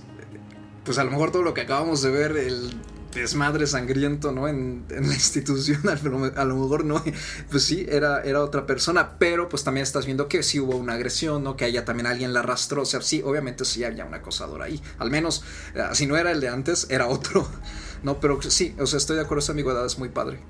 [0.84, 2.72] pues a lo mejor todo lo que acabamos de ver, el
[3.20, 4.48] desmadre sangriento, ¿no?
[4.48, 7.02] En, la institución, a lo mejor no,
[7.50, 10.94] pues sí, era, era otra persona, pero pues también estás viendo que sí hubo una
[10.94, 11.56] agresión, ¿no?
[11.56, 14.80] Que allá también alguien la arrastró, o sea, sí, obviamente sí había un acosador ahí,
[14.98, 15.44] al menos,
[15.74, 17.48] eh, si no era el de antes, era otro,
[18.02, 18.20] ¿no?
[18.20, 20.40] Pero sí, o sea, estoy de acuerdo, esa ambigüedad es muy padre.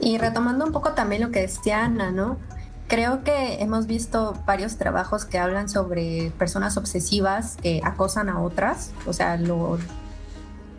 [0.00, 2.38] Y retomando un poco también lo que decía Ana, ¿no?
[2.86, 8.92] Creo que hemos visto varios trabajos que hablan sobre personas obsesivas que acosan a otras.
[9.06, 9.78] O sea, lo,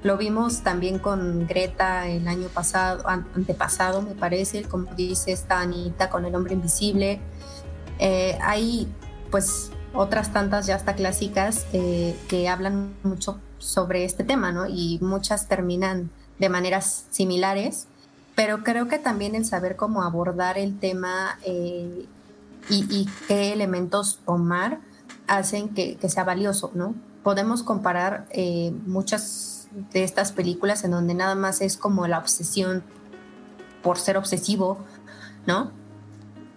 [0.04, 6.12] lo vimos también con Greta el año pasado, antepasado, me parece, como dice esta Anita
[6.12, 7.20] con el hombre invisible.
[7.98, 8.88] Eh, hay,
[9.32, 14.68] pues, otras tantas ya hasta clásicas eh, que hablan mucho sobre este tema, ¿no?
[14.68, 17.88] Y muchas terminan de maneras similares,
[18.36, 22.06] pero creo que también el saber cómo abordar el tema eh,
[22.70, 24.80] y, qué elementos tomar
[25.28, 26.96] hacen que, sea valioso, ¿no?
[27.24, 32.84] Podemos comparar eh, muchas de estas películas en donde nada más es como la obsesión
[33.82, 34.80] por ser obsesivo,
[35.46, 35.72] ¿no?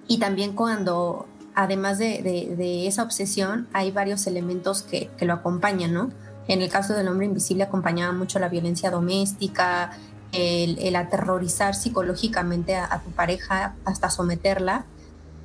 [0.08, 6.10] Y también cuando, además de, esa obsesión, hay varios elementos que, lo acompañan, ¿no?
[6.48, 9.90] En el caso del hombre invisible acompañaba mucho la violencia doméstica,
[10.32, 14.84] el, aterrorizar psicológicamente a, tu pareja hasta someterla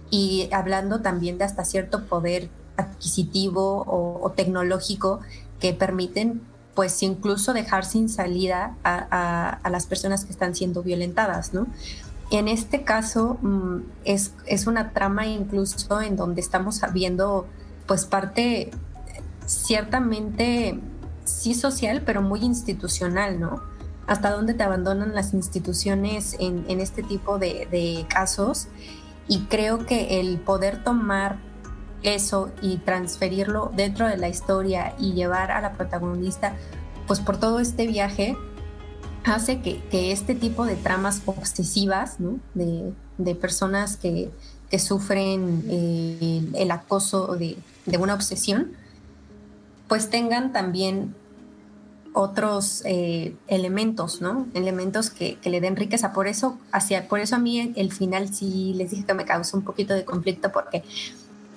[0.10, 5.20] y hablando también de hasta cierto poder adquisitivo o, tecnológico
[5.60, 6.42] que permiten
[6.76, 11.68] pues incluso dejar sin salida a, a, las personas que están siendo violentadas, ¿no?
[12.32, 17.46] En este caso mm, es, es, una trama incluso en donde estamos viendo
[17.86, 18.72] pues parte
[19.46, 20.80] ciertamente
[21.26, 23.62] sí social, pero muy institucional, ¿no?
[24.08, 28.68] Hasta dónde te abandonan las instituciones en, este tipo de, de casos.
[29.28, 31.38] Y creo que el poder tomar
[32.04, 36.54] eso y transferirlo dentro de la historia y llevar a la protagonista
[37.08, 38.38] pues por todo este viaje
[39.24, 42.18] hace que, este tipo de tramas obsesivas,
[42.54, 44.32] de, personas que,
[44.80, 47.58] sufren eh, el acoso de,
[48.00, 48.72] una obsesión,
[49.88, 51.16] pues tengan también
[52.14, 54.48] otros eh, elementos, ¿no?
[54.54, 56.14] Elementos que, le den riqueza.
[56.14, 59.58] Por eso, hacia, por eso a mí el final sí les dije que me causó
[59.58, 60.84] un poquito de conflicto porque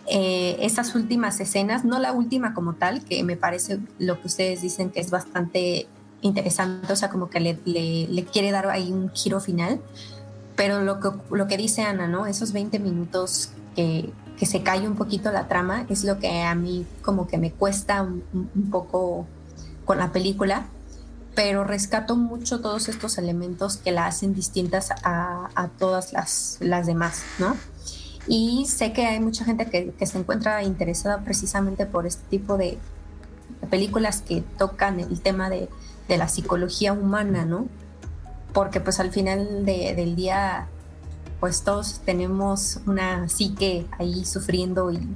[0.08, 4.90] eh, últimas escenas, no la última como tal, que me parece lo que ustedes dicen
[4.90, 5.86] que es bastante
[6.22, 9.80] interesante, o sea, como que le, quiere dar ahí un giro final,
[10.54, 12.26] pero lo que, lo que dice Ana, ¿no?
[12.26, 16.84] Esos 20 minutos que, se cae un poquito la trama es lo que a mí
[17.02, 18.22] como que me cuesta un,
[18.70, 19.26] poco
[19.86, 20.66] con la película,
[21.34, 27.22] pero rescato mucho todos estos elementos que la hacen distintas a, todas las, las demás,
[27.38, 27.56] ¿no?
[28.26, 32.58] Y sé que hay mucha gente que, que, se encuentra interesada precisamente por este tipo
[32.58, 32.78] de
[33.70, 35.68] películas que tocan el tema de,
[36.08, 37.68] de la psicología humana, ¿no?
[38.52, 40.66] Porque pues al final del día,
[41.38, 45.06] pues todos tenemos una psique ahí sufriendo y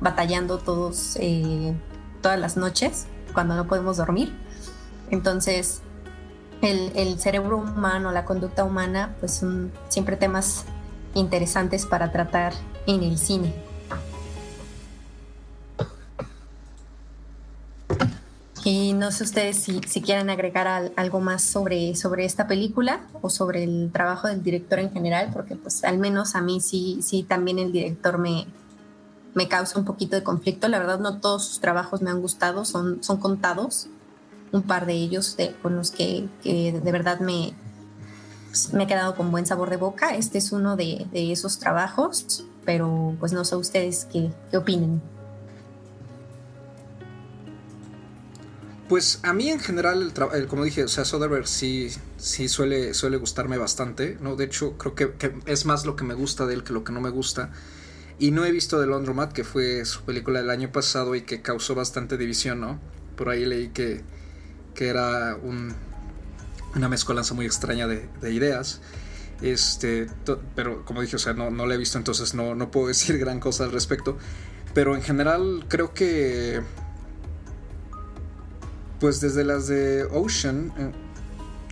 [0.00, 1.74] batallando todos eh,
[2.20, 4.32] todas las noches cuando no podemos dormir.
[5.10, 5.82] Entonces,
[6.62, 10.64] el, el, cerebro humano, la conducta humana, pues son siempre temas
[11.12, 12.54] interesantes para tratar
[12.86, 13.52] en el cine.
[18.64, 23.28] Y no sé ustedes si, si quieren agregar algo más sobre, sobre esta película o
[23.28, 27.24] sobre el trabajo del director en general, porque pues al menos a mí sí, sí
[27.24, 28.46] también el director me,
[29.34, 30.68] me causa un poquito de conflicto.
[30.68, 33.88] La verdad no todos sus trabajos me han gustado, son, son contados,
[34.52, 37.54] un par de ellos de, con los que, de verdad me,
[38.72, 40.14] me he quedado con buen sabor de boca.
[40.14, 45.02] Este es uno de, de esos trabajos, pero pues no sé ustedes qué, qué opinen.
[48.88, 53.16] Pues a mí en general, el, como dije, o sea, Soderbergh sí, sí suele, suele
[53.16, 54.36] gustarme bastante, ¿no?
[54.36, 56.92] De hecho, creo que, es más lo que me gusta de él que lo que
[56.92, 57.50] no me gusta.
[58.18, 61.42] Y no he visto The Laundromat, que fue su película del año pasado y que
[61.42, 62.80] causó bastante división, ¿no?
[63.16, 64.02] Por ahí leí que,
[64.74, 65.74] que era un,
[66.74, 68.80] una mezcolanza muy extraña de, ideas.
[69.42, 70.06] Este,
[70.54, 73.18] pero como dije, o sea, no, no la he visto, entonces no, no puedo decir
[73.18, 74.16] gran cosa al respecto.
[74.74, 76.62] Pero en general creo que
[79.04, 80.90] pues desde las de Ocean, eh,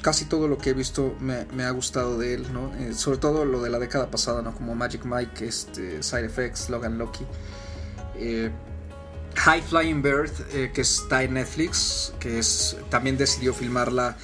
[0.03, 2.74] casi todo lo que he visto me, ha gustado de él, ¿no?
[2.74, 4.55] Eh, sobre todo lo de la década pasada, ¿no?
[4.55, 7.24] Como Magic Mike, este, Side Effects, Logan Lucky.
[8.16, 8.51] Eh,
[9.37, 10.31] High Flying Bird,
[10.74, 14.19] que está en Netflix, que es también decidió filmarla.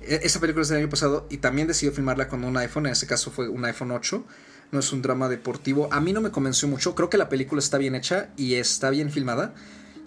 [0.00, 2.92] E, esa película es del año pasado y también decidió filmarla con un iPhone, en
[2.92, 4.24] este caso fue un iPhone 8.
[4.72, 5.88] No es un drama deportivo.
[5.92, 6.94] A mí no me convenció mucho.
[6.94, 9.54] Creo que la película está bien hecha y está bien filmada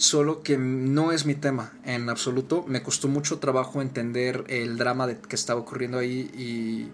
[0.01, 2.65] solo que no es mi tema en absoluto.
[2.67, 6.89] Me costó mucho trabajo entender el drama de, que estaba ocurriendo ahí y,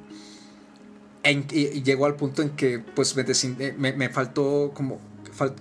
[1.83, 4.99] llegó al punto en que pues me, eh, faltó como,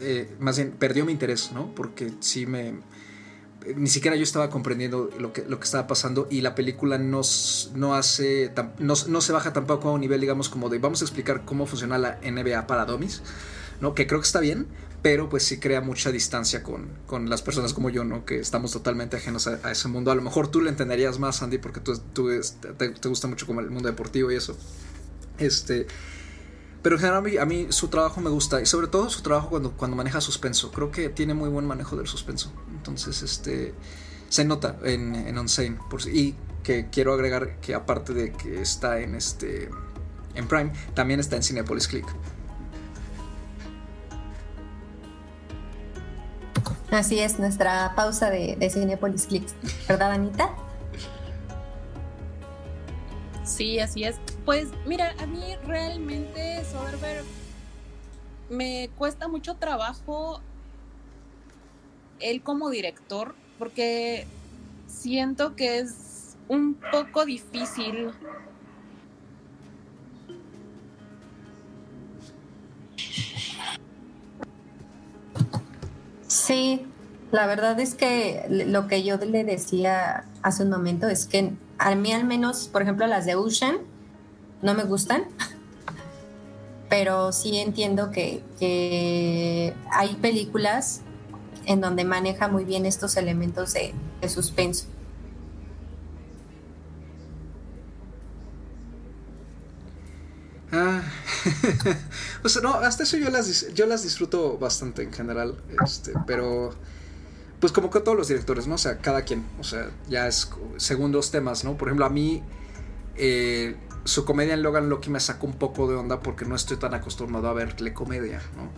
[0.01, 1.73] eh, más bien perdió mi interés, ¿no?
[1.75, 2.75] Porque sí me...
[3.77, 7.21] Ni siquiera yo estaba comprendiendo lo que, lo que estaba pasando y la película no,
[7.75, 11.05] no hace, no, no se baja tampoco a un nivel, digamos, como de vamos a
[11.05, 13.23] explicar cómo funciona la NBA para domis,
[13.81, 13.95] ¿no?
[13.95, 14.67] Que creo que está bien,
[15.07, 18.25] pero pues sí crea mucha distancia con, con, las personas como yo, ¿no?
[18.25, 20.11] Que estamos totalmente ajenos a, ese mundo.
[20.11, 22.29] A lo mejor tú lo entenderías más, Andy, porque tú, tú
[22.77, 24.57] te, gusta mucho como el mundo deportivo y eso.
[25.39, 25.87] Este...
[26.83, 29.77] Pero en general a mí, su trabajo me gusta y sobre todo su trabajo cuando,
[29.77, 30.73] cuando maneja suspenso.
[30.73, 32.53] Creo que tiene muy buen manejo del suspenso.
[32.73, 33.75] Entonces, este
[34.29, 35.79] se nota en, en Unsane.
[35.89, 36.35] Por, y
[36.65, 39.71] que quiero agregar que aparte de que está en este
[40.35, 42.07] en Prime, también está en Cinepolis Click.
[46.91, 49.49] Así es, nuestra pausa de, de Cinepolis Click.
[49.89, 50.55] ¿Verdad, Anita?
[53.45, 54.17] Sí, así es.
[54.45, 57.25] Pues mira, a mí realmente Soderbergh
[58.51, 60.41] me cuesta mucho trabajo
[62.21, 64.27] él como director porque
[64.87, 68.11] siento que es un poco difícil
[76.29, 76.87] Sí,
[77.31, 81.95] la verdad es que lo que yo le decía hace un momento es que a
[81.95, 83.79] mí al menos, por ejemplo, las de Ocean
[84.63, 85.25] no me gustan,
[86.89, 91.03] pero sí entiendo que, hay películas
[91.67, 93.95] en donde maneja muy bien estos elementos de,
[94.29, 94.87] suspenso.
[100.77, 101.03] Ah,
[102.63, 106.75] no, hasta eso yo las, yo las disfruto bastante en general, este, pero
[107.61, 108.75] pues como que todos los directores, ¿no?
[108.75, 111.79] O sea, cada quien, o sea, ya es según los temas, ¿no?
[111.79, 112.43] Por ejemplo, a mí
[113.17, 116.77] eh, su comedia en Logan Loki me sacó un poco de onda porque no estoy
[116.77, 118.71] tan acostumbrado a verle comedia, ¿no?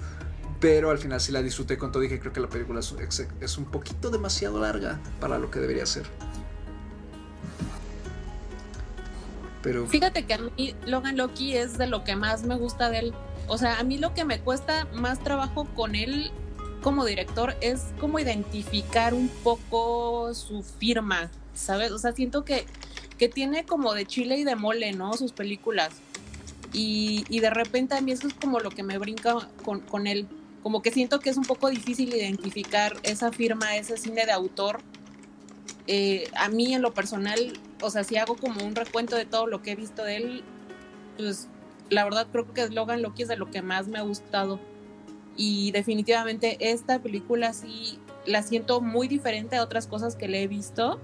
[0.60, 3.64] Pero al final sí la disfruté con todo y creo que la película es, un
[3.66, 6.06] poquito demasiado larga para lo que debería ser.
[9.62, 9.86] Pero...
[9.86, 13.14] Fíjate que a mí Logan Loki es de lo que más me gusta de él.
[13.46, 16.30] O sea, a mí lo que me cuesta más trabajo con él
[16.82, 21.90] como director es como identificar un poco su firma, ¿sabes?
[21.90, 22.66] O sea, siento que,
[23.18, 25.14] que tiene como de chile y de mole, ¿no?
[25.14, 25.90] Sus películas.
[26.72, 30.06] Y, y de repente a mí eso es como lo que me brinca con, con
[30.06, 30.26] él.
[30.62, 34.80] Como que siento que es un poco difícil identificar esa firma, ese cine de autor.
[35.90, 39.46] Eh, a mí en lo personal, o sea, si hago como un recuento de todo
[39.46, 40.44] lo que he visto de él,
[41.16, 41.48] pues
[41.88, 44.60] la verdad creo que Logan Loki es de lo que más me ha gustado
[45.34, 50.46] y definitivamente esta película sí la siento muy diferente a otras cosas que le he
[50.46, 51.00] visto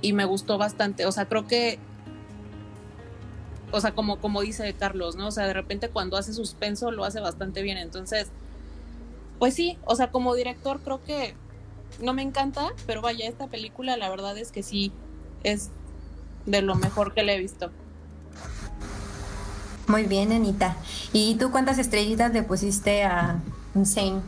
[0.00, 1.06] y me gustó bastante.
[1.06, 1.78] O sea, creo que,
[3.70, 5.28] o sea, como, como dice Carlos, ¿no?
[5.28, 7.78] O sea, de repente cuando hace suspenso lo hace bastante bien.
[7.78, 8.28] Entonces,
[9.38, 11.34] pues sí, o sea, como director creo que
[12.00, 14.92] no me encanta, pero vaya, esta película la verdad es que sí
[15.42, 15.70] es
[16.44, 17.70] de lo mejor que le he visto.
[19.86, 20.76] Muy bien, Anita.
[21.12, 23.40] ¿Y tú cuántas estrellitas le pusiste a
[23.74, 24.20] Insane?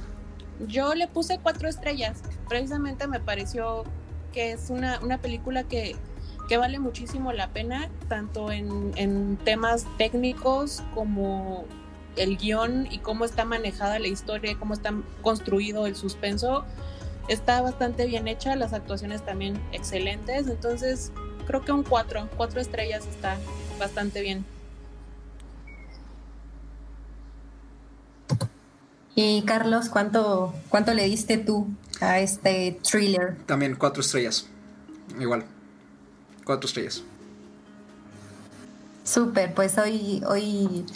[0.66, 2.20] Yo le puse cuatro estrellas.
[2.48, 3.84] Precisamente me pareció
[4.32, 5.96] que es una, una película que,
[6.48, 11.64] que, vale muchísimo la pena, tanto en, en temas técnicos como
[12.16, 14.92] el guion y cómo está manejada la historia, cómo está
[15.22, 16.64] construido el suspenso.
[17.28, 21.12] Está bastante bien hecha, las actuaciones también excelentes, entonces
[21.46, 23.36] creo que un cuatro, cuatro estrellas está
[23.78, 24.44] bastante bien.
[29.14, 31.66] Y Carlos, ¿cuánto, cuánto le diste tú
[32.00, 33.36] a este thriller?
[33.46, 34.46] También cuatro estrellas.
[35.18, 35.44] Igual.
[36.44, 37.02] Cuatro estrellas.
[39.02, 40.86] Súper, pues hoy, hoy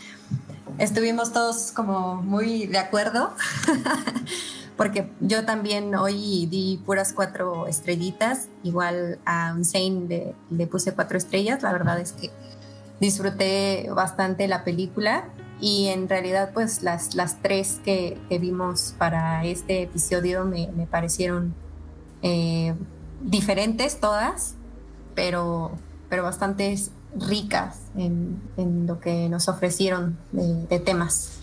[0.78, 3.34] estuvimos todos como muy de acuerdo.
[4.82, 11.16] porque yo también hoy di puras cuatro estrellitas, igual a Unsane le, le, puse cuatro
[11.16, 12.32] estrellas, la verdad es que
[12.98, 15.28] disfruté bastante la película
[15.60, 21.54] y en realidad pues las, las tres que, vimos para este episodio me, parecieron
[22.22, 22.74] eh,
[23.22, 24.56] diferentes todas,
[25.14, 25.70] pero,
[26.08, 26.76] pero bastante
[27.16, 28.40] ricas en,
[28.88, 31.38] lo que nos ofrecieron de, temas.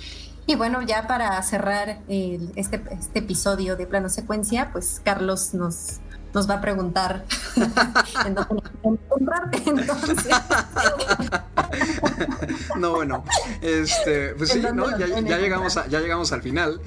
[0.50, 6.00] Y bueno, ya para cerrar este, este episodio de plano secuencia, pues Carlos nos,
[6.34, 7.24] nos va a preguntar
[8.26, 8.64] en dónde
[9.68, 10.28] entonces.
[12.80, 13.24] no, bueno,
[13.62, 14.98] este, pues sí, ¿no?
[14.98, 16.82] Ya, llegamos ya llegamos al final.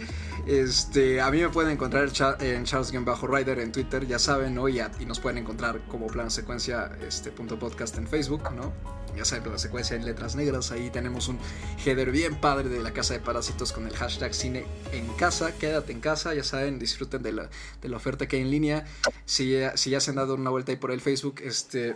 [0.47, 2.11] Este, a mí me pueden encontrar
[2.41, 4.69] en Charles-Rider en Twitter, ya saben, ¿no?
[4.69, 8.73] Y, y, nos pueden encontrar como plano secuencia este, punto podcast en Facebook, ¿no?
[9.17, 10.73] Ya saben, la secuencia en letras negras.
[10.73, 11.39] Ahí tenemos un
[11.85, 15.57] header bien padre de la casa de parásitos con el hashtag cine en casa.
[15.57, 17.51] Quédate en casa, ya saben, disfruten de la,
[17.81, 18.85] de la oferta que hay en línea.
[19.27, 21.95] Si, si ya se han dado una vuelta ahí por el Facebook, este,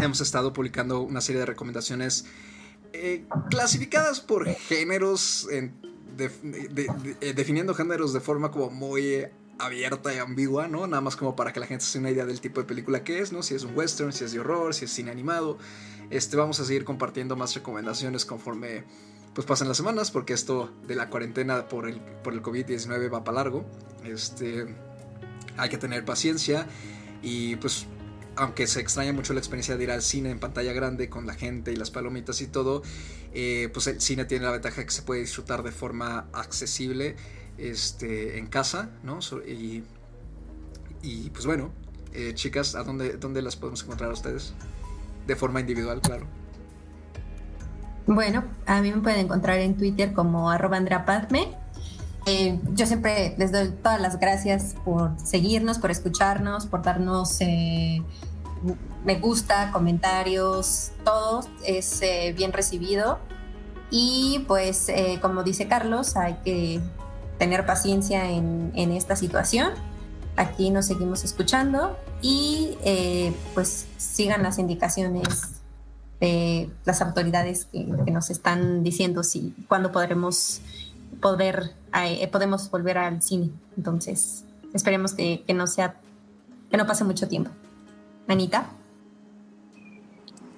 [0.00, 2.24] hemos estado publicando una serie de recomendaciones
[2.92, 5.87] eh, clasificadas por géneros en
[6.18, 9.26] eh, definiendo géneros de forma como muy
[9.58, 10.86] abierta y ambigua, ¿no?
[10.86, 13.20] Nada más como para que la gente se una idea del tipo de película que
[13.20, 13.42] es, ¿no?
[13.42, 15.58] Si es un western, si es de horror, si es cine animado.
[16.10, 18.84] Este, vamos a seguir compartiendo más recomendaciones conforme
[19.34, 23.24] pues pasen las semanas, porque esto de la cuarentena por el, por el COVID-19 va
[23.24, 23.64] para largo.
[24.04, 24.66] Este,
[25.56, 26.66] hay que tener paciencia
[27.22, 27.86] y pues
[28.38, 31.34] aunque se extraña mucho la experiencia de ir al cine en pantalla grande con la
[31.34, 32.82] gente y las palomitas y todo,
[33.34, 37.16] eh, pues el cine tiene la ventaja que se puede disfrutar de forma accesible
[37.58, 39.18] este, en casa, ¿no?
[41.02, 41.70] y, pues bueno,
[42.12, 44.54] eh, chicas, ¿a dónde, dónde las podemos encontrar a ustedes?
[45.26, 46.26] De forma individual, claro.
[48.06, 50.78] Bueno, a mí me pueden encontrar en Twitter como arroba
[52.30, 57.40] eh, yo siempre les doy todas las gracias por seguirnos, por escucharnos, por darnos
[59.04, 63.18] me gusta, comentarios, todo es eh, bien recibido.
[63.90, 66.78] Y pues, como dice Carlos, hay que
[67.38, 69.70] tener paciencia en, esta situación.
[70.36, 72.76] Aquí nos seguimos escuchando y
[73.54, 75.58] pues sigan las indicaciones
[76.20, 80.60] de las autoridades que, nos están diciendo si cuándo podremos
[81.22, 83.50] poder eh, podemos volver al cine.
[83.76, 84.44] Entonces,
[84.74, 85.96] esperemos que, no sea,
[86.70, 87.50] que no pase mucho tiempo.
[88.28, 88.70] Anita.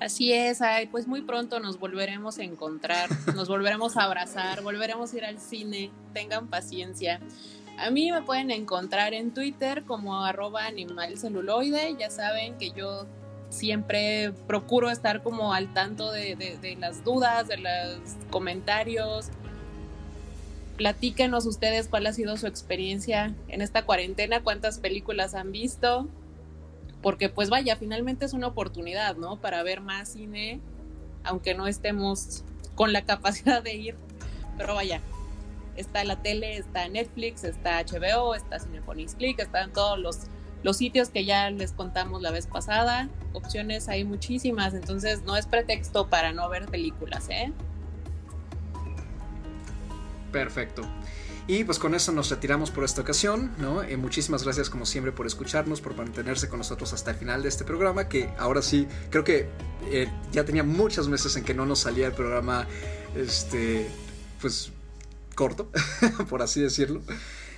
[0.01, 5.13] Así es, ay, pues muy pronto nos volveremos a encontrar, nos volveremos a abrazar, volveremos
[5.13, 7.21] a ir al cine, tengan paciencia.
[7.79, 13.07] A mí me pueden encontrar en Twitter como arroba animalceluloide, ya saben que yo
[13.51, 19.29] siempre procuro estar como al tanto de, de las dudas, de los comentarios,
[20.77, 26.09] platíquenos ustedes cuál ha sido su experiencia en esta cuarentena, cuántas películas han visto,
[27.03, 29.41] porque pues vaya, finalmente es una oportunidad, ¿no?
[29.41, 30.61] Para ver más cine,
[31.25, 32.45] aunque no estemos
[32.75, 33.97] con la capacidad de ir,
[34.57, 35.01] pero vaya,
[35.77, 40.19] está la tele, está Netflix, está HBO, está Cinepolis Click, están todos los,
[40.63, 45.47] los sitios que ya les contamos la vez pasada, opciones hay muchísimas, entonces no es
[45.47, 47.53] pretexto para no ver películas, ¿eh?
[50.33, 50.83] Perfecto.
[51.47, 53.83] Y pues con eso nos retiramos por esta ocasión, ¿no?
[53.83, 57.49] Eh, muchísimas gracias como siempre por escucharnos, por mantenerse con nosotros hasta el final de
[57.49, 59.49] este programa, que ahora sí, creo que
[59.91, 62.67] eh, ya tenía muchos meses en que no nos salía el programa,
[63.17, 63.91] este,
[64.41, 64.71] pues
[65.35, 65.71] corto,
[66.29, 67.03] por así decirlo.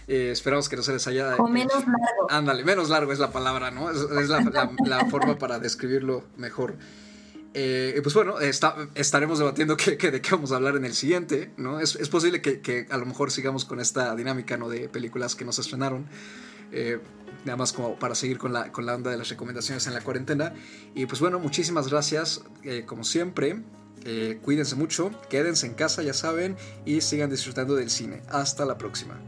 [0.08, 1.36] Eh, esperamos que no se les haya...
[1.36, 2.30] O menos largo.
[2.30, 3.90] Ándale, menos largo es la palabra, ¿no?
[3.90, 6.76] Es, la forma para describirlo mejor.
[7.54, 11.80] Eh, pues bueno, estaremos debatiendo qué, de qué vamos a hablar en el siguiente, ¿no?
[11.80, 14.68] Es, posible que, a lo mejor sigamos con esta dinámica, ¿no?
[14.68, 16.06] De películas que nos estrenaron.
[16.72, 16.98] Eh,
[17.44, 20.00] nada más como para seguir con la, con la onda de las recomendaciones en la
[20.00, 20.54] cuarentena.
[20.94, 23.62] Y pues bueno, muchísimas gracias, eh, como siempre.
[24.42, 26.56] cuídense mucho, quédense en casa, ya saben,
[26.86, 28.22] y sigan disfrutando del cine.
[28.30, 29.20] Hasta la próxima.